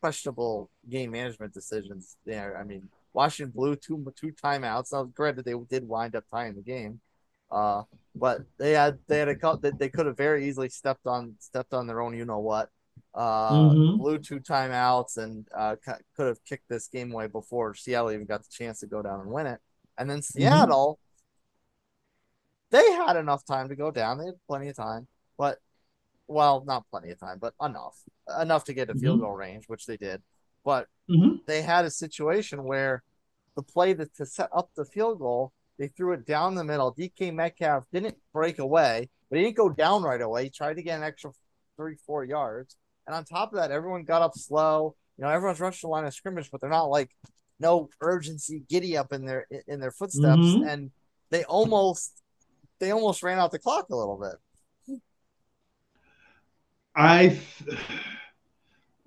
questionable 0.00 0.70
game 0.88 1.10
management 1.10 1.52
decisions 1.52 2.16
there. 2.24 2.56
I 2.56 2.64
mean, 2.64 2.88
Washington 3.16 3.50
blew 3.56 3.74
two 3.76 4.12
two 4.14 4.32
timeouts. 4.32 4.92
Now, 4.92 5.04
granted, 5.04 5.46
they 5.46 5.54
did 5.70 5.88
wind 5.88 6.14
up 6.14 6.24
tying 6.30 6.54
the 6.54 6.60
game, 6.60 7.00
uh, 7.50 7.84
but 8.14 8.42
they 8.58 8.72
had 8.72 8.98
they 9.08 9.18
had 9.18 9.28
a 9.28 9.34
couple 9.34 9.60
that 9.60 9.78
they 9.78 9.88
could 9.88 10.04
have 10.04 10.18
very 10.18 10.46
easily 10.46 10.68
stepped 10.68 11.06
on 11.06 11.34
stepped 11.38 11.72
on 11.72 11.86
their 11.86 12.02
own. 12.02 12.14
You 12.14 12.26
know 12.26 12.40
what? 12.40 12.68
Uh, 13.14 13.52
mm-hmm. 13.52 13.96
blew 13.96 14.18
two 14.18 14.38
timeouts 14.38 15.16
and 15.16 15.48
uh, 15.56 15.76
could 16.14 16.26
have 16.26 16.44
kicked 16.44 16.68
this 16.68 16.88
game 16.88 17.10
away 17.10 17.26
before 17.26 17.74
Seattle 17.74 18.12
even 18.12 18.26
got 18.26 18.42
the 18.42 18.50
chance 18.50 18.80
to 18.80 18.86
go 18.86 19.00
down 19.00 19.20
and 19.20 19.30
win 19.30 19.46
it. 19.46 19.60
And 19.96 20.10
then 20.10 20.18
mm-hmm. 20.18 20.38
Seattle, 20.38 20.98
mm-hmm. 22.74 22.76
they 22.76 22.92
had 22.96 23.16
enough 23.16 23.46
time 23.46 23.70
to 23.70 23.76
go 23.76 23.90
down. 23.90 24.18
They 24.18 24.26
had 24.26 24.34
plenty 24.46 24.68
of 24.68 24.76
time, 24.76 25.08
but 25.38 25.56
well, 26.28 26.64
not 26.66 26.84
plenty 26.90 27.10
of 27.12 27.18
time, 27.18 27.38
but 27.40 27.54
enough 27.62 27.96
enough 28.38 28.64
to 28.64 28.74
get 28.74 28.90
a 28.90 28.94
field 28.94 29.20
mm-hmm. 29.20 29.24
goal 29.24 29.36
range, 29.36 29.64
which 29.68 29.86
they 29.86 29.96
did. 29.96 30.20
But 30.66 30.88
mm-hmm. 31.08 31.36
they 31.46 31.62
had 31.62 31.86
a 31.86 31.90
situation 31.90 32.64
where 32.64 33.02
the 33.56 33.62
play 33.62 33.94
that 33.94 34.14
to 34.16 34.26
set 34.26 34.50
up 34.52 34.68
the 34.76 34.84
field 34.84 35.18
goal 35.18 35.54
they 35.78 35.88
threw 35.88 36.12
it 36.12 36.26
down 36.26 36.54
the 36.54 36.64
middle. 36.64 36.94
DK 36.94 37.34
Metcalf 37.34 37.84
didn't 37.92 38.16
break 38.32 38.58
away, 38.58 39.10
but 39.28 39.38
he 39.38 39.44
didn't 39.44 39.56
go 39.56 39.68
down 39.68 40.02
right 40.02 40.20
away. 40.20 40.44
He 40.44 40.50
tried 40.50 40.74
to 40.74 40.82
get 40.82 40.96
an 40.96 41.04
extra 41.04 41.32
three, 41.76 41.96
four 42.06 42.24
yards. 42.24 42.76
And 43.06 43.14
on 43.14 43.24
top 43.24 43.52
of 43.52 43.58
that, 43.58 43.70
everyone 43.70 44.04
got 44.04 44.22
up 44.22 44.32
slow. 44.34 44.96
You 45.18 45.24
know, 45.24 45.30
everyone's 45.30 45.60
rushed 45.60 45.82
the 45.82 45.88
line 45.88 46.04
of 46.06 46.14
scrimmage, 46.14 46.50
but 46.50 46.60
they're 46.60 46.70
not 46.70 46.84
like 46.84 47.10
no 47.60 47.88
urgency, 48.00 48.62
giddy 48.68 48.96
up 48.96 49.12
in 49.12 49.24
their 49.24 49.46
in 49.66 49.80
their 49.80 49.90
footsteps. 49.90 50.40
Mm-hmm. 50.40 50.68
And 50.68 50.90
they 51.30 51.44
almost 51.44 52.22
they 52.78 52.90
almost 52.90 53.22
ran 53.22 53.38
out 53.38 53.52
the 53.52 53.58
clock 53.58 53.88
a 53.90 53.96
little 53.96 54.18
bit. 54.18 54.98
I 56.94 57.38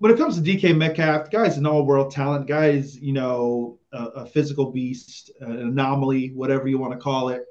when 0.00 0.10
it 0.10 0.16
comes 0.16 0.36
to 0.36 0.42
DK 0.42 0.74
Metcalf, 0.74 1.30
guy's 1.30 1.58
an 1.58 1.66
all-world 1.66 2.10
talent. 2.10 2.46
Guy's 2.46 2.98
you 2.98 3.12
know 3.12 3.78
a, 3.92 4.04
a 4.06 4.26
physical 4.26 4.72
beast, 4.72 5.30
an 5.40 5.58
anomaly, 5.58 6.32
whatever 6.34 6.68
you 6.68 6.78
want 6.78 6.94
to 6.94 6.98
call 6.98 7.28
it. 7.28 7.44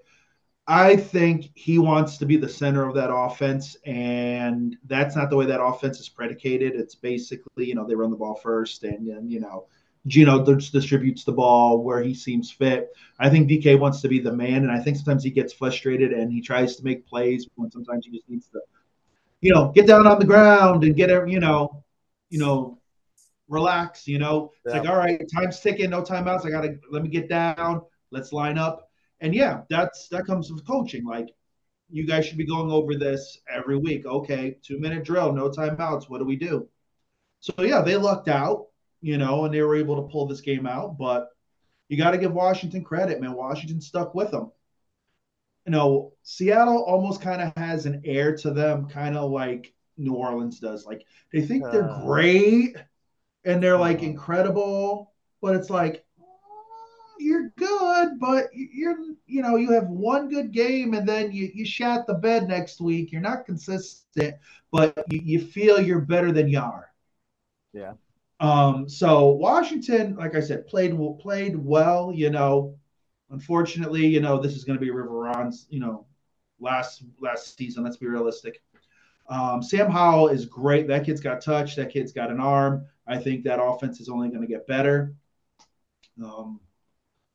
I 0.68 0.96
think 0.96 1.52
he 1.54 1.78
wants 1.78 2.18
to 2.18 2.26
be 2.26 2.38
the 2.38 2.50
center 2.50 2.88
of 2.88 2.96
that 2.96 3.14
offense, 3.14 3.78
and 3.86 4.76
that's 4.86 5.16
not 5.16 5.30
the 5.30 5.36
way 5.36 5.46
that 5.46 5.62
offense 5.62 6.00
is 6.00 6.10
predicated. 6.10 6.76
It's 6.76 6.96
basically, 6.96 7.66
you 7.66 7.76
know, 7.76 7.88
they 7.88 7.96
run 7.96 8.10
the 8.10 8.18
ball 8.18 8.36
first, 8.36 8.84
and, 8.84 9.08
then 9.08 9.30
you 9.30 9.40
know, 9.40 9.68
Geno 10.08 10.44
distributes 10.44 11.24
the 11.24 11.32
ball 11.32 11.84
where 11.84 12.02
he 12.02 12.16
seems 12.16 12.50
fit. 12.52 12.90
I 13.20 13.30
think 13.30 13.48
DK 13.48 13.80
wants 13.80 14.02
to 14.02 14.08
be 14.08 14.20
the 14.20 14.34
man, 14.34 14.64
and 14.64 14.72
I 14.72 14.80
think 14.80 14.98
sometimes 14.98 15.24
he 15.24 15.30
gets 15.30 15.54
frustrated 15.54 16.14
and 16.14 16.32
he 16.32 16.42
tries 16.42 16.76
to 16.78 16.84
make 16.84 17.06
plays 17.06 17.48
when 17.56 17.70
sometimes 17.70 18.08
he 18.08 18.12
just 18.12 18.28
needs 18.28 18.48
to, 18.50 18.60
you 19.42 19.54
know, 19.54 19.72
get 19.72 19.86
down 19.86 20.08
on 20.08 20.18
the 20.18 20.26
ground 20.26 20.84
and 20.84 20.96
get, 20.96 21.10
you 21.28 21.40
know, 21.40 21.84
you 22.30 22.40
know, 22.40 22.80
relax. 23.48 24.08
You 24.08 24.20
know, 24.20 24.52
it's 24.66 24.74
yeah. 24.74 24.82
like, 24.82 24.90
all 24.90 24.98
right, 24.98 25.22
time's 25.34 25.60
ticking, 25.60 25.90
no 25.90 26.02
timeouts. 26.02 26.46
I 26.46 26.50
gotta 26.50 26.78
let 26.92 27.04
me 27.04 27.10
get 27.10 27.30
down. 27.30 27.82
Let's 28.12 28.34
line 28.34 28.58
up. 28.58 28.90
And 29.22 29.36
yeah, 29.36 29.62
that's 29.70 30.08
that 30.10 30.26
comes 30.26 30.52
with 30.52 30.66
coaching. 30.66 31.06
Like, 31.06 31.30
you 31.90 32.06
guys 32.06 32.26
should 32.26 32.38
be 32.38 32.46
going 32.46 32.72
over 32.72 32.96
this 32.96 33.40
every 33.50 33.78
week. 33.78 34.06
Okay, 34.06 34.58
two 34.64 34.80
minute 34.80 35.04
drill, 35.04 35.34
no 35.34 35.50
timeouts. 35.50 36.10
What 36.10 36.20
do 36.20 36.26
we 36.26 36.36
do? 36.36 36.68
So 37.42 37.54
yeah, 37.60 37.82
they 37.82 37.96
lucked 37.96 38.28
out, 38.28 38.68
you 39.02 39.18
know, 39.18 39.46
and 39.46 39.54
they 39.54 39.62
were 39.62 39.76
able 39.76 39.96
to 39.98 40.12
pull 40.12 40.28
this 40.28 40.42
game 40.42 40.68
out. 40.68 40.98
But 40.98 41.30
you 41.88 41.98
got 41.98 42.12
to 42.12 42.18
give 42.18 42.34
Washington 42.34 42.84
credit, 42.84 43.20
man. 43.20 43.34
Washington 43.34 43.82
stuck 43.82 44.14
with 44.14 44.32
them. 44.32 44.52
You 45.66 45.72
know, 45.72 46.14
Seattle 46.24 46.84
almost 46.84 47.22
kind 47.22 47.42
of 47.42 47.54
has 47.56 47.86
an 47.86 48.02
air 48.06 48.36
to 48.38 48.52
them, 48.52 48.88
kind 48.88 49.18
of 49.18 49.32
like 49.32 49.74
New 50.00 50.14
Orleans 50.14 50.60
does. 50.60 50.86
Like 50.86 51.06
they 51.32 51.42
think 51.42 51.66
uh, 51.66 51.72
they're 51.72 52.00
great 52.04 52.76
and 53.46 53.62
they're 53.62 53.78
like 53.78 53.98
uh-huh. 53.98 54.08
incredible, 54.08 55.14
but 55.42 55.56
it's 55.56 55.70
like 55.70 56.06
you're 57.20 57.50
good, 57.58 58.20
but 58.20 58.48
you're 58.54 58.98
you 59.28 59.42
know 59.42 59.58
you 59.58 59.72
have 59.72 59.88
one 59.88 60.30
good 60.30 60.52
game 60.52 60.94
and 60.94 61.08
then 61.08 61.32
you 61.32 61.52
you 61.54 61.66
shat 61.66 62.08
the 62.08 62.14
bed 62.14 62.48
next 62.48 62.82
week. 62.82 63.12
You're 63.12 63.22
not 63.22 63.46
consistent, 63.46 64.36
but 64.72 65.04
you, 65.10 65.22
you 65.24 65.40
feel 65.40 65.82
you're 65.82 66.02
better 66.02 66.32
than 66.32 66.48
you 66.48 66.60
are. 66.60 66.90
Yeah. 67.74 67.94
Um. 68.40 68.88
So 68.88 69.32
Washington, 69.32 70.16
like 70.16 70.36
I 70.36 70.40
said, 70.40 70.68
played 70.68 70.94
well 70.94 71.14
played 71.14 71.58
well. 71.58 72.12
You 72.14 72.30
know, 72.30 72.78
unfortunately, 73.30 74.08
you 74.08 74.22
know 74.22 74.40
this 74.40 74.56
is 74.56 74.64
going 74.64 74.80
to 74.80 74.84
be 74.84 74.92
River 74.92 75.20
Ron's 75.20 75.68
you 75.70 75.82
know 75.82 76.06
last 76.60 77.04
last 77.20 77.58
season. 77.58 77.84
Let's 77.84 77.98
be 77.98 78.08
realistic. 78.08 78.62
Um, 79.30 79.62
Sam 79.62 79.92
Howell 79.92 80.30
is 80.30 80.46
great. 80.46 80.88
That 80.88 81.06
kid's 81.06 81.22
got 81.22 81.42
touch. 81.42 81.76
That 81.76 81.92
kid's 81.92 82.12
got 82.12 82.32
an 82.32 82.40
arm. 82.40 82.86
I 83.08 83.18
think 83.18 83.44
that 83.44 83.62
offense 83.62 84.00
is 84.00 84.10
only 84.10 84.30
going 84.30 84.42
to 84.42 84.48
get 84.48 84.68
better. 84.68 85.14
Um, 86.24 86.60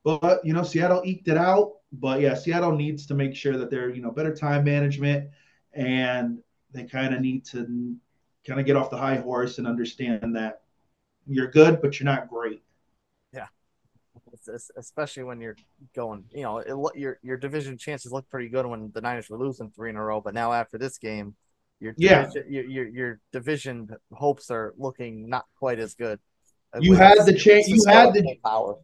but 0.02 0.44
you 0.44 0.52
know, 0.52 0.64
Seattle 0.64 1.02
eked 1.04 1.28
it 1.28 1.38
out. 1.38 1.72
But 1.92 2.20
yeah, 2.20 2.34
Seattle 2.34 2.72
needs 2.72 3.06
to 3.06 3.14
make 3.14 3.34
sure 3.36 3.56
that 3.56 3.70
they're 3.70 3.90
you 3.90 4.02
know 4.02 4.10
better 4.10 4.34
time 4.34 4.64
management, 4.64 5.30
and 5.72 6.38
they 6.72 6.84
kind 6.84 7.14
of 7.14 7.20
need 7.20 7.44
to 7.46 7.96
kind 8.46 8.60
of 8.60 8.66
get 8.66 8.76
off 8.76 8.90
the 8.90 8.96
high 8.96 9.16
horse 9.16 9.58
and 9.58 9.66
understand 9.66 10.36
that 10.36 10.62
you're 11.26 11.50
good, 11.50 11.80
but 11.80 11.98
you're 11.98 12.04
not 12.04 12.28
great. 12.28 12.62
Yeah, 13.32 13.46
especially 14.76 15.22
when 15.22 15.40
you're 15.40 15.56
going, 15.94 16.24
you 16.32 16.42
know, 16.42 16.58
it, 16.58 16.98
your 16.98 17.18
your 17.22 17.36
division 17.36 17.78
chances 17.78 18.12
look 18.12 18.28
pretty 18.28 18.48
good 18.48 18.66
when 18.66 18.90
the 18.92 19.00
Niners 19.00 19.30
were 19.30 19.38
losing 19.38 19.70
three 19.70 19.90
in 19.90 19.96
a 19.96 20.02
row, 20.02 20.20
but 20.20 20.34
now 20.34 20.52
after 20.52 20.76
this 20.76 20.98
game, 20.98 21.36
your 21.80 21.92
division, 21.92 22.44
yeah. 22.48 22.60
your, 22.60 22.64
your, 22.64 22.88
your 22.88 23.20
division 23.32 23.88
hopes 24.12 24.50
are 24.50 24.74
looking 24.78 25.28
not 25.28 25.44
quite 25.58 25.78
as 25.78 25.94
good. 25.94 26.18
You 26.80 26.94
had 26.94 27.24
the 27.24 27.34
chance. 27.34 27.68
You 27.68 27.84
had 27.86 28.12
the 28.14 28.38
power. 28.44 28.76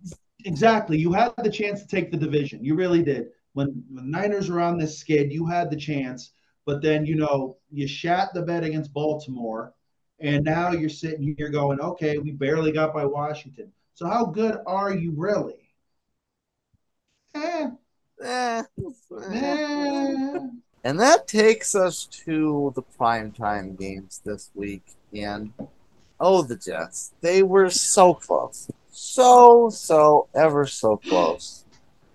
Exactly. 0.44 0.98
You 0.98 1.12
had 1.12 1.32
the 1.38 1.50
chance 1.50 1.82
to 1.82 1.88
take 1.88 2.10
the 2.10 2.16
division. 2.16 2.64
You 2.64 2.74
really 2.74 3.02
did. 3.02 3.28
When 3.52 3.84
the 3.92 4.02
Niners 4.02 4.48
were 4.48 4.60
on 4.60 4.78
this 4.78 4.98
skid, 4.98 5.32
you 5.32 5.46
had 5.46 5.70
the 5.70 5.76
chance. 5.76 6.32
But 6.66 6.82
then 6.82 7.04
you 7.04 7.16
know 7.16 7.56
you 7.70 7.88
shat 7.88 8.32
the 8.32 8.42
bed 8.42 8.64
against 8.64 8.92
Baltimore, 8.92 9.74
and 10.20 10.44
now 10.44 10.70
you're 10.70 10.88
sitting 10.88 11.34
here 11.36 11.48
going, 11.48 11.80
okay, 11.80 12.18
we 12.18 12.32
barely 12.32 12.70
got 12.70 12.94
by 12.94 13.04
Washington. 13.06 13.72
So 13.94 14.06
how 14.06 14.26
good 14.26 14.58
are 14.66 14.94
you 14.94 15.12
really? 15.16 15.74
Eh. 17.34 17.70
Eh. 18.22 18.62
eh. 19.32 20.38
And 20.82 20.98
that 21.00 21.28
takes 21.28 21.74
us 21.74 22.06
to 22.24 22.72
the 22.74 22.82
primetime 22.82 23.78
games 23.78 24.20
this 24.24 24.50
week. 24.54 24.84
And 25.14 25.52
oh, 26.18 26.42
the 26.42 26.56
Jets. 26.56 27.12
They 27.20 27.42
were 27.42 27.70
so 27.70 28.14
close. 28.14 28.70
So, 28.90 29.70
so, 29.70 30.28
ever 30.34 30.66
so 30.66 30.96
close 30.96 31.64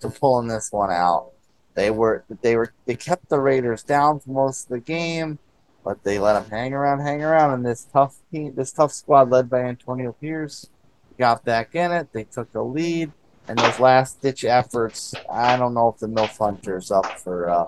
to 0.02 0.10
pulling 0.10 0.48
this 0.48 0.72
one 0.72 0.92
out. 0.92 1.32
They 1.74 1.92
were 1.92 2.24
they 2.42 2.56
were 2.56 2.74
they 2.86 2.96
kept 2.96 3.30
the 3.30 3.40
Raiders 3.40 3.84
down 3.84 4.20
for 4.20 4.30
most 4.30 4.64
of 4.64 4.70
the 4.70 4.80
game, 4.80 5.40
but 5.84 6.04
they 6.04 6.20
let 6.20 6.34
them 6.34 6.50
hang 6.50 6.74
around, 6.74 7.02
hang 7.02 7.22
around, 7.22 7.54
and 7.54 7.66
this 7.66 7.88
tough 7.92 8.16
team, 8.32 8.54
this 8.56 8.72
tough 8.72 8.94
squad 8.94 9.30
led 9.30 9.50
by 9.50 9.62
Antonio 9.62 10.14
Pierce 10.14 10.70
got 11.18 11.44
back 11.44 11.76
in 11.76 11.92
it. 11.92 12.14
They 12.14 12.24
took 12.24 12.52
the 12.52 12.64
lead, 12.64 13.12
and 13.48 13.58
those 13.58 13.80
last 13.80 14.22
ditch 14.22 14.44
efforts. 14.46 15.14
I 15.32 15.58
don't 15.58 15.74
know 15.74 15.90
if 15.90 15.98
the 15.98 16.08
Milf 16.08 16.38
Hunter's 16.38 16.92
up 16.92 17.20
for 17.20 17.50
uh, 17.50 17.66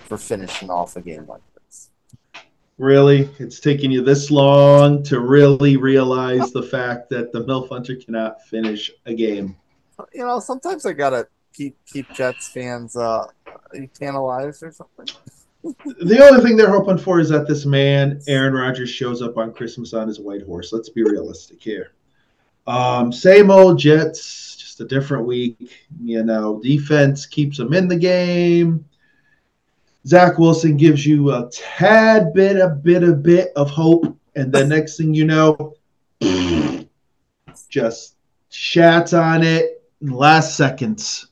for 0.00 0.16
finishing 0.16 0.70
off 0.70 0.96
a 0.96 1.00
game 1.00 1.26
like 1.26 1.42
this. 1.54 1.90
Really, 2.78 3.28
it's 3.38 3.60
taking 3.60 3.90
you 3.90 4.02
this 4.02 4.30
long 4.30 5.02
to 5.04 5.20
really 5.20 5.76
realize 5.76 6.52
the 6.52 6.62
fact 6.62 7.10
that 7.10 7.32
the 7.32 7.44
Milf 7.44 7.68
Hunter 7.68 7.96
cannot 7.96 8.42
finish 8.46 8.90
a 9.06 9.14
game. 9.14 9.56
You 10.12 10.24
know, 10.24 10.40
sometimes 10.40 10.86
I 10.86 10.92
gotta 10.92 11.28
keep 11.52 11.76
keep 11.86 12.12
Jets 12.12 12.48
fans 12.48 12.96
uh 12.96 13.26
tantalized 13.94 14.62
or 14.62 14.72
something. 14.72 15.06
The 15.62 16.24
only 16.24 16.42
thing 16.42 16.56
they're 16.56 16.70
hoping 16.70 16.98
for 16.98 17.18
is 17.18 17.28
that 17.30 17.48
this 17.48 17.66
man, 17.66 18.20
Aaron 18.28 18.54
Rodgers, 18.54 18.90
shows 18.90 19.22
up 19.22 19.36
on 19.36 19.52
Christmas 19.52 19.92
on 19.92 20.06
his 20.06 20.20
white 20.20 20.42
horse. 20.42 20.72
Let's 20.72 20.88
be 20.88 21.02
realistic 21.02 21.60
here. 21.60 21.92
Um, 22.68 23.12
same 23.12 23.50
old 23.50 23.78
Jets, 23.78 24.57
a 24.80 24.84
different 24.84 25.26
week. 25.26 25.72
You 26.02 26.22
know, 26.22 26.60
defense 26.62 27.26
keeps 27.26 27.58
them 27.58 27.72
in 27.72 27.88
the 27.88 27.96
game. 27.96 28.84
Zach 30.06 30.38
Wilson 30.38 30.76
gives 30.76 31.04
you 31.04 31.32
a 31.32 31.50
tad 31.52 32.32
bit, 32.32 32.56
a 32.56 32.68
bit, 32.68 33.02
a 33.02 33.12
bit 33.12 33.52
of 33.56 33.70
hope, 33.70 34.16
and 34.36 34.52
the 34.52 34.66
next 34.66 34.96
thing 34.96 35.12
you 35.12 35.26
know, 35.26 35.74
just 37.68 38.16
shats 38.50 39.18
on 39.18 39.42
it 39.42 39.82
in 40.00 40.10
last 40.10 40.56
seconds. 40.56 41.26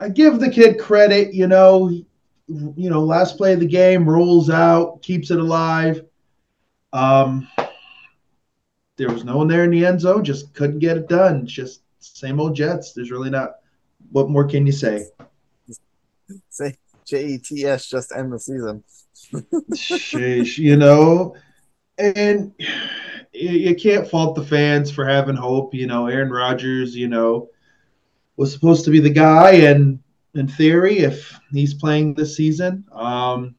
I 0.00 0.08
give 0.08 0.40
the 0.40 0.50
kid 0.50 0.78
credit, 0.78 1.34
you 1.34 1.46
know, 1.46 1.88
you 1.88 2.90
know, 2.90 3.02
last 3.02 3.36
play 3.36 3.54
of 3.54 3.60
the 3.60 3.66
game 3.66 4.08
rolls 4.08 4.50
out, 4.50 5.02
keeps 5.02 5.30
it 5.30 5.38
alive. 5.38 6.04
Um, 6.92 7.48
there 8.96 9.10
was 9.10 9.24
no 9.24 9.38
one 9.38 9.48
there 9.48 9.64
in 9.64 9.70
the 9.70 9.84
end 9.84 10.00
zone, 10.00 10.24
just 10.24 10.54
couldn't 10.54 10.78
get 10.78 10.96
it 10.96 11.08
done. 11.08 11.46
Just 11.46 11.82
same 11.98 12.40
old 12.40 12.54
Jets. 12.54 12.92
There's 12.92 13.10
really 13.10 13.30
not. 13.30 13.56
What 14.12 14.30
more 14.30 14.44
can 14.44 14.66
you 14.66 14.72
say? 14.72 15.06
Say 16.48 16.76
Jets 17.04 17.88
just 17.88 18.12
end 18.12 18.32
the 18.32 18.38
season. 18.38 18.84
Sheesh, 19.72 20.58
you 20.58 20.76
know, 20.76 21.34
and 21.98 22.52
you 23.32 23.74
can't 23.74 24.08
fault 24.08 24.34
the 24.34 24.44
fans 24.44 24.90
for 24.90 25.04
having 25.04 25.36
hope. 25.36 25.74
You 25.74 25.86
know, 25.86 26.06
Aaron 26.06 26.30
Rodgers, 26.30 26.94
you 26.94 27.08
know, 27.08 27.48
was 28.36 28.52
supposed 28.52 28.84
to 28.84 28.90
be 28.90 29.00
the 29.00 29.10
guy, 29.10 29.52
and 29.52 29.98
in 30.34 30.48
theory, 30.48 30.98
if 30.98 31.38
he's 31.52 31.74
playing 31.74 32.14
this 32.14 32.36
season, 32.36 32.84
um, 32.92 33.54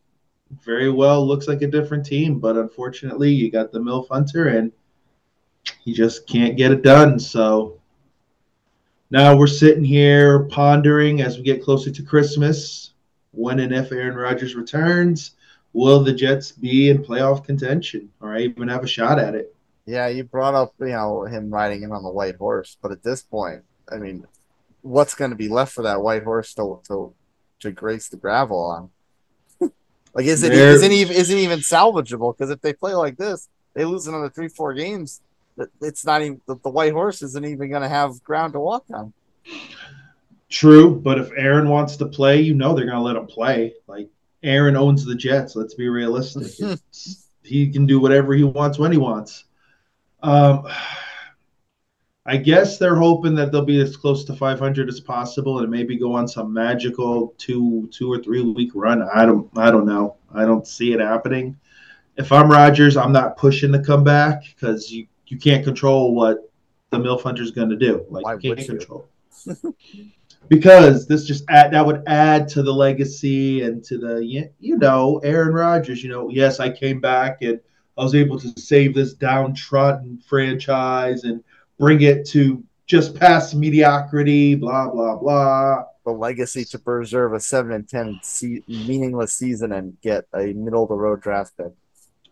very 0.64 0.90
well 0.90 1.26
looks 1.26 1.48
like 1.48 1.62
a 1.62 1.68
different 1.68 2.06
team. 2.06 2.40
But 2.40 2.58
unfortunately, 2.58 3.32
you 3.32 3.52
got 3.52 3.72
the 3.72 3.80
Milf 3.80 4.08
Hunter, 4.10 4.48
and 4.48 4.72
he 5.84 5.94
just 5.94 6.28
can't 6.28 6.58
get 6.58 6.72
it 6.72 6.82
done. 6.82 7.20
So 7.20 7.80
now 9.10 9.36
we're 9.36 9.48
sitting 9.48 9.84
here 9.84 10.44
pondering 10.46 11.22
as 11.22 11.38
we 11.38 11.44
get 11.44 11.64
closer 11.64 11.92
to 11.92 12.04
Christmas 12.04 12.94
when 13.32 13.60
and 13.60 13.74
if 13.74 13.92
Aaron 13.92 14.16
Rodgers 14.16 14.56
returns. 14.56 15.32
Will 15.74 16.04
the 16.04 16.14
Jets 16.14 16.54
be 16.54 16.90
in 16.90 17.04
playoff 17.04 17.44
contention 17.44 18.10
or 18.22 18.38
even 18.38 18.70
have 18.70 18.84
a 18.84 18.88
shot 18.88 19.20
at 19.20 19.36
it? 19.36 19.54
Yeah, 19.86 20.08
you 20.08 20.24
brought 20.24 20.56
up 20.56 20.74
you 20.80 20.88
know 20.88 21.24
him 21.24 21.54
riding 21.54 21.84
in 21.84 21.92
on 21.92 22.02
the 22.02 22.10
white 22.10 22.38
horse, 22.38 22.78
but 22.82 22.92
at 22.92 23.04
this 23.04 23.22
point, 23.22 23.64
I 23.92 23.98
mean, 23.98 24.26
what's 24.82 25.14
going 25.14 25.32
to 25.32 25.38
be 25.38 25.50
left 25.50 25.74
for 25.74 25.84
that 25.84 26.02
white 26.02 26.24
horse 26.24 26.54
to 26.56 26.82
to 26.88 27.14
to 27.60 27.72
grace 27.72 28.08
the 28.10 28.18
gravel 28.18 28.92
on? 29.62 29.72
like, 30.14 30.26
is 30.26 30.44
it 30.44 30.54
isn't 30.54 30.92
even 30.92 31.16
isn't 31.16 31.38
even 31.38 31.60
salvageable? 31.60 32.36
Because 32.36 32.50
if 32.50 32.62
they 32.62 32.74
play 32.74 32.96
like 32.96 33.18
this, 33.18 33.50
they 33.74 33.86
lose 33.86 34.08
another 34.08 34.30
three 34.30 34.48
four 34.48 34.74
games. 34.74 35.22
It's 35.82 36.06
not 36.06 36.22
even 36.22 36.42
the, 36.48 36.56
the 36.64 36.70
white 36.70 36.94
horse 36.94 37.22
isn't 37.22 37.46
even 37.46 37.70
going 37.70 37.82
to 37.82 37.90
have 37.90 38.24
ground 38.24 38.54
to 38.54 38.60
walk 38.60 38.86
on. 38.94 39.14
True, 40.50 41.00
but 41.00 41.18
if 41.18 41.32
Aaron 41.36 41.70
wants 41.70 41.98
to 41.98 42.06
play, 42.06 42.42
you 42.42 42.54
know 42.54 42.74
they're 42.74 42.86
going 42.86 42.98
to 42.98 43.02
let 43.02 43.16
him 43.16 43.26
play. 43.28 43.74
Like 43.88 44.10
Aaron 44.44 44.76
owns 44.76 45.06
the 45.06 45.16
Jets. 45.16 45.56
Let's 45.56 45.74
be 45.74 45.90
realistic. 45.90 46.52
he 47.44 47.72
can 47.72 47.86
do 47.86 48.00
whatever 48.00 48.34
he 48.34 48.44
wants 48.44 48.78
when 48.78 48.92
he 48.92 48.98
wants. 48.98 49.46
Um, 50.22 50.68
I 52.28 52.38
guess 52.38 52.78
they're 52.78 52.96
hoping 52.96 53.36
that 53.36 53.52
they'll 53.52 53.66
be 53.66 53.80
as 53.82 53.96
close 53.96 54.24
to 54.26 54.36
500 54.36 54.90
as 54.90 55.00
possible 55.00 55.60
and 55.60 55.70
maybe 55.70 55.96
go 55.96 56.14
on 56.14 56.28
some 56.28 56.52
magical 56.52 57.36
two 57.38 57.88
two 57.92 58.12
or 58.12 58.18
three 58.18 58.42
week 58.42 58.72
run. 58.74 59.04
I 59.04 59.26
don't 59.26 59.48
I 59.56 59.70
don't 59.70 59.86
know. 59.86 60.18
I 60.34 60.46
don't 60.46 60.68
see 60.68 60.94
it 60.94 61.00
happening. 61.00 61.58
If 62.18 62.32
I'm 62.32 62.50
Rodgers, 62.50 62.98
I'm 62.98 63.12
not 63.12 63.38
pushing 63.38 63.72
to 63.74 63.80
come 63.80 64.04
back 64.04 64.44
because 64.56 64.92
you 64.92 65.06
you 65.28 65.38
can't 65.38 65.64
control 65.64 66.14
what 66.14 66.52
the 66.92 66.98
milf 66.98 67.22
hunter's 67.22 67.52
going 67.52 67.70
to 67.70 67.76
do. 67.76 68.06
Like 68.10 68.24
Why 68.24 68.38
you 68.40 68.56
can't 68.56 68.68
control. 68.68 69.08
because 70.48 71.08
this 71.08 71.26
just 71.26 71.44
add, 71.50 71.72
that 71.72 71.86
would 71.86 72.04
add 72.08 72.48
to 72.50 72.64
the 72.64 72.74
legacy 72.74 73.62
and 73.64 73.84
to 73.86 73.98
the 73.98 74.26
you 74.26 74.78
know 74.78 75.20
Aaron 75.24 75.54
Rodgers. 75.54 76.04
You 76.04 76.10
know, 76.10 76.30
yes, 76.30 76.60
I 76.60 76.70
came 76.70 77.00
back 77.00 77.42
and 77.42 77.60
I 77.98 78.04
was 78.04 78.16
able 78.16 78.40
to 78.40 78.54
save 78.60 78.94
this 78.94 79.14
downtrodden 79.14 80.22
franchise 80.28 81.24
and 81.24 81.44
bring 81.80 82.02
it 82.02 82.28
to 82.30 82.64
just 82.86 83.16
past 83.16 83.56
mediocrity. 83.56 84.56
Blah 84.56 84.90
blah 84.90 85.16
blah. 85.16 85.84
The 86.06 86.12
legacy 86.12 86.66
to 86.66 86.80
preserve 86.80 87.34
a 87.34 87.40
seven 87.40 87.72
and 87.72 87.90
ten 87.90 88.20
se- 88.22 88.64
meaningless 88.68 89.34
season 89.34 89.72
and 89.72 90.00
get 90.02 90.26
a 90.36 90.54
middle 90.54 90.84
of 90.84 90.90
the 90.90 90.96
road 90.96 91.22
draft 91.22 91.58
pick. 91.58 91.74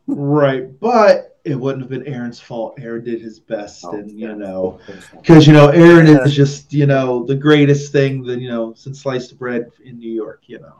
Right, 0.07 0.79
but 0.79 1.33
it 1.45 1.55
wouldn't 1.55 1.81
have 1.81 1.89
been 1.89 2.07
Aaron's 2.07 2.39
fault. 2.39 2.75
Aaron 2.79 3.03
did 3.03 3.21
his 3.21 3.39
best, 3.39 3.83
oh, 3.85 3.91
and 3.91 4.11
you 4.11 4.33
know, 4.35 4.79
because 5.11 5.45
you 5.45 5.53
know 5.53 5.69
Aaron 5.69 6.07
yeah. 6.07 6.23
is 6.23 6.33
just 6.33 6.73
you 6.73 6.85
know 6.85 7.25
the 7.25 7.35
greatest 7.35 7.91
thing 7.91 8.23
that 8.23 8.39
you 8.39 8.49
know 8.49 8.73
since 8.73 9.01
sliced 9.01 9.37
bread 9.37 9.71
in 9.83 9.97
New 9.97 10.11
York. 10.11 10.43
You 10.47 10.59
know, 10.59 10.75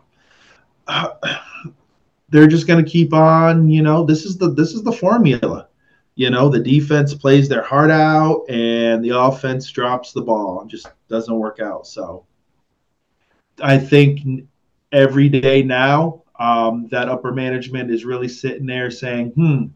uh, 0.87 1.09
they're 2.29 2.47
just 2.47 2.67
going 2.67 2.83
to 2.83 2.89
keep 2.89 3.13
on. 3.13 3.69
You 3.69 3.81
know, 3.81 4.05
this 4.05 4.25
is 4.25 4.37
the 4.37 4.51
this 4.51 4.73
is 4.73 4.83
the 4.83 4.91
formula. 4.91 5.67
You 6.15 6.29
know, 6.29 6.47
the 6.47 6.59
defense 6.59 7.13
plays 7.13 7.49
their 7.49 7.63
heart 7.63 7.91
out, 7.91 8.45
and 8.49 9.03
the 9.03 9.17
offense 9.17 9.69
drops 9.71 10.13
the 10.13 10.21
ball. 10.21 10.61
It 10.61 10.67
just 10.67 10.87
doesn't 11.09 11.35
work 11.35 11.59
out. 11.59 11.87
So, 11.87 12.25
I 13.59 13.77
think 13.79 14.45
every 14.91 15.27
day 15.27 15.63
now 15.63 16.22
um, 16.43 16.89
that 16.91 17.07
upper 17.07 17.31
management 17.31 17.89
is 17.89 18.03
really 18.03 18.27
sitting 18.27 18.65
there 18.65 18.91
saying, 18.91 19.29
hmm, 19.29 19.67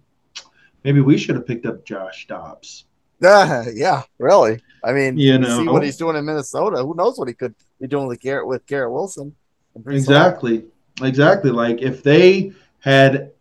maybe 0.83 0.99
we 0.99 1.17
should 1.17 1.35
have 1.35 1.47
picked 1.47 1.65
up 1.65 1.85
Josh 1.85 2.27
Dobbs. 2.27 2.85
Uh, 3.23 3.63
yeah, 3.73 4.03
really. 4.17 4.61
I 4.83 4.91
mean, 4.91 5.17
you 5.17 5.37
know, 5.37 5.59
see 5.59 5.67
what 5.69 5.83
he's 5.83 5.95
doing 5.95 6.17
in 6.17 6.25
Minnesota. 6.25 6.83
Who 6.83 6.93
knows 6.93 7.17
what 7.17 7.29
he 7.29 7.33
could 7.33 7.55
be 7.79 7.87
doing 7.87 8.07
with 8.07 8.19
Garrett 8.19 8.47
with 8.47 8.65
Garrett 8.65 8.91
Wilson? 8.91 9.33
Exactly, 9.87 10.65
exactly. 11.01 11.51
Like 11.51 11.81
if 11.81 12.03
they 12.03 12.51
had, 12.79 13.31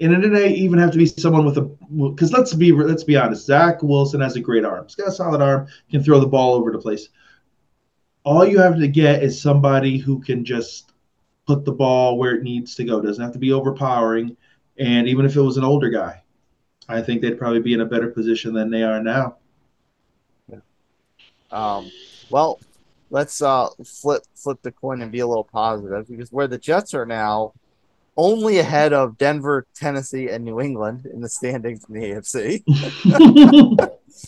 and 0.00 0.12
it 0.12 0.20
didn't 0.20 0.52
even 0.52 0.80
have 0.80 0.90
to 0.90 0.98
be 0.98 1.06
someone 1.06 1.44
with 1.44 1.58
a. 1.58 1.62
Because 1.62 2.32
let's 2.32 2.52
be 2.52 2.72
let's 2.72 3.04
be 3.04 3.16
honest, 3.16 3.46
Zach 3.46 3.80
Wilson 3.82 4.20
has 4.20 4.34
a 4.34 4.40
great 4.40 4.64
arm. 4.64 4.84
He's 4.86 4.96
got 4.96 5.08
a 5.08 5.12
solid 5.12 5.40
arm. 5.40 5.68
Can 5.88 6.02
throw 6.02 6.18
the 6.18 6.26
ball 6.26 6.54
over 6.54 6.72
the 6.72 6.78
place. 6.78 7.10
All 8.24 8.44
you 8.44 8.58
have 8.58 8.76
to 8.76 8.88
get 8.88 9.22
is 9.22 9.40
somebody 9.40 9.98
who 9.98 10.20
can 10.20 10.44
just 10.44 10.92
put 11.48 11.64
the 11.64 11.72
ball 11.72 12.18
where 12.18 12.34
it 12.34 12.42
needs 12.42 12.74
to 12.74 12.84
go. 12.84 12.98
It 12.98 13.06
doesn't 13.06 13.24
have 13.24 13.32
to 13.32 13.38
be 13.38 13.52
overpowering. 13.52 14.36
And 14.78 15.08
even 15.08 15.24
if 15.24 15.34
it 15.34 15.40
was 15.40 15.56
an 15.56 15.64
older 15.64 15.88
guy, 15.88 16.22
I 16.90 17.00
think 17.00 17.22
they'd 17.22 17.38
probably 17.38 17.60
be 17.60 17.72
in 17.72 17.80
a 17.80 17.86
better 17.86 18.08
position 18.08 18.52
than 18.52 18.70
they 18.70 18.82
are 18.82 19.02
now. 19.02 19.38
Yeah. 20.46 20.58
Um, 21.50 21.90
well, 22.28 22.60
let's 23.08 23.40
uh, 23.40 23.70
flip 23.82 24.24
flip 24.34 24.58
the 24.60 24.72
coin 24.72 25.00
and 25.00 25.10
be 25.10 25.20
a 25.20 25.26
little 25.26 25.42
positive 25.42 26.06
because 26.06 26.30
where 26.30 26.46
the 26.46 26.58
Jets 26.58 26.92
are 26.92 27.06
now, 27.06 27.54
only 28.18 28.58
ahead 28.58 28.92
of 28.92 29.16
Denver, 29.16 29.66
Tennessee, 29.74 30.28
and 30.28 30.44
New 30.44 30.60
England 30.60 31.06
in 31.06 31.22
the 31.22 31.30
standings 31.30 31.86
in 31.88 31.94
the 31.94 32.10
AFC. 32.10 32.62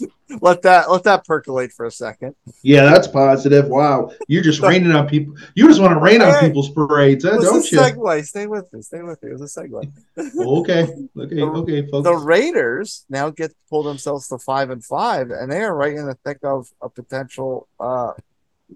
let 0.41 0.62
that 0.62 0.91
let 0.91 1.05
that 1.05 1.24
percolate 1.24 1.72
for 1.72 1.87
a 1.87 1.91
second. 1.91 2.35
Yeah, 2.62 2.85
that's 2.85 3.09
positive. 3.09 3.68
Wow, 3.68 4.12
you're 4.28 4.43
just 4.43 4.61
raining 4.62 4.93
on 4.93 5.09
people. 5.09 5.35
You 5.55 5.68
just 5.68 5.81
want 5.81 5.93
to 5.95 6.01
rain 6.01 6.22
on 6.22 6.39
people's 6.41 6.70
parades, 6.70 7.24
huh, 7.24 7.39
don't 7.39 7.70
you? 7.70 7.78
Segue. 7.78 8.24
Stay 8.24 8.47
with 8.47 8.72
me. 8.72 8.83
Stay 8.83 9.03
with 9.03 9.22
me. 9.22 9.31
It 9.31 9.39
was 9.39 9.57
a 9.57 9.61
segue. 9.61 9.91
okay, 10.61 10.89
okay, 11.18 11.43
okay, 11.43 11.87
folks. 11.91 12.05
The 12.05 12.14
Raiders 12.14 13.05
now 13.09 13.31
get 13.31 13.51
to 13.51 13.57
pull 13.68 13.83
themselves 13.83 14.28
to 14.28 14.39
five 14.39 14.70
and 14.70 14.85
five, 14.85 15.31
and 15.31 15.51
they 15.51 15.62
are 15.62 15.74
right 15.74 15.95
in 15.95 16.07
the 16.07 16.16
thick 16.24 16.39
of 16.43 16.68
a 16.81 16.89
potential 16.89 17.68
uh, 17.78 18.12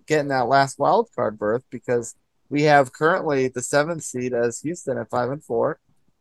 getting 0.07 0.29
that 0.29 0.49
last 0.49 0.79
wild 0.79 1.09
card 1.15 1.39
berth 1.39 1.65
because 1.71 2.15
we 2.49 2.63
have 2.63 2.93
currently 2.93 3.49
the 3.49 3.63
seventh 3.63 4.03
seed 4.03 4.33
as 4.33 4.61
Houston 4.61 4.99
at 4.99 5.11
five 5.11 5.31
and 5.31 5.43
four. 5.43 5.79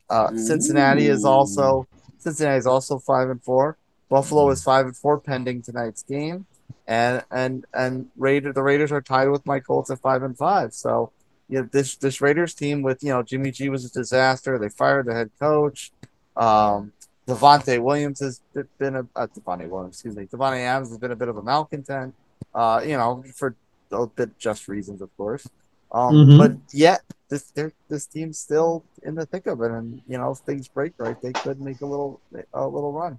Uh, 0.10 0.36
Cincinnati 0.36 1.08
is 1.08 1.26
also 1.26 1.88
Cincinnati 2.20 2.58
is 2.58 2.68
also 2.68 3.00
five 3.00 3.30
and 3.30 3.44
four. 3.44 3.78
Buffalo 4.14 4.48
is 4.52 4.64
five 4.64 4.86
and 4.86 4.96
four 4.96 5.20
pending 5.20 5.64
tonight's 5.64 6.04
game. 6.04 6.46
and 6.88 7.24
and 7.32 7.66
and 7.74 8.12
Raider 8.16 8.54
the 8.54 8.62
Raiders 8.62 8.92
are 8.92 9.02
tied 9.02 9.30
with 9.30 9.44
my 9.44 9.60
Colts 9.60 9.90
at 9.90 10.00
five 10.00 10.22
and 10.22 10.38
five. 10.38 10.72
So 10.76 11.12
you 11.50 11.62
know, 11.62 11.70
this 11.72 11.96
this 11.96 12.22
Raiders 12.22 12.54
team 12.54 12.84
with 12.84 13.02
you 13.02 13.10
know 13.10 13.24
Jimmy 13.24 13.50
G 13.50 13.70
was 13.70 13.86
a 13.86 13.90
disaster. 13.90 14.60
They 14.60 14.70
fired 14.70 15.08
the 15.08 15.16
head 15.16 15.32
coach. 15.40 15.92
Um, 16.38 16.94
Devontae 17.28 17.82
Williams 17.82 18.20
has 18.20 18.40
been 18.78 18.98
a 18.98 19.08
uh, 19.16 19.26
Devontae 19.36 19.68
Williams, 19.68 19.96
excuse 19.96 20.16
me. 20.16 20.26
Davante 20.26 20.60
Adams 20.60 20.90
has 20.90 21.00
been 21.00 21.12
a 21.12 21.16
bit 21.16 21.30
of 21.30 21.38
a 21.38 21.42
malcontent. 21.42 22.14
Uh, 22.54 22.82
you 22.86 22.96
know, 22.96 23.24
for 23.34 23.56
a 23.92 24.06
bit 24.06 24.38
just 24.38 24.68
reasons, 24.68 25.02
of 25.02 25.10
course. 25.18 25.48
Um, 25.92 26.14
mm-hmm. 26.14 26.38
but 26.38 26.52
yet 26.72 27.02
this 27.30 27.52
this 27.90 28.06
team's 28.06 28.38
still 28.38 28.84
in 29.02 29.16
the 29.16 29.26
thick 29.26 29.48
of 29.48 29.62
it, 29.62 29.72
and 29.72 30.04
you 30.08 30.20
know, 30.20 30.32
if 30.32 30.40
things 30.40 30.68
break 30.68 30.94
right, 31.00 31.20
they 31.20 31.34
could 31.34 31.60
make 31.60 31.82
a 31.82 31.86
little 31.88 32.22
a 32.54 32.68
little 32.68 32.94
run. 32.94 33.18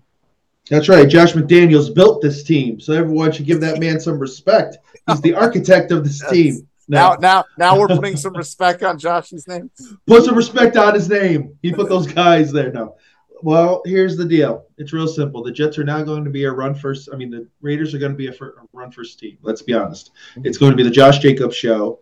That's 0.70 0.88
right. 0.88 1.08
Josh 1.08 1.32
McDaniels 1.32 1.94
built 1.94 2.22
this 2.22 2.42
team, 2.42 2.80
so 2.80 2.94
everyone 2.94 3.32
should 3.32 3.46
give 3.46 3.60
that 3.60 3.78
man 3.80 4.00
some 4.00 4.18
respect. 4.18 4.78
He's 5.08 5.20
the 5.20 5.34
architect 5.34 5.92
of 5.92 6.04
this 6.04 6.22
team. 6.30 6.66
No. 6.88 6.98
Now, 6.98 7.16
now, 7.20 7.44
now 7.58 7.78
we're 7.78 7.88
putting 7.88 8.16
some 8.16 8.34
respect 8.34 8.82
on 8.82 8.98
Josh's 8.98 9.46
name. 9.48 9.70
Put 10.06 10.24
some 10.24 10.34
respect 10.34 10.76
on 10.76 10.94
his 10.94 11.08
name. 11.08 11.58
He 11.62 11.72
put 11.72 11.88
those 11.88 12.06
guys 12.06 12.52
there. 12.52 12.72
No. 12.72 12.96
Well, 13.42 13.82
here's 13.84 14.16
the 14.16 14.24
deal. 14.24 14.66
It's 14.78 14.94
real 14.94 15.06
simple. 15.06 15.42
The 15.42 15.52
Jets 15.52 15.78
are 15.78 15.84
now 15.84 16.02
going 16.02 16.24
to 16.24 16.30
be 16.30 16.44
a 16.44 16.50
run 16.50 16.74
first. 16.74 17.10
I 17.12 17.16
mean, 17.16 17.30
the 17.30 17.46
Raiders 17.60 17.94
are 17.94 17.98
going 17.98 18.12
to 18.12 18.16
be 18.16 18.28
a, 18.28 18.32
a 18.32 18.50
run 18.72 18.90
first 18.90 19.18
team. 19.18 19.36
Let's 19.42 19.60
be 19.60 19.74
honest. 19.74 20.12
It's 20.44 20.56
going 20.56 20.72
to 20.72 20.76
be 20.76 20.82
the 20.82 20.90
Josh 20.90 21.18
Jacobs 21.18 21.56
show, 21.56 22.00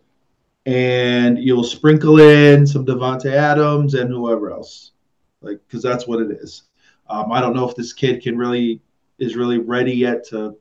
and 0.66 1.38
you'll 1.38 1.64
sprinkle 1.64 2.20
in 2.20 2.64
some 2.64 2.86
Davante 2.86 3.32
Adams 3.32 3.94
and 3.94 4.08
whoever 4.08 4.52
else, 4.52 4.92
like 5.40 5.60
because 5.66 5.82
that's 5.82 6.06
what 6.06 6.20
it 6.20 6.30
is. 6.30 6.62
Um, 7.08 7.32
I 7.32 7.40
don't 7.40 7.54
know 7.54 7.68
if 7.68 7.76
this 7.76 7.92
kid 7.92 8.22
can 8.22 8.36
really 8.36 8.80
is 9.18 9.36
really 9.36 9.58
ready 9.58 9.92
yet 9.92 10.26
to 10.28 10.56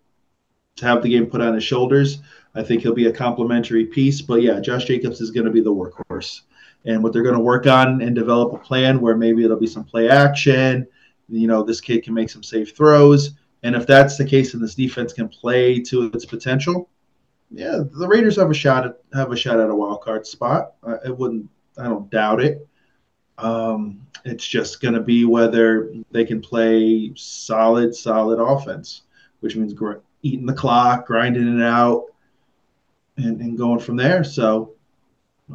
to 0.78 0.86
have 0.86 1.04
the 1.04 1.10
game 1.10 1.26
put 1.26 1.42
on 1.42 1.54
his 1.54 1.64
shoulders. 1.64 2.20
I 2.56 2.64
think 2.64 2.82
he'll 2.82 2.94
be 2.94 3.08
a 3.08 3.14
complementary 3.14 3.86
piece. 3.86 4.22
But 4.22 4.42
yeah, 4.42 4.60
Josh 4.60 4.86
Jacobs 4.86 5.22
is 5.22 5.32
going 5.32 5.46
to 5.46 5.52
be 5.52 5.62
the 5.62 5.74
workhorse. 5.74 6.42
And 6.86 7.04
what 7.04 7.14
they're 7.14 7.24
going 7.24 7.36
to 7.36 7.42
work 7.42 7.68
on 7.68 8.02
and 8.02 8.16
develop 8.16 8.54
a 8.54 8.58
plan 8.58 9.00
where 9.00 9.16
maybe 9.16 9.44
it'll 9.44 9.60
be 9.60 9.68
some 9.68 9.84
play 9.84 10.10
action. 10.10 10.88
You 11.30 11.48
know, 11.48 11.64
this 11.64 11.80
kid 11.80 12.04
can 12.04 12.14
make 12.14 12.30
some 12.30 12.44
safe 12.44 12.76
throws. 12.76 13.32
And 13.64 13.76
if 13.76 13.86
that's 13.86 14.18
the 14.18 14.26
case 14.26 14.54
and 14.54 14.64
this 14.64 14.76
defense 14.76 15.14
can 15.14 15.30
play 15.30 15.80
to 15.82 16.06
its 16.06 16.26
potential, 16.26 16.90
yeah, 17.52 17.80
the 17.92 18.08
Raiders 18.08 18.38
have 18.38 18.50
a 18.50 18.56
shot 18.56 18.86
at 18.86 18.98
have 19.14 19.32
a 19.32 19.36
shot 19.36 19.60
at 19.60 19.70
a 19.70 19.76
wild 19.76 20.02
card 20.02 20.26
spot. 20.26 20.74
I, 20.84 20.96
I 21.06 21.10
wouldn't 21.10 21.50
I 21.78 21.84
don't 21.84 22.10
doubt 22.10 22.42
it. 22.42 22.68
Um, 23.42 24.06
it's 24.24 24.48
just 24.48 24.82
going 24.82 24.94
to 24.94 25.02
be 25.02 25.26
whether 25.26 25.92
they 26.12 26.26
can 26.26 26.42
play 26.42 27.12
solid, 27.16 27.96
solid 27.96 28.40
offense, 28.40 29.02
which 29.40 29.56
means 29.56 29.74
gr- 29.74 30.00
eating 30.22 30.46
the 30.46 30.54
clock, 30.54 31.08
grinding 31.08 31.60
it 31.60 31.64
out, 31.64 32.06
and, 33.18 33.42
and 33.42 33.58
going 33.58 33.80
from 33.80 33.96
there. 33.96 34.24
So 34.24 34.74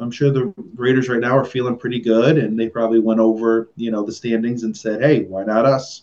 I'm 0.00 0.10
sure 0.10 0.30
the 0.30 0.52
Raiders 0.74 1.08
right 1.08 1.20
now 1.20 1.36
are 1.36 1.44
feeling 1.44 1.76
pretty 1.76 2.00
good, 2.00 2.38
and 2.38 2.58
they 2.58 2.68
probably 2.68 2.98
went 2.98 3.20
over, 3.20 3.68
you 3.76 3.90
know, 3.90 4.04
the 4.04 4.12
standings 4.12 4.64
and 4.64 4.76
said, 4.76 5.00
"Hey, 5.00 5.24
why 5.24 5.44
not 5.44 5.64
us?" 5.64 6.02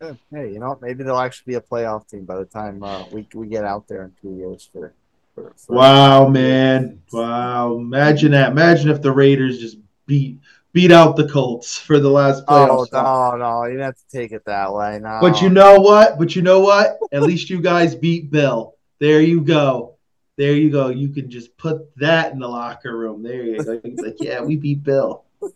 Hey, 0.00 0.52
you 0.52 0.58
know, 0.58 0.78
maybe 0.82 1.04
they'll 1.04 1.16
actually 1.16 1.52
be 1.52 1.56
a 1.56 1.60
playoff 1.60 2.08
team 2.08 2.24
by 2.24 2.36
the 2.36 2.44
time 2.44 2.82
uh, 2.82 3.04
we 3.10 3.26
we 3.34 3.46
get 3.46 3.64
out 3.64 3.86
there 3.88 4.02
in 4.04 4.12
two 4.20 4.36
years 4.36 4.68
for. 4.72 4.92
for, 5.34 5.52
for 5.56 5.76
wow, 5.76 6.28
man! 6.28 7.00
Wow, 7.12 7.76
imagine 7.76 8.32
that. 8.32 8.50
Imagine 8.50 8.90
if 8.90 9.00
the 9.00 9.12
Raiders 9.12 9.58
just 9.60 9.78
beat 10.06 10.38
beat 10.74 10.92
out 10.92 11.16
the 11.16 11.26
Colts 11.26 11.78
for 11.78 11.98
the 11.98 12.10
last 12.10 12.44
playoff. 12.44 12.88
Oh 12.92 13.36
no, 13.36 13.36
no, 13.38 13.64
you 13.64 13.78
have 13.78 13.96
to 13.96 14.08
take 14.12 14.32
it 14.32 14.44
that 14.44 14.74
way. 14.74 15.00
No. 15.02 15.18
But 15.22 15.40
you 15.40 15.48
know 15.48 15.80
what? 15.80 16.18
But 16.18 16.36
you 16.36 16.42
know 16.42 16.60
what? 16.60 16.98
At 17.10 17.22
least 17.22 17.48
you 17.48 17.62
guys 17.62 17.94
beat 17.94 18.30
Bill. 18.30 18.74
There 19.00 19.22
you 19.22 19.40
go 19.40 19.94
there 20.36 20.54
you 20.54 20.70
go. 20.70 20.88
You 20.88 21.08
can 21.10 21.30
just 21.30 21.56
put 21.56 21.94
that 21.96 22.32
in 22.32 22.38
the 22.40 22.48
locker 22.48 22.96
room. 22.96 23.22
There 23.22 23.42
you 23.42 23.62
go. 23.62 23.80
He's 23.82 24.00
like, 24.00 24.16
yeah, 24.20 24.40
we 24.40 24.56
beat 24.56 24.82
Bill. 24.82 25.24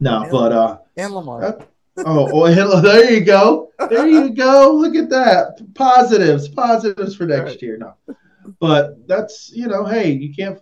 No, 0.00 0.22
and, 0.22 0.30
but 0.30 0.52
uh, 0.52 0.78
and 0.96 1.12
Lamar. 1.12 1.42
Uh, 1.42 1.64
oh, 2.06 2.30
oh, 2.32 2.80
there 2.80 3.12
you 3.12 3.20
go. 3.20 3.72
There 3.90 4.06
you 4.06 4.30
go. 4.30 4.70
Look 4.72 4.94
at 4.94 5.10
that. 5.10 5.60
Positives, 5.74 6.46
positives 6.46 7.16
for 7.16 7.26
next 7.26 7.50
right. 7.50 7.62
year. 7.62 7.78
No, 7.78 7.94
but 8.60 9.08
that's 9.08 9.50
you 9.52 9.66
know, 9.66 9.84
hey, 9.84 10.12
you 10.12 10.32
can't 10.32 10.60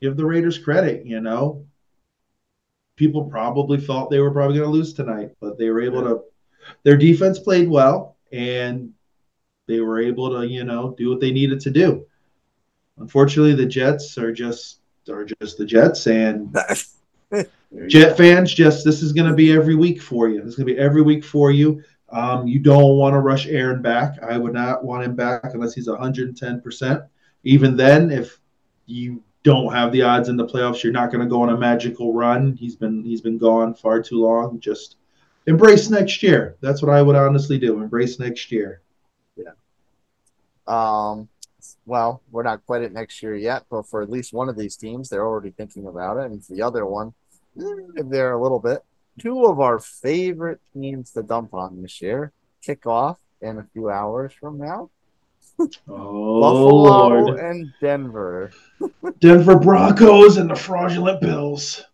give 0.00 0.16
the 0.16 0.26
Raiders 0.26 0.58
credit. 0.58 1.06
You 1.06 1.20
know, 1.20 1.64
people 3.02 3.24
probably 3.24 3.80
thought 3.80 4.10
they 4.10 4.20
were 4.20 4.30
probably 4.30 4.58
going 4.58 4.68
to 4.68 4.72
lose 4.72 4.94
tonight, 4.94 5.32
but 5.40 5.58
they 5.58 5.70
were 5.70 5.82
able 5.82 6.02
to. 6.02 6.22
Their 6.84 6.96
defense 6.96 7.40
played 7.40 7.68
well, 7.68 8.16
and 8.30 8.92
they 9.66 9.80
were 9.80 10.00
able 10.00 10.30
to, 10.30 10.46
you 10.46 10.62
know, 10.62 10.94
do 10.96 11.10
what 11.10 11.18
they 11.18 11.32
needed 11.32 11.58
to 11.62 11.70
do. 11.70 12.06
Unfortunately, 12.98 13.56
the 13.56 13.66
Jets 13.66 14.16
are 14.18 14.32
just 14.32 14.78
are 15.10 15.24
just 15.24 15.58
the 15.58 15.66
Jets, 15.66 16.06
and 16.06 16.56
Jet 17.88 18.16
fans, 18.16 18.54
just 18.54 18.84
this 18.84 19.02
is 19.02 19.12
going 19.12 19.28
to 19.28 19.34
be 19.34 19.50
every 19.52 19.74
week 19.74 20.00
for 20.00 20.28
you. 20.28 20.38
This 20.38 20.50
is 20.50 20.56
going 20.56 20.68
to 20.68 20.74
be 20.74 20.78
every 20.78 21.02
week 21.02 21.24
for 21.24 21.50
you. 21.50 21.82
Um, 22.10 22.46
you 22.46 22.60
don't 22.60 22.98
want 22.98 23.14
to 23.14 23.18
rush 23.18 23.48
Aaron 23.48 23.82
back. 23.82 24.22
I 24.22 24.38
would 24.38 24.52
not 24.52 24.84
want 24.84 25.02
him 25.02 25.16
back 25.16 25.54
unless 25.54 25.74
he's 25.74 25.88
110%. 25.88 27.08
Even 27.42 27.76
then, 27.76 28.12
if 28.12 28.38
you 28.86 29.24
don't 29.42 29.72
have 29.72 29.92
the 29.92 30.02
odds 30.02 30.28
in 30.28 30.36
the 30.36 30.46
playoffs, 30.46 30.82
you're 30.82 30.92
not 30.92 31.10
going 31.10 31.22
to 31.22 31.28
go 31.28 31.42
on 31.42 31.50
a 31.50 31.56
magical 31.56 32.12
run. 32.12 32.56
He's 32.56 32.76
been 32.76 33.02
he's 33.02 33.20
been 33.20 33.38
gone 33.38 33.74
far 33.74 34.02
too 34.02 34.20
long. 34.20 34.60
Just 34.60 34.96
embrace 35.46 35.90
next 35.90 36.22
year. 36.22 36.56
That's 36.60 36.82
what 36.82 36.92
I 36.92 37.02
would 37.02 37.16
honestly 37.16 37.58
do. 37.58 37.80
Embrace 37.80 38.18
next 38.18 38.52
year. 38.52 38.80
Yeah. 39.36 39.52
Um, 40.66 41.28
well, 41.86 42.22
we're 42.30 42.42
not 42.42 42.64
quite 42.66 42.82
at 42.82 42.92
next 42.92 43.22
year 43.22 43.34
yet, 43.34 43.64
but 43.70 43.86
for 43.86 44.02
at 44.02 44.10
least 44.10 44.32
one 44.32 44.48
of 44.48 44.56
these 44.56 44.76
teams, 44.76 45.08
they're 45.08 45.26
already 45.26 45.50
thinking 45.50 45.86
about 45.86 46.18
it. 46.18 46.30
And 46.30 46.44
for 46.44 46.54
the 46.54 46.62
other 46.62 46.86
one, 46.86 47.14
eh, 47.58 48.02
they're 48.04 48.32
a 48.32 48.42
little 48.42 48.60
bit. 48.60 48.84
Two 49.18 49.44
of 49.44 49.60
our 49.60 49.78
favorite 49.78 50.60
teams 50.72 51.10
to 51.10 51.22
dump 51.22 51.52
on 51.52 51.82
this 51.82 52.00
year 52.00 52.32
kick 52.62 52.86
off 52.86 53.18
in 53.40 53.58
a 53.58 53.66
few 53.72 53.90
hours 53.90 54.32
from 54.32 54.58
now. 54.58 54.90
Oh, 55.88 56.40
Buffalo 56.40 57.26
Lord. 57.28 57.38
and 57.40 57.72
Denver. 57.80 58.52
Denver 59.20 59.58
Broncos 59.58 60.36
and 60.36 60.50
the 60.50 60.56
fraudulent 60.56 61.20
Bills. 61.20 61.84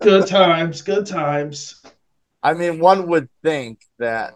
good 0.00 0.26
times, 0.26 0.82
good 0.82 1.06
times. 1.06 1.82
I 2.42 2.54
mean, 2.54 2.78
one 2.78 3.08
would 3.08 3.28
think 3.42 3.80
that 3.98 4.34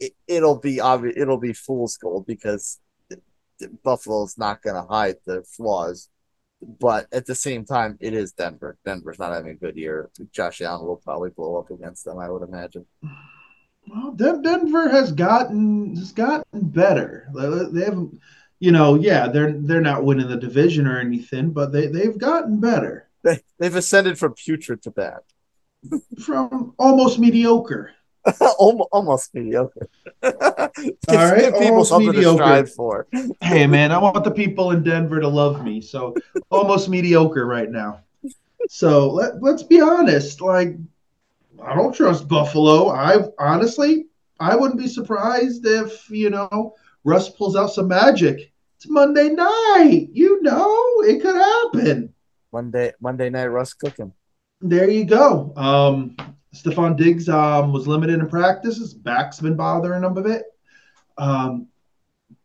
it, 0.00 0.14
will 0.28 0.58
be 0.58 0.80
obvious. 0.80 1.14
It'll 1.16 1.38
be 1.38 1.52
fool's 1.52 1.96
gold 1.96 2.26
because 2.26 2.78
Buffalo's 3.84 4.38
not 4.38 4.62
going 4.62 4.76
to 4.76 4.88
hide 4.88 5.16
the 5.26 5.42
flaws. 5.42 6.08
But 6.62 7.08
at 7.12 7.26
the 7.26 7.34
same 7.34 7.64
time, 7.64 7.98
it 8.00 8.14
is 8.14 8.32
Denver. 8.32 8.78
Denver's 8.84 9.18
not 9.18 9.32
having 9.32 9.50
a 9.50 9.54
good 9.54 9.76
year. 9.76 10.10
Josh 10.30 10.60
Allen 10.60 10.86
will 10.86 10.96
probably 10.96 11.30
blow 11.30 11.56
up 11.56 11.70
against 11.70 12.04
them. 12.04 12.18
I 12.18 12.30
would 12.30 12.42
imagine. 12.42 12.86
Well, 13.88 14.12
Denver 14.12 14.88
has 14.88 15.12
gotten 15.12 15.96
has 15.96 16.12
gotten 16.12 16.44
better. 16.52 17.28
They 17.34 17.84
haven't, 17.84 18.20
you 18.58 18.72
know, 18.72 18.94
yeah, 18.94 19.28
they're 19.28 19.52
they're 19.52 19.80
not 19.80 20.04
winning 20.04 20.28
the 20.28 20.36
division 20.36 20.86
or 20.86 20.98
anything, 20.98 21.50
but 21.50 21.72
they 21.72 21.88
they've 21.88 22.16
gotten 22.16 22.60
better. 22.60 23.08
They 23.22 23.40
they've 23.58 23.74
ascended 23.74 24.18
from 24.18 24.34
putrid 24.34 24.82
to 24.82 24.90
bad. 24.90 25.20
from 26.24 26.74
almost 26.78 27.18
mediocre. 27.18 27.92
almost 28.58 29.34
mediocre. 29.34 29.88
give, 30.22 30.34
All 30.38 31.16
right, 31.16 31.40
give 31.40 31.58
people 31.58 31.84
something 31.84 32.12
mediocre. 32.12 32.38
to 32.38 32.44
strive 32.44 32.72
for. 32.72 33.08
hey 33.40 33.66
man, 33.66 33.90
I 33.90 33.98
want 33.98 34.22
the 34.22 34.30
people 34.30 34.70
in 34.70 34.82
Denver 34.82 35.20
to 35.20 35.28
love 35.28 35.64
me. 35.64 35.80
So 35.80 36.14
almost 36.50 36.88
mediocre 36.88 37.46
right 37.46 37.70
now. 37.70 38.00
So 38.68 39.10
let, 39.10 39.42
let's 39.42 39.64
be 39.64 39.80
honest. 39.80 40.40
Like 40.40 40.76
I 41.64 41.74
don't 41.74 41.94
trust 41.94 42.28
Buffalo. 42.28 42.90
I 42.90 43.18
honestly 43.38 44.06
I 44.40 44.56
wouldn't 44.56 44.80
be 44.80 44.88
surprised 44.88 45.64
if, 45.66 46.10
you 46.10 46.30
know, 46.30 46.74
Russ 47.04 47.28
pulls 47.28 47.54
out 47.54 47.68
some 47.72 47.88
magic. 47.88 48.52
It's 48.76 48.88
Monday 48.88 49.28
night. 49.28 50.08
You 50.12 50.42
know, 50.42 50.76
it 51.02 51.22
could 51.22 51.36
happen. 51.36 52.12
Monday 52.52 52.92
Monday 53.00 53.30
night 53.30 53.46
Russ 53.46 53.72
cooking. 53.72 54.12
There 54.60 54.90
you 54.90 55.04
go. 55.04 55.52
Um 55.56 56.16
Stefon 56.54 56.96
Diggs 56.96 57.28
um, 57.28 57.72
was 57.72 57.86
limited 57.88 58.20
in 58.20 58.28
practice. 58.28 58.76
His 58.76 58.92
back's 58.92 59.40
been 59.40 59.56
bothering 59.56 60.04
him 60.04 60.16
a 60.18 60.22
bit. 60.22 60.44
Um, 61.16 61.68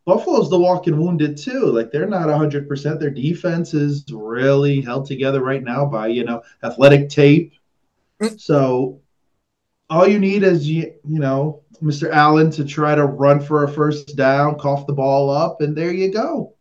Buffalo's 0.06 0.48
the 0.48 0.58
walking 0.58 0.98
wounded 0.98 1.36
too. 1.36 1.66
Like 1.66 1.92
they're 1.92 2.06
not 2.06 2.28
100%. 2.28 2.98
Their 2.98 3.10
defense 3.10 3.74
is 3.74 4.06
really 4.10 4.80
held 4.80 5.04
together 5.04 5.42
right 5.42 5.62
now 5.62 5.84
by, 5.84 6.06
you 6.06 6.24
know, 6.24 6.42
athletic 6.62 7.10
tape. 7.10 7.52
So 8.38 9.02
all 9.90 10.06
you 10.06 10.18
need 10.18 10.42
is, 10.42 10.68
you, 10.68 10.94
you 11.04 11.18
know, 11.18 11.62
Mr. 11.82 12.10
Allen 12.10 12.50
to 12.52 12.64
try 12.64 12.94
to 12.94 13.06
run 13.06 13.40
for 13.40 13.64
a 13.64 13.68
first 13.68 14.16
down, 14.16 14.58
cough 14.58 14.86
the 14.86 14.92
ball 14.92 15.30
up, 15.30 15.60
and 15.60 15.76
there 15.76 15.92
you 15.92 16.12
go. 16.12 16.54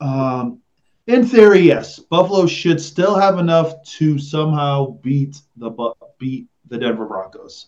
Um, 0.00 0.60
in 1.06 1.26
theory, 1.26 1.60
yes, 1.60 1.98
Buffalo 1.98 2.46
should 2.46 2.80
still 2.80 3.18
have 3.18 3.38
enough 3.38 3.82
to 3.98 4.18
somehow 4.18 4.92
beat 5.02 5.40
the 5.56 5.70
beat 6.18 6.46
the 6.68 6.78
Denver 6.78 7.06
Broncos. 7.06 7.66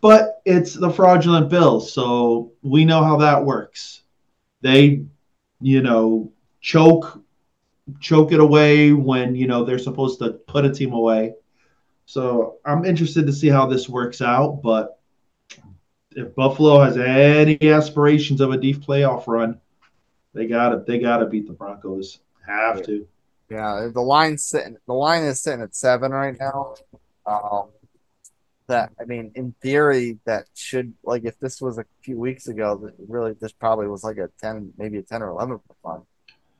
but 0.00 0.40
it's 0.44 0.74
the 0.74 0.90
fraudulent 0.90 1.48
Bills, 1.50 1.92
so 1.92 2.52
we 2.62 2.84
know 2.84 3.02
how 3.02 3.16
that 3.18 3.44
works. 3.44 4.02
They, 4.62 5.04
you 5.60 5.82
know, 5.82 6.32
choke 6.60 7.22
choke 7.98 8.32
it 8.32 8.40
away 8.40 8.92
when 8.92 9.34
you 9.34 9.46
know 9.46 9.64
they're 9.64 9.78
supposed 9.78 10.18
to 10.20 10.32
put 10.32 10.64
a 10.64 10.72
team 10.72 10.92
away. 10.92 11.34
So 12.10 12.56
I'm 12.64 12.84
interested 12.84 13.24
to 13.28 13.32
see 13.32 13.46
how 13.46 13.66
this 13.66 13.88
works 13.88 14.20
out. 14.20 14.62
But 14.64 14.98
if 16.10 16.34
Buffalo 16.34 16.80
has 16.80 16.96
any 16.98 17.56
aspirations 17.70 18.40
of 18.40 18.50
a 18.50 18.56
deep 18.56 18.78
playoff 18.78 19.28
run, 19.28 19.60
they 20.34 20.48
got 20.48 20.70
to 20.70 20.82
they 20.84 20.98
got 20.98 21.18
to 21.18 21.26
beat 21.26 21.46
the 21.46 21.52
Broncos. 21.52 22.18
Have 22.44 22.82
to. 22.86 23.06
Yeah, 23.48 23.90
the 23.94 24.00
line 24.00 24.38
sitting 24.38 24.76
the 24.88 24.92
line 24.92 25.22
is 25.22 25.40
sitting 25.40 25.62
at 25.62 25.76
seven 25.76 26.10
right 26.10 26.34
now. 26.36 26.74
Um, 27.26 27.68
that 28.66 28.90
I 29.00 29.04
mean, 29.04 29.30
in 29.36 29.54
theory, 29.62 30.18
that 30.24 30.46
should 30.56 30.92
like 31.04 31.24
if 31.24 31.38
this 31.38 31.60
was 31.60 31.78
a 31.78 31.84
few 32.02 32.18
weeks 32.18 32.48
ago, 32.48 32.74
that 32.78 32.94
really 33.06 33.34
this 33.34 33.52
probably 33.52 33.86
was 33.86 34.02
like 34.02 34.16
a 34.16 34.28
ten, 34.40 34.72
maybe 34.76 34.98
a 34.98 35.02
ten 35.02 35.22
or 35.22 35.28
eleven 35.28 35.60
for 35.60 35.74
fun. 35.80 36.02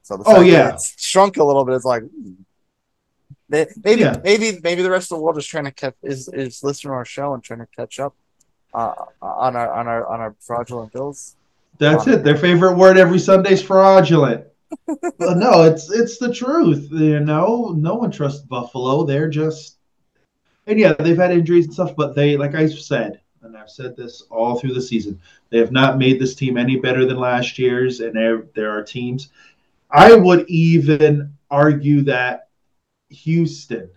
So 0.02 0.16
the 0.16 0.22
oh 0.28 0.42
yeah, 0.42 0.74
it's 0.74 0.94
shrunk 1.02 1.38
a 1.38 1.44
little 1.44 1.64
bit. 1.64 1.74
It's 1.74 1.84
like 1.84 2.04
maybe 3.50 4.00
yeah. 4.00 4.16
maybe 4.22 4.58
maybe 4.62 4.82
the 4.82 4.90
rest 4.90 5.10
of 5.10 5.18
the 5.18 5.22
world 5.22 5.38
is 5.38 5.46
trying 5.46 5.64
to 5.64 5.72
catch 5.72 5.94
is 6.02 6.28
is 6.28 6.62
listening 6.62 6.90
to 6.90 6.94
our 6.94 7.04
show 7.04 7.34
and 7.34 7.42
trying 7.42 7.60
to 7.60 7.68
catch 7.76 7.98
up 7.98 8.14
uh, 8.74 8.94
on 9.20 9.56
our 9.56 9.72
on 9.72 9.88
our 9.88 10.06
on 10.06 10.20
our 10.20 10.34
fraudulent 10.40 10.92
bills. 10.92 11.36
That's 11.78 12.06
it. 12.06 12.24
Their 12.24 12.36
favorite 12.36 12.76
word 12.76 12.98
every 12.98 13.18
Sunday 13.18 13.52
is 13.52 13.62
fraudulent. 13.62 14.46
but 14.86 15.36
no, 15.36 15.62
it's 15.62 15.90
it's 15.90 16.18
the 16.18 16.32
truth. 16.32 16.88
You 16.92 17.20
know, 17.20 17.74
no 17.76 17.94
one 17.94 18.10
trusts 18.10 18.42
Buffalo. 18.42 19.04
They're 19.04 19.28
just 19.28 19.78
and 20.66 20.78
yeah, 20.78 20.92
they've 20.92 21.16
had 21.16 21.32
injuries 21.32 21.66
and 21.66 21.74
stuff, 21.74 21.96
but 21.96 22.14
they, 22.14 22.36
like 22.36 22.54
I 22.54 22.68
said, 22.68 23.20
and 23.42 23.56
I've 23.56 23.70
said 23.70 23.96
this 23.96 24.22
all 24.30 24.58
through 24.58 24.74
the 24.74 24.82
season, 24.82 25.20
they 25.48 25.58
have 25.58 25.72
not 25.72 25.98
made 25.98 26.20
this 26.20 26.34
team 26.34 26.56
any 26.56 26.76
better 26.76 27.04
than 27.04 27.16
last 27.16 27.58
year's, 27.58 28.00
and 28.00 28.14
there 28.14 28.44
there 28.54 28.70
are 28.70 28.82
teams. 28.82 29.30
I 29.90 30.14
would 30.14 30.48
even 30.48 31.32
argue 31.50 32.02
that 32.02 32.49
Houston 33.10 33.90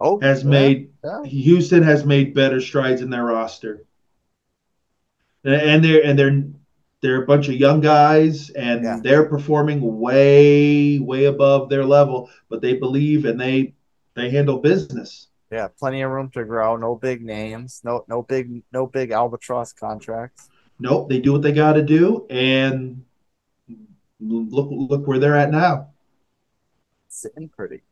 oh, 0.00 0.20
has 0.20 0.42
yeah, 0.44 0.50
made 0.50 0.90
yeah. 1.04 1.22
Houston 1.24 1.82
has 1.82 2.04
made 2.04 2.34
better 2.34 2.60
strides 2.60 3.00
in 3.02 3.10
their 3.10 3.24
roster, 3.24 3.84
and 5.44 5.84
they're 5.84 6.04
and 6.04 6.18
they're 6.18 6.42
they're 7.02 7.22
a 7.22 7.26
bunch 7.26 7.48
of 7.48 7.54
young 7.54 7.80
guys 7.80 8.50
and 8.50 8.84
Yeah. 8.84 9.00
they're 9.02 9.24
performing 9.24 9.98
way 9.98 10.98
way 10.98 11.24
above 11.24 11.70
their 11.70 11.84
level 11.84 12.28
but 12.50 12.60
they 12.60 12.74
believe 12.74 13.24
and 13.24 13.40
they 13.40 13.74
they 14.14 14.28
handle 14.30 14.58
business 14.58 15.28
Yeah, 15.50 15.68
plenty 15.78 16.02
of 16.02 16.10
room 16.10 16.30
to 16.32 16.44
grow. 16.44 16.76
No 16.76 16.94
big 16.94 17.22
names. 17.24 17.80
No 17.84 18.04
no 18.06 18.22
big 18.22 18.62
no 18.72 18.86
big 18.86 19.12
albatross 19.12 19.72
contracts. 19.72 20.50
nope 20.78 21.08
they 21.08 21.20
do 21.20 21.32
what 21.32 21.42
they 21.42 21.52
got 21.52 21.72
to 21.74 21.82
do 21.82 22.26
and 22.28 23.02
look 24.20 24.68
look 24.70 25.06
where 25.06 25.18
they're 25.18 25.36
at 25.36 25.50
now 25.50 25.88
Sitting 27.12 27.48
pretty. 27.48 27.82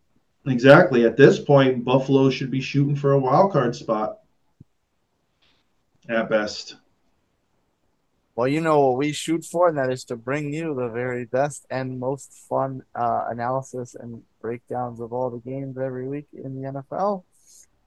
exactly 0.47 1.05
at 1.05 1.16
this 1.16 1.41
point 1.41 1.85
buffalo 1.85 2.31
should 2.31 2.53
be 2.53 2.61
shooting 2.61 2.95
for 2.95 3.12
a 3.12 3.19
wild 3.19 3.53
card 3.53 3.75
spot 3.75 4.21
at 6.09 6.31
best 6.31 6.77
Well, 8.37 8.47
you 8.47 8.61
know 8.61 8.79
what 8.87 8.99
we 8.99 9.11
shoot 9.12 9.45
for, 9.45 9.69
and 9.69 9.77
that 9.77 9.91
is 9.91 10.05
to 10.05 10.16
bring 10.16 10.55
you 10.55 10.73
the 10.73 10.89
very 10.89 11.25
best 11.25 11.66
and 11.69 11.99
most 11.99 12.33
fun 12.49 12.83
uh, 12.95 13.25
analysis 13.29 13.97
and 13.99 14.23
breakdowns 14.41 15.01
of 15.01 15.12
all 15.12 15.29
the 15.31 15.41
games 15.41 15.77
every 15.77 16.07
week 16.07 16.29
in 16.33 16.55
the 16.55 16.69
NFL. 16.71 17.25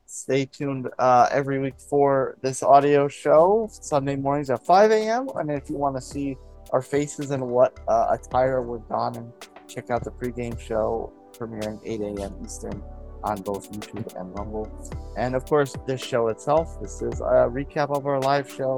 Stay 0.06 0.44
tuned 0.46 0.90
uh, 1.00 1.30
every 1.32 1.60
week 1.60 1.80
for 1.80 2.36
this 2.42 2.62
audio 2.62 3.08
show, 3.08 3.70
Sunday 3.72 4.18
mornings 4.18 4.50
at 4.50 4.66
5 4.66 4.92
a.m. 4.92 5.30
And 5.36 5.50
if 5.50 5.70
you 5.70 5.78
want 5.78 5.96
to 5.96 6.02
see 6.02 6.36
our 6.74 6.82
faces 6.82 7.32
and 7.32 7.48
what 7.48 7.80
uh, 7.88 8.18
attire 8.20 8.62
we're 8.62 8.80
donning, 8.90 9.32
check 9.70 9.90
out 9.90 10.04
the 10.04 10.12
pregame 10.12 10.60
show 10.60 11.14
premiering 11.42 11.80
8 11.84 12.02
a.m. 12.02 12.36
Eastern 12.44 12.84
on 13.24 13.42
both 13.42 13.72
YouTube 13.72 14.16
and 14.20 14.38
Rumble. 14.38 14.72
And 15.18 15.36
of 15.36 15.46
course, 15.46 15.76
this 15.88 16.04
show 16.04 16.28
itself. 16.28 16.80
This 16.82 17.02
is 17.02 17.20
a 17.20 17.50
recap 17.50 17.96
of 17.96 18.06
our 18.06 18.20
live 18.20 18.52
show 18.52 18.78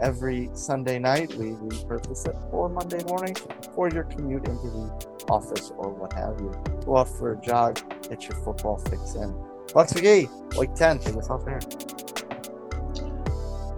every 0.00 0.50
Sunday 0.54 0.98
night. 0.98 1.34
We 1.34 1.50
repurpose 1.50 2.28
it 2.28 2.36
for 2.50 2.68
Monday 2.68 3.02
morning 3.04 3.36
for 3.74 3.88
your 3.88 4.04
commute 4.04 4.46
into 4.46 4.70
the 4.70 5.24
office 5.28 5.72
or 5.76 5.90
what 5.90 6.12
have 6.12 6.40
you. 6.40 6.52
Go 6.84 6.98
out 6.98 7.08
for 7.08 7.32
a 7.32 7.40
jog, 7.40 7.80
get 8.08 8.22
your 8.28 8.36
football 8.44 8.78
fix 8.78 9.14
in. 9.14 9.32
Buccs 9.68 9.94
McGee, 9.94 10.58
week 10.58 10.74
10, 10.74 10.98
take 11.00 11.16
us 11.16 11.30
off 11.30 11.44
there. 11.44 11.60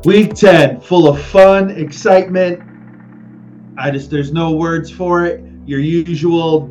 Week 0.04 0.34
10, 0.34 0.80
full 0.80 1.08
of 1.08 1.20
fun, 1.20 1.70
excitement. 1.70 2.62
I 3.78 3.90
just, 3.90 4.10
there's 4.10 4.32
no 4.32 4.52
words 4.52 4.90
for 4.90 5.24
it. 5.24 5.42
Your 5.66 5.80
usual 5.80 6.70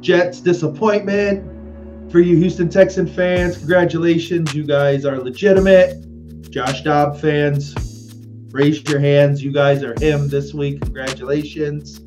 Jets 0.00 0.40
disappointment. 0.40 1.52
For 2.10 2.20
you 2.20 2.36
Houston 2.36 2.68
Texan 2.68 3.06
fans, 3.06 3.58
congratulations. 3.58 4.54
You 4.54 4.64
guys 4.64 5.04
are 5.04 5.18
legitimate. 5.18 6.50
Josh 6.50 6.82
Dobb 6.82 7.20
fans, 7.20 7.74
raise 8.52 8.82
your 8.88 9.00
hands. 9.00 9.42
You 9.42 9.52
guys 9.52 9.82
are 9.82 9.94
him 10.00 10.28
this 10.28 10.54
week. 10.54 10.80
Congratulations. 10.80 12.00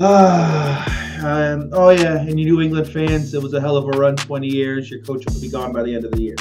Ah, 0.00 1.26
um, 1.26 1.70
oh, 1.72 1.90
yeah. 1.90 2.18
And 2.18 2.40
you 2.40 2.46
New 2.46 2.60
England 2.60 2.90
fans, 2.90 3.34
it 3.34 3.42
was 3.42 3.54
a 3.54 3.60
hell 3.60 3.76
of 3.76 3.84
a 3.84 3.98
run 3.98 4.16
20 4.16 4.46
years. 4.46 4.90
Your 4.90 5.00
coach 5.00 5.24
will 5.26 5.40
be 5.40 5.48
gone 5.48 5.72
by 5.72 5.82
the 5.82 5.94
end 5.94 6.04
of 6.04 6.12
the 6.12 6.22
year. 6.22 6.36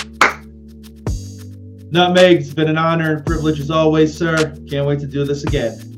Nutmeg, 1.91 2.37
it's 2.37 2.53
been 2.53 2.67
an 2.67 2.77
honor 2.77 3.17
and 3.17 3.25
privilege 3.25 3.59
as 3.59 3.69
always, 3.69 4.17
sir. 4.17 4.35
Can't 4.69 4.87
wait 4.87 4.99
to 4.99 5.07
do 5.07 5.23
this 5.23 5.43
again. 5.43 5.94